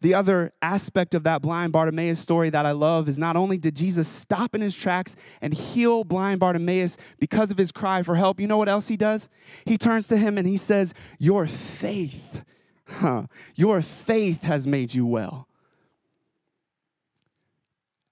The 0.00 0.14
other 0.14 0.52
aspect 0.60 1.14
of 1.14 1.22
that 1.22 1.42
blind 1.42 1.72
Bartimaeus 1.72 2.18
story 2.18 2.50
that 2.50 2.66
I 2.66 2.72
love 2.72 3.08
is 3.08 3.18
not 3.18 3.36
only 3.36 3.56
did 3.56 3.76
Jesus 3.76 4.08
stop 4.08 4.52
in 4.52 4.62
his 4.62 4.74
tracks 4.74 5.14
and 5.40 5.54
heal 5.54 6.02
blind 6.02 6.40
Bartimaeus 6.40 6.96
because 7.20 7.52
of 7.52 7.56
his 7.56 7.70
cry 7.70 8.02
for 8.02 8.16
help, 8.16 8.40
you 8.40 8.48
know 8.48 8.58
what 8.58 8.68
else 8.68 8.88
he 8.88 8.96
does? 8.96 9.28
He 9.64 9.78
turns 9.78 10.08
to 10.08 10.16
him 10.16 10.36
and 10.36 10.46
he 10.46 10.56
says, 10.56 10.92
Your 11.20 11.46
faith 11.46 12.42
huh, 12.86 13.26
your 13.54 13.80
faith 13.80 14.42
has 14.42 14.66
made 14.66 14.92
you 14.92 15.06
well. 15.06 15.46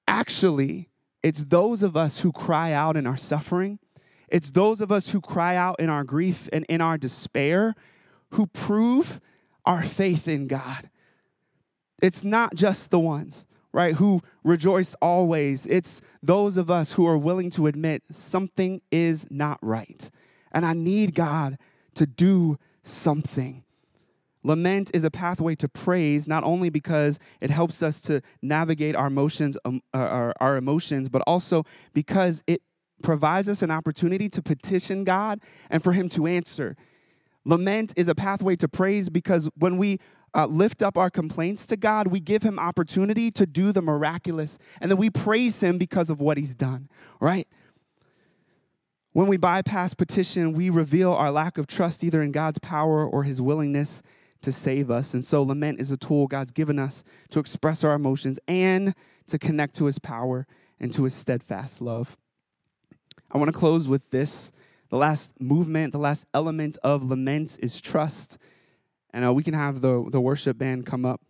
Actually, 0.07 0.91
it's 1.25 1.45
those 1.45 1.83
of 1.83 1.97
us 1.97 2.21
who 2.21 2.31
cry 2.31 2.73
out 2.73 2.97
in 2.97 3.05
our 3.05 3.17
suffering, 3.17 3.81
it's 4.29 4.51
those 4.51 4.81
of 4.81 4.91
us 4.91 5.11
who 5.11 5.20
cry 5.20 5.57
out 5.57 5.77
in 5.79 5.89
our 5.89 6.05
grief 6.05 6.49
and 6.53 6.64
in 6.68 6.81
our 6.81 6.99
despair 6.99 7.75
who 8.31 8.47
prove 8.47 9.20
our 9.64 9.83
faith 9.83 10.29
in 10.29 10.47
God. 10.47 10.91
It's 12.03 12.25
not 12.25 12.55
just 12.55 12.91
the 12.91 12.99
ones, 12.99 13.47
right, 13.72 13.95
who 13.95 14.22
rejoice 14.43 14.95
always. 15.01 15.66
It's 15.66 16.01
those 16.22 16.57
of 16.57 16.70
us 16.70 16.95
who 16.95 17.07
are 17.07 17.16
willing 17.16 17.51
to 17.51 17.66
admit 17.66 18.03
something 18.11 18.83
is 18.91 19.27
not 19.31 19.59
right. 19.62 20.11
And 20.53 20.66
I 20.66 20.75
need 20.75 21.14
God 21.14 21.59
to 21.95 22.07
do 22.07 22.59
something. 22.83 23.64
Lament 24.43 24.91
is 24.93 25.05
a 25.05 25.11
pathway 25.11 25.55
to 25.55 25.68
praise, 25.68 26.29
not 26.29 26.45
only 26.45 26.68
because 26.68 27.18
it 27.41 27.51
helps 27.51 27.83
us 27.83 28.01
to 28.03 28.20
navigate 28.43 28.95
our 28.95 29.07
emotions, 29.07 29.57
um, 29.64 29.81
uh, 29.95 29.99
our, 29.99 30.35
our 30.39 30.57
emotions, 30.57 31.09
but 31.09 31.22
also 31.27 31.64
because 31.95 32.43
it 32.47 32.61
provides 33.03 33.49
us 33.49 33.62
an 33.62 33.70
opportunity 33.70 34.28
to 34.28 34.42
petition 34.42 35.05
God 35.05 35.40
and 35.70 35.82
for 35.82 35.92
Him 35.92 36.09
to 36.11 36.26
answer. 36.26 36.76
Lament 37.45 37.92
is 37.97 38.09
a 38.09 38.14
pathway 38.14 38.57
to 38.57 38.68
praise 38.68 39.11
because 39.11 39.49
when 39.57 39.76
we 39.76 39.99
uh, 40.34 40.47
lift 40.47 40.82
up 40.82 40.97
our 40.97 41.11
complaints 41.11 41.66
to 41.66 41.76
God, 41.76 42.09
we 42.09 42.20
give 42.20 42.42
Him 42.42 42.59
opportunity 42.59 43.30
to 43.32 43.47
do 43.47 43.72
the 43.72 43.82
miraculous, 43.82 44.59
and 44.80 44.90
then 44.90 44.99
we 44.99 45.11
praise 45.11 45.62
Him 45.62 45.78
because 45.78 46.11
of 46.11 46.20
what 46.20 46.38
He's 46.38 46.55
done, 46.55 46.88
right? 47.20 47.47
When 49.12 49.28
we 49.28 49.36
bypass 49.36 49.95
petition, 49.95 50.55
we 50.55 50.70
reveal 50.70 51.12
our 51.12 51.30
lack 51.30 51.57
of 51.57 51.66
trust 51.68 52.03
either 52.03 52.20
in 52.20 52.32
God's 52.32 52.59
power 52.59 53.07
or 53.07 53.22
His 53.22 53.40
willingness 53.40 54.03
to 54.45 54.53
save 54.53 54.90
us. 54.90 55.14
And 55.14 55.24
so, 55.24 55.42
lament 55.42 55.80
is 55.80 55.90
a 55.90 55.97
tool 55.97 56.26
God's 56.26 56.53
given 56.53 56.78
us 56.78 57.05
to 57.30 57.40
express 57.40 57.82
our 57.82 57.95
emotions 57.95 58.38
and 58.47 58.95
to 59.26 59.38
connect 59.38 59.74
to 59.76 59.86
his 59.86 59.99
power 59.99 60.47
and 60.78 60.92
to 60.92 61.05
his 61.05 61.14
steadfast 61.14 61.80
love. 61.80 62.16
I 63.31 63.39
want 63.39 63.53
to 63.53 63.59
close 63.59 63.89
with 63.89 64.11
this. 64.11 64.53
The 64.91 64.97
last 64.97 65.41
movement, 65.41 65.93
the 65.93 65.99
last 65.99 66.25
element 66.33 66.79
of 66.85 67.05
lament 67.05 67.59
is 67.61 67.81
trust. 67.81 68.39
And 69.12 69.25
uh, 69.25 69.33
we 69.33 69.43
can 69.43 69.55
have 69.55 69.81
the, 69.81 70.07
the 70.11 70.21
worship 70.21 70.59
band 70.59 70.87
come 70.87 71.05
up. 71.05 71.21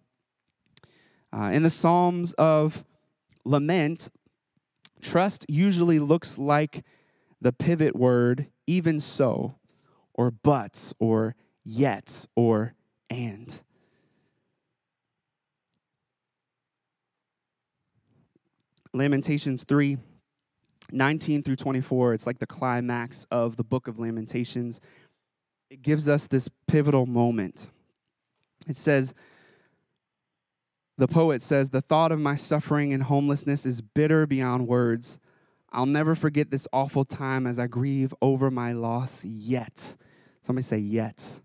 Uh, 1.32 1.50
in 1.52 1.62
the 1.62 1.70
Psalms 1.70 2.32
of 2.34 2.84
lament, 3.44 4.10
trust 5.00 5.46
usually 5.48 5.98
looks 5.98 6.38
like 6.38 6.84
the 7.40 7.52
pivot 7.52 7.96
word, 7.96 8.48
even 8.66 9.00
so, 9.00 9.56
or 10.14 10.30
but, 10.30 10.92
or 10.98 11.34
yet, 11.64 12.26
or 12.36 12.74
and. 13.10 13.60
Lamentations 18.92 19.64
3 19.64 19.98
19 20.92 21.42
through 21.42 21.56
24, 21.56 22.14
it's 22.14 22.26
like 22.26 22.38
the 22.38 22.46
climax 22.46 23.26
of 23.30 23.56
the 23.56 23.64
book 23.64 23.88
of 23.88 23.98
Lamentations. 23.98 24.80
It 25.70 25.82
gives 25.82 26.08
us 26.08 26.26
this 26.26 26.48
pivotal 26.66 27.06
moment. 27.06 27.68
It 28.66 28.76
says, 28.76 29.14
the 30.96 31.08
poet 31.08 31.42
says, 31.42 31.70
The 31.70 31.80
thought 31.80 32.12
of 32.12 32.20
my 32.20 32.36
suffering 32.36 32.92
and 32.92 33.02
homelessness 33.02 33.66
is 33.66 33.80
bitter 33.80 34.26
beyond 34.26 34.68
words. 34.68 35.18
I'll 35.72 35.86
never 35.86 36.14
forget 36.14 36.50
this 36.50 36.68
awful 36.72 37.04
time 37.04 37.46
as 37.46 37.58
I 37.58 37.66
grieve 37.66 38.14
over 38.22 38.50
my 38.50 38.72
loss 38.72 39.24
yet. 39.24 39.96
Somebody 40.42 40.62
say, 40.62 40.78
yet. 40.78 41.40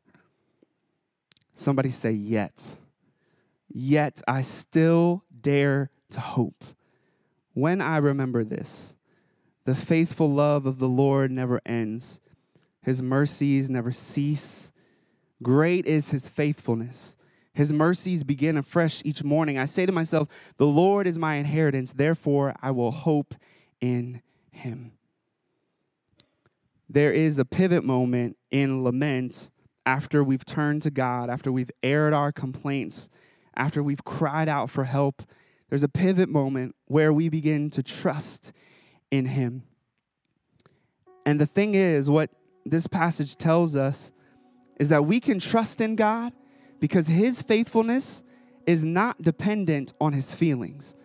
Somebody 1.55 1.89
say, 1.89 2.11
yet. 2.11 2.77
Yet 3.67 4.21
I 4.27 4.43
still 4.43 5.23
dare 5.41 5.89
to 6.11 6.19
hope. 6.19 6.63
when 7.53 7.81
I 7.81 7.97
remember 7.97 8.43
this, 8.43 8.95
the 9.69 9.75
faithful 9.75 10.33
love 10.33 10.65
of 10.65 10.79
the 10.79 10.89
Lord 10.89 11.29
never 11.29 11.61
ends, 11.63 12.19
his 12.81 13.03
mercies 13.03 13.69
never 13.69 13.91
cease. 13.91 14.71
Great 15.43 15.85
is 15.85 16.09
his 16.09 16.27
faithfulness. 16.27 17.15
His 17.53 17.71
mercies 17.71 18.23
begin 18.23 18.57
afresh 18.57 19.03
each 19.05 19.23
morning. 19.23 19.59
I 19.59 19.65
say 19.65 19.85
to 19.85 19.91
myself, 19.91 20.27
The 20.57 20.65
Lord 20.65 21.05
is 21.05 21.19
my 21.19 21.35
inheritance, 21.35 21.93
therefore 21.93 22.55
I 22.63 22.71
will 22.71 22.89
hope 22.89 23.35
in 23.79 24.23
him. 24.49 24.93
There 26.89 27.13
is 27.13 27.37
a 27.37 27.45
pivot 27.45 27.83
moment 27.83 28.37
in 28.49 28.83
lament 28.83 29.51
after 29.85 30.23
we've 30.23 30.45
turned 30.45 30.81
to 30.81 30.89
God, 30.89 31.29
after 31.29 31.51
we've 31.51 31.71
aired 31.83 32.13
our 32.13 32.31
complaints, 32.31 33.11
after 33.55 33.83
we've 33.83 34.03
cried 34.03 34.49
out 34.49 34.71
for 34.71 34.85
help. 34.85 35.21
There's 35.69 35.83
a 35.83 35.89
pivot 35.89 36.27
moment 36.27 36.75
where 36.85 37.13
we 37.13 37.29
begin 37.29 37.69
to 37.69 37.83
trust 37.83 38.51
in 39.11 39.25
him. 39.25 39.63
And 41.25 41.39
the 41.39 41.45
thing 41.45 41.75
is, 41.75 42.09
what 42.09 42.29
this 42.65 42.87
passage 42.87 43.35
tells 43.35 43.75
us 43.75 44.13
is 44.79 44.89
that 44.89 45.05
we 45.05 45.19
can 45.19 45.39
trust 45.39 45.81
in 45.81 45.95
God 45.95 46.33
because 46.79 47.07
his 47.07 47.41
faithfulness 47.41 48.23
is 48.65 48.83
not 48.83 49.21
dependent 49.21 49.93
on 49.99 50.13
his 50.13 50.33
feelings. 50.33 50.95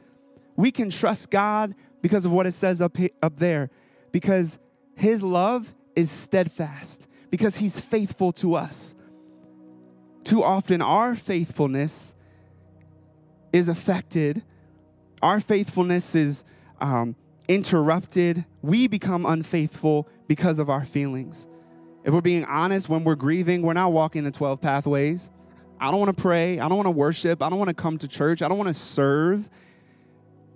We 0.56 0.70
can 0.70 0.90
trust 0.90 1.30
God 1.30 1.74
because 2.02 2.24
of 2.24 2.32
what 2.32 2.46
it 2.46 2.52
says 2.52 2.80
up, 2.80 2.96
up 3.22 3.38
there, 3.38 3.70
because 4.12 4.58
his 4.94 5.22
love 5.22 5.72
is 5.96 6.10
steadfast, 6.10 7.06
because 7.30 7.56
he's 7.56 7.80
faithful 7.80 8.32
to 8.32 8.54
us. 8.54 8.94
Too 10.22 10.42
often, 10.42 10.80
our 10.80 11.16
faithfulness 11.16 12.14
is 13.52 13.68
affected, 13.68 14.42
our 15.22 15.40
faithfulness 15.40 16.14
is 16.14 16.44
um, 16.80 17.16
interrupted. 17.48 18.44
We 18.62 18.88
become 18.88 19.26
unfaithful 19.26 20.08
because 20.26 20.58
of 20.58 20.70
our 20.70 20.84
feelings. 20.84 21.48
If 22.04 22.12
we're 22.12 22.20
being 22.20 22.44
honest, 22.44 22.88
when 22.88 23.04
we're 23.04 23.14
grieving, 23.14 23.62
we're 23.62 23.72
not 23.72 23.92
walking 23.92 24.24
the 24.24 24.30
12 24.30 24.60
pathways. 24.60 25.30
I 25.80 25.90
don't 25.90 26.00
want 26.00 26.16
to 26.16 26.22
pray. 26.22 26.60
I 26.60 26.68
don't 26.68 26.76
want 26.76 26.86
to 26.86 26.92
worship. 26.92 27.42
I 27.42 27.48
don't 27.48 27.58
want 27.58 27.68
to 27.68 27.74
come 27.74 27.98
to 27.98 28.08
church. 28.08 28.42
I 28.42 28.48
don't 28.48 28.58
want 28.58 28.68
to 28.68 28.74
serve. 28.74 29.48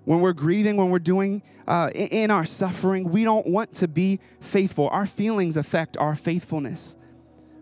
When 0.05 0.21
we're 0.21 0.33
grieving, 0.33 0.77
when 0.77 0.91
we're 0.91 0.99
doing 0.99 1.43
uh, 1.67 1.91
in 1.95 2.31
our 2.31 2.47
suffering, 2.47 3.11
we 3.11 3.25
don't 3.25 3.47
want 3.47 3.75
to 3.75 3.89
be 3.89 4.21
faithful. 4.41 4.89
Our 4.89 5.07
feelings 5.07 5.57
affect 5.57 5.97
our 5.99 6.15
faithfulness. 6.15 6.97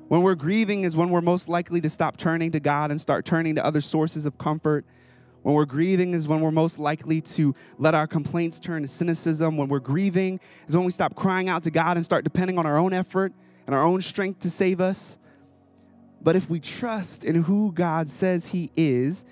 When 0.09 0.23
we're 0.23 0.37
grieving 0.37 0.85
is 0.85 0.95
when 0.95 1.11
we're 1.11 1.21
most 1.21 1.49
likely 1.49 1.81
to 1.81 1.91
stop 1.91 2.17
turning 2.17 2.53
to 2.53 2.61
God 2.61 2.93
and 2.93 3.01
start 3.01 3.25
turning 3.25 3.57
to 3.57 3.65
other 3.65 3.81
sources 3.81 4.27
of 4.27 4.39
comfort. 4.39 4.85
When 5.47 5.55
we're 5.55 5.65
grieving 5.65 6.13
is 6.13 6.27
when 6.27 6.41
we're 6.41 6.51
most 6.51 6.81
likely 6.81 7.21
to 7.21 7.55
let 7.79 7.95
our 7.95 8.09
complaints 8.09 8.59
turn 8.59 8.83
to 8.83 8.89
cynicism. 8.89 9.57
When 9.57 9.69
we're 9.69 9.79
grieving 9.79 10.41
is 10.67 10.75
when 10.75 10.85
we 10.85 10.91
stop 10.91 11.15
crying 11.15 11.49
out 11.49 11.63
to 11.63 11.71
God 11.71 11.97
and 11.97 12.05
start 12.05 12.25
depending 12.25 12.59
on 12.59 12.67
our 12.67 12.77
own 12.77 12.93
effort 12.93 13.33
and 13.65 13.73
our 13.73 13.85
own 13.85 14.01
strength 14.01 14.41
to 14.41 14.51
save 14.51 14.81
us. 14.81 15.21
But 16.21 16.35
if 16.35 16.51
we 16.51 16.59
trust 16.59 17.23
in 17.23 17.45
who 17.45 17.71
God 17.71 18.11
says 18.11 18.49
He 18.49 18.73
is, 18.77 19.25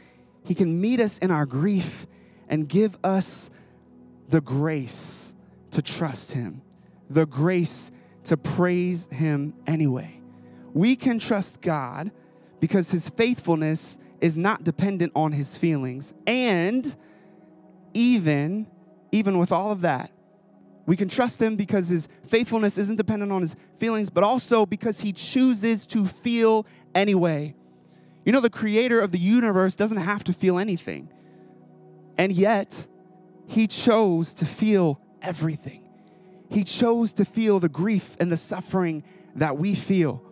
He 0.44 0.54
can 0.54 0.80
meet 0.80 1.00
us 1.00 1.18
in 1.18 1.32
our 1.32 1.46
grief 1.46 2.06
and 2.48 2.68
give 2.68 2.96
us 3.02 3.50
the 4.28 4.40
grace 4.40 5.34
to 5.72 5.82
trust 5.82 6.30
Him, 6.30 6.62
the 7.10 7.26
grace 7.26 7.90
to 8.26 8.36
praise 8.36 9.08
Him 9.10 9.52
anyway. 9.66 10.20
We 10.74 10.94
can 10.94 11.18
trust 11.18 11.60
God 11.60 12.12
because 12.60 12.92
His 12.92 13.08
faithfulness 13.08 13.98
is 14.25 14.39
not 14.39 14.64
dependent 14.64 15.12
on 15.14 15.33
His 15.33 15.59
feelings. 15.59 16.14
And 16.27 16.97
even, 17.93 18.66
even 19.12 19.37
with 19.37 19.53
all 19.53 19.70
of 19.70 19.83
that, 19.83 20.11
we 20.87 20.97
can 20.97 21.11
trust 21.11 21.41
him 21.41 21.57
because 21.57 21.89
his 21.89 22.09
faithfulness 22.27 22.77
isn't 22.77 22.97
dependent 22.97 23.33
on 23.33 23.41
his 23.41 23.57
feelings, 23.79 24.11
but 24.11 24.25
also 24.25 24.66
because 24.66 25.01
he 25.01 25.12
chooses 25.12 25.87
to 25.87 26.07
feel 26.07 26.66
anyway. 26.95 27.55
You 28.25 28.33
know, 28.33 28.41
the 28.41 28.51
creator 28.51 29.01
of 29.01 29.12
the 29.12 29.18
universe 29.18 29.77
doesn't 29.77 29.99
have 29.99 30.25
to 30.25 30.33
feel 30.33 30.59
anything. 30.59 31.11
And 32.18 32.33
yet, 32.33 32.87
he 33.47 33.66
chose 33.66 34.33
to 34.35 34.47
feel 34.47 35.01
everything. 35.22 35.89
He 36.51 36.64
chose 36.64 37.12
to 37.14 37.25
feel 37.27 37.61
the 37.61 37.68
grief 37.68 38.16
and 38.20 38.33
the 38.33 38.37
suffering 38.37 39.05
that 39.37 39.59
we 39.59 39.75
feel. 39.75 40.24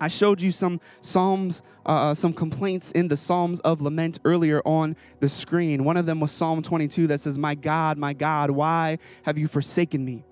I 0.00 0.08
showed 0.08 0.40
you 0.40 0.52
some 0.52 0.80
Psalms, 1.00 1.62
uh, 1.86 2.10
uh, 2.10 2.14
some 2.14 2.32
complaints 2.32 2.92
in 2.92 3.08
the 3.08 3.16
Psalms 3.16 3.60
of 3.60 3.80
Lament 3.80 4.18
earlier 4.24 4.60
on 4.64 4.96
the 5.20 5.28
screen. 5.28 5.84
One 5.84 5.96
of 5.96 6.06
them 6.06 6.20
was 6.20 6.30
Psalm 6.30 6.62
22 6.62 7.06
that 7.08 7.20
says, 7.20 7.38
My 7.38 7.54
God, 7.54 7.98
my 7.98 8.12
God, 8.12 8.50
why 8.50 8.98
have 9.22 9.38
you 9.38 9.48
forsaken 9.48 10.04
me? 10.04 10.24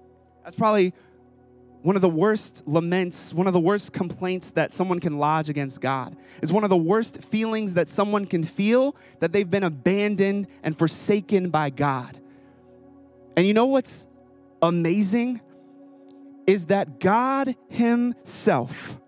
That's 0.45 0.57
probably 0.57 0.93
one 1.83 1.97
of 1.97 2.03
the 2.03 2.09
worst 2.09 2.63
laments, 2.67 3.35
one 3.35 3.47
of 3.47 3.53
the 3.53 3.61
worst 3.61 3.93
complaints 3.93 4.53
that 4.53 4.73
someone 4.73 5.01
can 5.01 5.19
lodge 5.19 5.49
against 5.49 5.81
God. 5.81 6.17
It's 6.41 6.53
one 6.53 6.65
of 6.65 6.71
the 6.71 6.77
worst 6.77 7.23
feelings 7.25 7.75
that 7.75 7.89
someone 7.89 8.25
can 8.25 8.45
feel 8.45 8.95
that 9.19 9.33
they've 9.33 9.49
been 9.49 9.65
abandoned 9.65 10.47
and 10.63 10.79
forsaken 10.79 11.51
by 11.51 11.71
God. 11.71 12.21
And 13.37 13.47
you 13.47 13.55
know 13.55 13.67
what's 13.67 14.07
amazing? 14.61 15.41
Is 16.47 16.67
that 16.67 17.01
God 17.01 17.55
Himself 17.69 18.99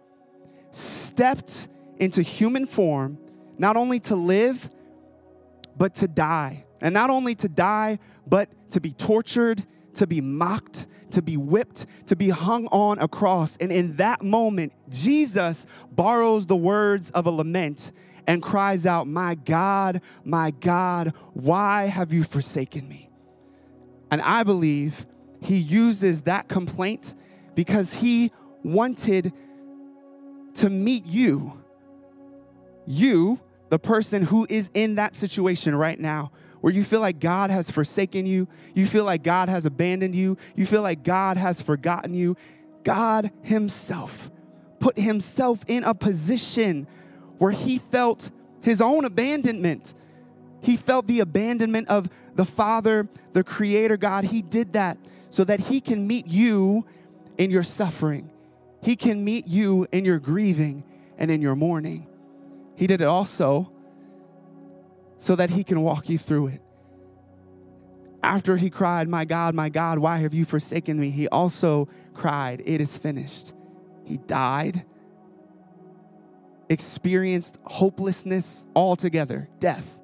stepped 0.74 1.68
into 1.98 2.22
human 2.22 2.66
form, 2.66 3.18
not 3.58 3.76
only 3.76 4.00
to 4.00 4.16
live, 4.16 4.68
but 5.76 5.94
to 5.96 6.08
die. 6.08 6.64
And 6.80 6.92
not 6.92 7.10
only 7.10 7.34
to 7.36 7.48
die, 7.48 7.98
but 8.26 8.48
to 8.70 8.80
be 8.80 8.92
tortured, 8.92 9.64
to 9.94 10.06
be 10.06 10.20
mocked, 10.20 10.86
to 11.10 11.22
be 11.22 11.36
whipped, 11.36 11.86
to 12.06 12.16
be 12.16 12.28
hung 12.28 12.66
on 12.66 12.98
a 12.98 13.08
cross. 13.08 13.56
And 13.58 13.72
in 13.72 13.96
that 13.96 14.22
moment, 14.22 14.72
Jesus 14.90 15.66
borrows 15.92 16.46
the 16.46 16.56
words 16.56 17.10
of 17.10 17.26
a 17.26 17.30
lament 17.30 17.92
and 18.26 18.42
cries 18.42 18.86
out, 18.86 19.06
My 19.06 19.34
God, 19.34 20.00
my 20.24 20.50
God, 20.50 21.12
why 21.32 21.86
have 21.86 22.12
you 22.12 22.24
forsaken 22.24 22.88
me? 22.88 23.10
And 24.10 24.20
I 24.22 24.42
believe 24.42 25.06
he 25.40 25.56
uses 25.56 26.22
that 26.22 26.48
complaint 26.48 27.14
because 27.54 27.94
he 27.94 28.32
wanted 28.62 29.32
to 30.54 30.70
meet 30.70 31.06
you. 31.06 31.60
You, 32.86 33.40
the 33.70 33.78
person 33.78 34.22
who 34.22 34.46
is 34.48 34.70
in 34.74 34.96
that 34.96 35.14
situation 35.14 35.74
right 35.74 35.98
now, 35.98 36.32
where 36.60 36.72
you 36.72 36.84
feel 36.84 37.00
like 37.00 37.20
God 37.20 37.50
has 37.50 37.70
forsaken 37.70 38.26
you, 38.26 38.48
you 38.74 38.86
feel 38.86 39.04
like 39.04 39.22
God 39.22 39.48
has 39.48 39.66
abandoned 39.66 40.14
you, 40.14 40.36
you 40.56 40.66
feel 40.66 40.82
like 40.82 41.02
God 41.02 41.36
has 41.36 41.60
forgotten 41.60 42.14
you. 42.14 42.36
God 42.84 43.30
Himself 43.42 44.30
put 44.84 44.98
Himself 44.98 45.64
in 45.66 45.82
a 45.82 45.94
position 45.94 46.86
where 47.38 47.52
He 47.52 47.78
felt 47.78 48.30
His 48.60 48.82
own 48.82 49.06
abandonment. 49.06 49.94
He 50.60 50.76
felt 50.76 51.06
the 51.06 51.20
abandonment 51.20 51.88
of 51.88 52.10
the 52.34 52.44
Father, 52.44 53.08
the 53.32 53.42
Creator 53.42 53.96
God. 53.96 54.24
He 54.24 54.42
did 54.42 54.74
that 54.74 54.98
so 55.30 55.42
that 55.44 55.60
He 55.60 55.80
can 55.80 56.06
meet 56.06 56.26
you 56.26 56.84
in 57.38 57.50
your 57.50 57.62
suffering. 57.62 58.30
He 58.84 58.96
can 58.96 59.24
meet 59.24 59.46
you 59.46 59.86
in 59.92 60.04
your 60.04 60.18
grieving 60.18 60.84
and 61.16 61.30
in 61.30 61.40
your 61.40 61.56
mourning. 61.56 62.06
He 62.76 62.86
did 62.86 63.00
it 63.00 63.06
also 63.06 63.72
so 65.16 65.34
that 65.36 65.50
He 65.50 65.64
can 65.64 65.80
walk 65.80 66.10
you 66.10 66.18
through 66.18 66.48
it. 66.48 66.60
After 68.22 68.56
he 68.56 68.70
cried, 68.70 69.06
My 69.06 69.26
God, 69.26 69.54
my 69.54 69.68
God, 69.68 69.98
why 69.98 70.16
have 70.16 70.32
you 70.32 70.46
forsaken 70.46 70.98
me? 70.98 71.10
He 71.10 71.28
also 71.28 71.88
cried, 72.14 72.62
It 72.64 72.80
is 72.80 72.96
finished. 72.96 73.52
He 74.02 74.16
died, 74.16 74.86
experienced 76.70 77.58
hopelessness 77.64 78.66
altogether, 78.74 79.50
death, 79.60 79.98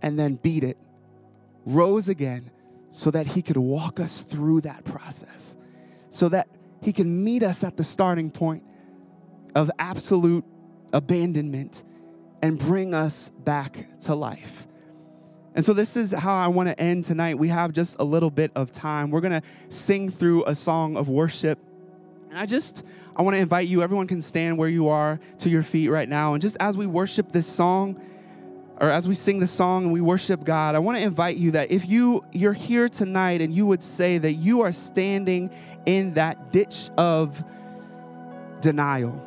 and 0.00 0.18
then 0.18 0.36
beat 0.36 0.64
it, 0.64 0.78
rose 1.66 2.08
again 2.08 2.50
so 2.90 3.10
that 3.10 3.26
he 3.26 3.42
could 3.42 3.58
walk 3.58 4.00
us 4.00 4.22
through 4.22 4.62
that 4.62 4.84
process, 4.84 5.54
so 6.08 6.30
that 6.30 6.48
he 6.82 6.92
can 6.92 7.24
meet 7.24 7.42
us 7.42 7.64
at 7.64 7.76
the 7.76 7.84
starting 7.84 8.30
point 8.30 8.62
of 9.54 9.70
absolute 9.78 10.44
abandonment 10.92 11.82
and 12.42 12.58
bring 12.58 12.94
us 12.94 13.30
back 13.44 13.98
to 14.00 14.14
life. 14.14 14.66
And 15.54 15.64
so, 15.64 15.72
this 15.72 15.96
is 15.96 16.12
how 16.12 16.34
I 16.34 16.48
want 16.48 16.68
to 16.68 16.78
end 16.78 17.06
tonight. 17.06 17.38
We 17.38 17.48
have 17.48 17.72
just 17.72 17.96
a 17.98 18.04
little 18.04 18.30
bit 18.30 18.52
of 18.54 18.70
time. 18.70 19.10
We're 19.10 19.22
going 19.22 19.40
to 19.40 19.48
sing 19.70 20.10
through 20.10 20.44
a 20.44 20.54
song 20.54 20.98
of 20.98 21.08
worship. 21.08 21.58
And 22.28 22.38
I 22.38 22.44
just, 22.44 22.84
I 23.16 23.22
want 23.22 23.36
to 23.36 23.40
invite 23.40 23.66
you, 23.66 23.82
everyone 23.82 24.06
can 24.06 24.20
stand 24.20 24.58
where 24.58 24.68
you 24.68 24.88
are 24.88 25.18
to 25.38 25.48
your 25.48 25.62
feet 25.62 25.88
right 25.88 26.08
now. 26.08 26.34
And 26.34 26.42
just 26.42 26.58
as 26.60 26.76
we 26.76 26.86
worship 26.86 27.32
this 27.32 27.46
song, 27.46 27.98
or 28.78 28.90
as 28.90 29.08
we 29.08 29.14
sing 29.14 29.40
the 29.40 29.46
song 29.46 29.84
and 29.84 29.92
we 29.92 30.00
worship 30.00 30.44
God, 30.44 30.74
I 30.74 30.78
want 30.78 30.98
to 30.98 31.04
invite 31.04 31.36
you 31.36 31.52
that 31.52 31.70
if 31.70 31.88
you 31.88 32.24
you're 32.32 32.52
here 32.52 32.88
tonight 32.88 33.40
and 33.40 33.52
you 33.52 33.66
would 33.66 33.82
say 33.82 34.18
that 34.18 34.32
you 34.32 34.60
are 34.62 34.72
standing 34.72 35.50
in 35.86 36.14
that 36.14 36.52
ditch 36.52 36.90
of 36.98 37.42
denial. 38.60 39.22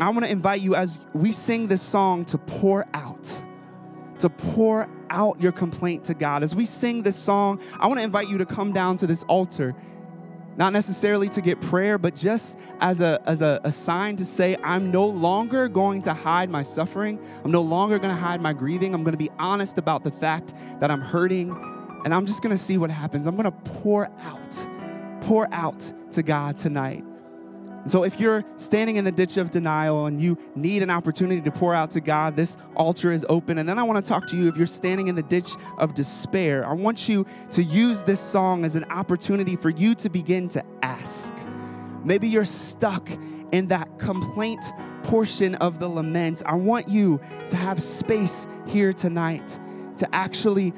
I 0.00 0.10
want 0.10 0.24
to 0.24 0.30
invite 0.30 0.60
you 0.60 0.74
as 0.74 1.00
we 1.12 1.32
sing 1.32 1.66
this 1.66 1.82
song 1.82 2.24
to 2.26 2.38
pour 2.38 2.86
out, 2.94 3.42
to 4.20 4.30
pour 4.30 4.88
out 5.10 5.40
your 5.40 5.52
complaint 5.52 6.04
to 6.04 6.14
God. 6.14 6.42
As 6.42 6.54
we 6.54 6.64
sing 6.64 7.02
this 7.02 7.16
song, 7.16 7.60
I 7.80 7.88
want 7.88 7.98
to 7.98 8.04
invite 8.04 8.28
you 8.28 8.38
to 8.38 8.46
come 8.46 8.72
down 8.72 8.96
to 8.98 9.06
this 9.06 9.24
altar 9.24 9.74
not 10.58 10.72
necessarily 10.72 11.28
to 11.28 11.40
get 11.40 11.60
prayer, 11.60 11.98
but 11.98 12.16
just 12.16 12.56
as 12.80 13.00
a, 13.00 13.22
as 13.26 13.42
a, 13.42 13.60
a, 13.62 13.70
sign 13.70 14.16
to 14.16 14.24
say, 14.24 14.56
I'm 14.64 14.90
no 14.90 15.06
longer 15.06 15.68
going 15.68 16.02
to 16.02 16.12
hide 16.12 16.50
my 16.50 16.64
suffering. 16.64 17.20
I'm 17.44 17.52
no 17.52 17.62
longer 17.62 18.00
going 18.00 18.12
to 18.12 18.20
hide 18.20 18.40
my 18.40 18.52
grieving. 18.52 18.92
I'm 18.92 19.04
going 19.04 19.12
to 19.12 19.18
be 19.18 19.30
honest 19.38 19.78
about 19.78 20.02
the 20.02 20.10
fact 20.10 20.54
that 20.80 20.90
I'm 20.90 21.00
hurting, 21.00 21.52
and 22.04 22.12
I'm 22.12 22.26
just 22.26 22.42
going 22.42 22.50
to 22.50 22.58
see 22.58 22.76
what 22.76 22.90
happens. 22.90 23.28
I'm 23.28 23.36
going 23.36 23.44
to 23.44 23.70
pour 23.70 24.10
out, 24.18 24.68
pour 25.20 25.48
out 25.54 25.92
to 26.10 26.24
God 26.24 26.58
tonight. 26.58 27.04
So 27.86 28.04
if 28.04 28.20
you're 28.20 28.44
standing 28.56 28.96
in 28.96 29.04
the 29.04 29.12
ditch 29.12 29.36
of 29.36 29.50
denial 29.50 30.06
and 30.06 30.20
you 30.20 30.36
need 30.54 30.82
an 30.82 30.90
opportunity 30.90 31.40
to 31.40 31.50
pour 31.50 31.74
out 31.74 31.90
to 31.92 32.00
God, 32.00 32.36
this 32.36 32.56
altar 32.74 33.10
is 33.10 33.24
open. 33.28 33.58
And 33.58 33.68
then 33.68 33.78
I 33.78 33.82
want 33.82 34.04
to 34.04 34.08
talk 34.08 34.26
to 34.28 34.36
you 34.36 34.48
if 34.48 34.56
you're 34.56 34.66
standing 34.66 35.08
in 35.08 35.14
the 35.14 35.22
ditch 35.22 35.50
of 35.78 35.94
despair. 35.94 36.66
I 36.66 36.72
want 36.72 37.08
you 37.08 37.24
to 37.52 37.62
use 37.62 38.02
this 38.02 38.20
song 38.20 38.64
as 38.64 38.76
an 38.76 38.84
opportunity 38.84 39.56
for 39.56 39.70
you 39.70 39.94
to 39.96 40.10
begin 40.10 40.48
to 40.50 40.64
ask. 40.82 41.34
Maybe 42.04 42.28
you're 42.28 42.44
stuck 42.44 43.08
in 43.52 43.68
that 43.68 43.98
complaint 43.98 44.64
portion 45.04 45.54
of 45.56 45.78
the 45.78 45.88
lament. 45.88 46.42
I 46.44 46.54
want 46.54 46.88
you 46.88 47.20
to 47.48 47.56
have 47.56 47.82
space 47.82 48.46
here 48.66 48.92
tonight 48.92 49.58
to 49.98 50.14
actually 50.14 50.72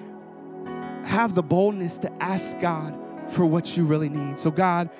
have 1.04 1.34
the 1.34 1.42
boldness 1.42 1.98
to 1.98 2.12
ask 2.22 2.58
God 2.60 2.96
for 3.30 3.44
what 3.44 3.76
you 3.76 3.84
really 3.84 4.08
need. 4.08 4.38
So, 4.38 4.50
God, 4.50 4.90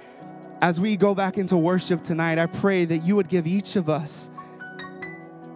as 0.63 0.79
we 0.79 0.97
go 0.97 1.15
back 1.15 1.39
into 1.39 1.57
worship 1.57 2.03
tonight, 2.03 2.39
I 2.39 2.47
pray 2.47 2.85
that 2.85 2.99
you 2.99 3.17
would 3.17 3.29
give 3.29 3.47
each 3.47 3.77
of 3.77 3.89
us 3.89 4.31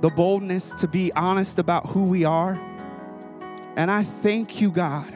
the 0.01 0.11
boldness 0.11 0.71
to 0.81 0.89
be 0.89 1.13
honest 1.13 1.59
about 1.59 1.87
who 1.87 2.05
we 2.07 2.25
are. 2.25 2.55
And 3.77 3.91
I 3.91 4.05
thank 4.05 4.61
you, 4.61 4.71
God, 4.71 5.13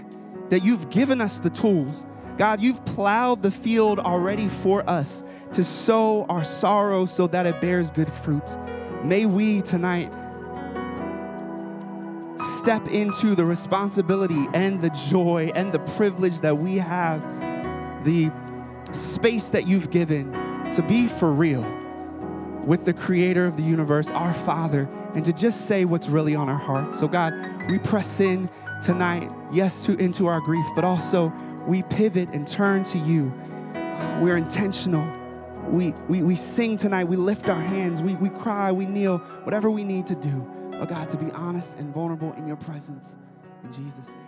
that 0.51 0.62
you've 0.62 0.91
given 0.91 1.20
us 1.20 1.39
the 1.39 1.51
tools. 1.51 2.05
God, 2.36 2.61
you've 2.61 2.84
plowed 2.84 3.43
the 3.43 3.51
field 3.51 3.99
already 3.99 4.49
for 4.49 4.89
us 4.89 5.24
to 5.53 5.64
sow 5.64 6.26
our 6.28 6.45
sorrow 6.45 7.07
so 7.07 7.26
that 7.28 7.47
it 7.47 7.61
bears 7.61 7.91
good 7.91 8.12
fruit. 8.12 8.57
May 9.05 9.26
we 9.26 9.62
tonight 9.62 10.12
step 12.59 12.89
into 12.89 13.34
the 13.34 13.45
responsibility 13.45 14.47
and 14.53 14.80
the 14.82 14.91
joy 15.09 15.51
and 15.55 15.72
the 15.72 15.78
privilege 15.80 16.41
that 16.41 16.59
we 16.59 16.76
have, 16.76 17.22
the 18.05 18.30
space 18.93 19.49
that 19.51 19.66
you've 19.66 19.91
given 19.91 20.32
to 20.72 20.82
be 20.82 21.07
for 21.07 21.32
real 21.32 21.62
with 22.64 22.84
the 22.84 22.93
creator 22.93 23.45
of 23.45 23.57
the 23.57 23.62
universe, 23.62 24.11
our 24.11 24.34
Father, 24.34 24.89
and 25.14 25.24
to 25.24 25.32
just 25.32 25.66
say 25.66 25.84
what's 25.84 26.09
really 26.09 26.34
on 26.34 26.49
our 26.49 26.59
heart. 26.59 26.95
So, 26.95 27.09
God, 27.09 27.32
we 27.70 27.78
press 27.78 28.20
in 28.20 28.51
tonight, 28.82 29.30
yes, 29.53 29.86
to, 29.86 29.97
into 29.97 30.26
our 30.26 30.41
grief, 30.41 30.66
but 30.74 30.84
also 30.84 31.32
we 31.66 31.82
pivot 31.84 32.28
and 32.32 32.47
turn 32.47 32.82
to 32.84 32.99
you. 32.99 33.32
We're 34.20 34.36
intentional. 34.36 35.11
We, 35.68 35.93
we, 36.09 36.22
we 36.22 36.34
sing 36.34 36.76
tonight, 36.76 37.05
we 37.05 37.16
lift 37.16 37.49
our 37.49 37.61
hands, 37.61 38.01
we, 38.01 38.14
we 38.16 38.30
cry, 38.30 38.72
we 38.72 38.86
kneel, 38.86 39.18
whatever 39.45 39.70
we 39.70 39.84
need 39.84 40.07
to 40.07 40.14
do. 40.14 40.47
Oh 40.74 40.86
God, 40.86 41.11
to 41.11 41.16
be 41.16 41.30
honest 41.32 41.78
and 41.78 41.93
vulnerable 41.93 42.32
in 42.34 42.47
your 42.47 42.57
presence. 42.57 43.16
In 43.64 43.72
Jesus' 43.72 44.09
name. 44.11 44.28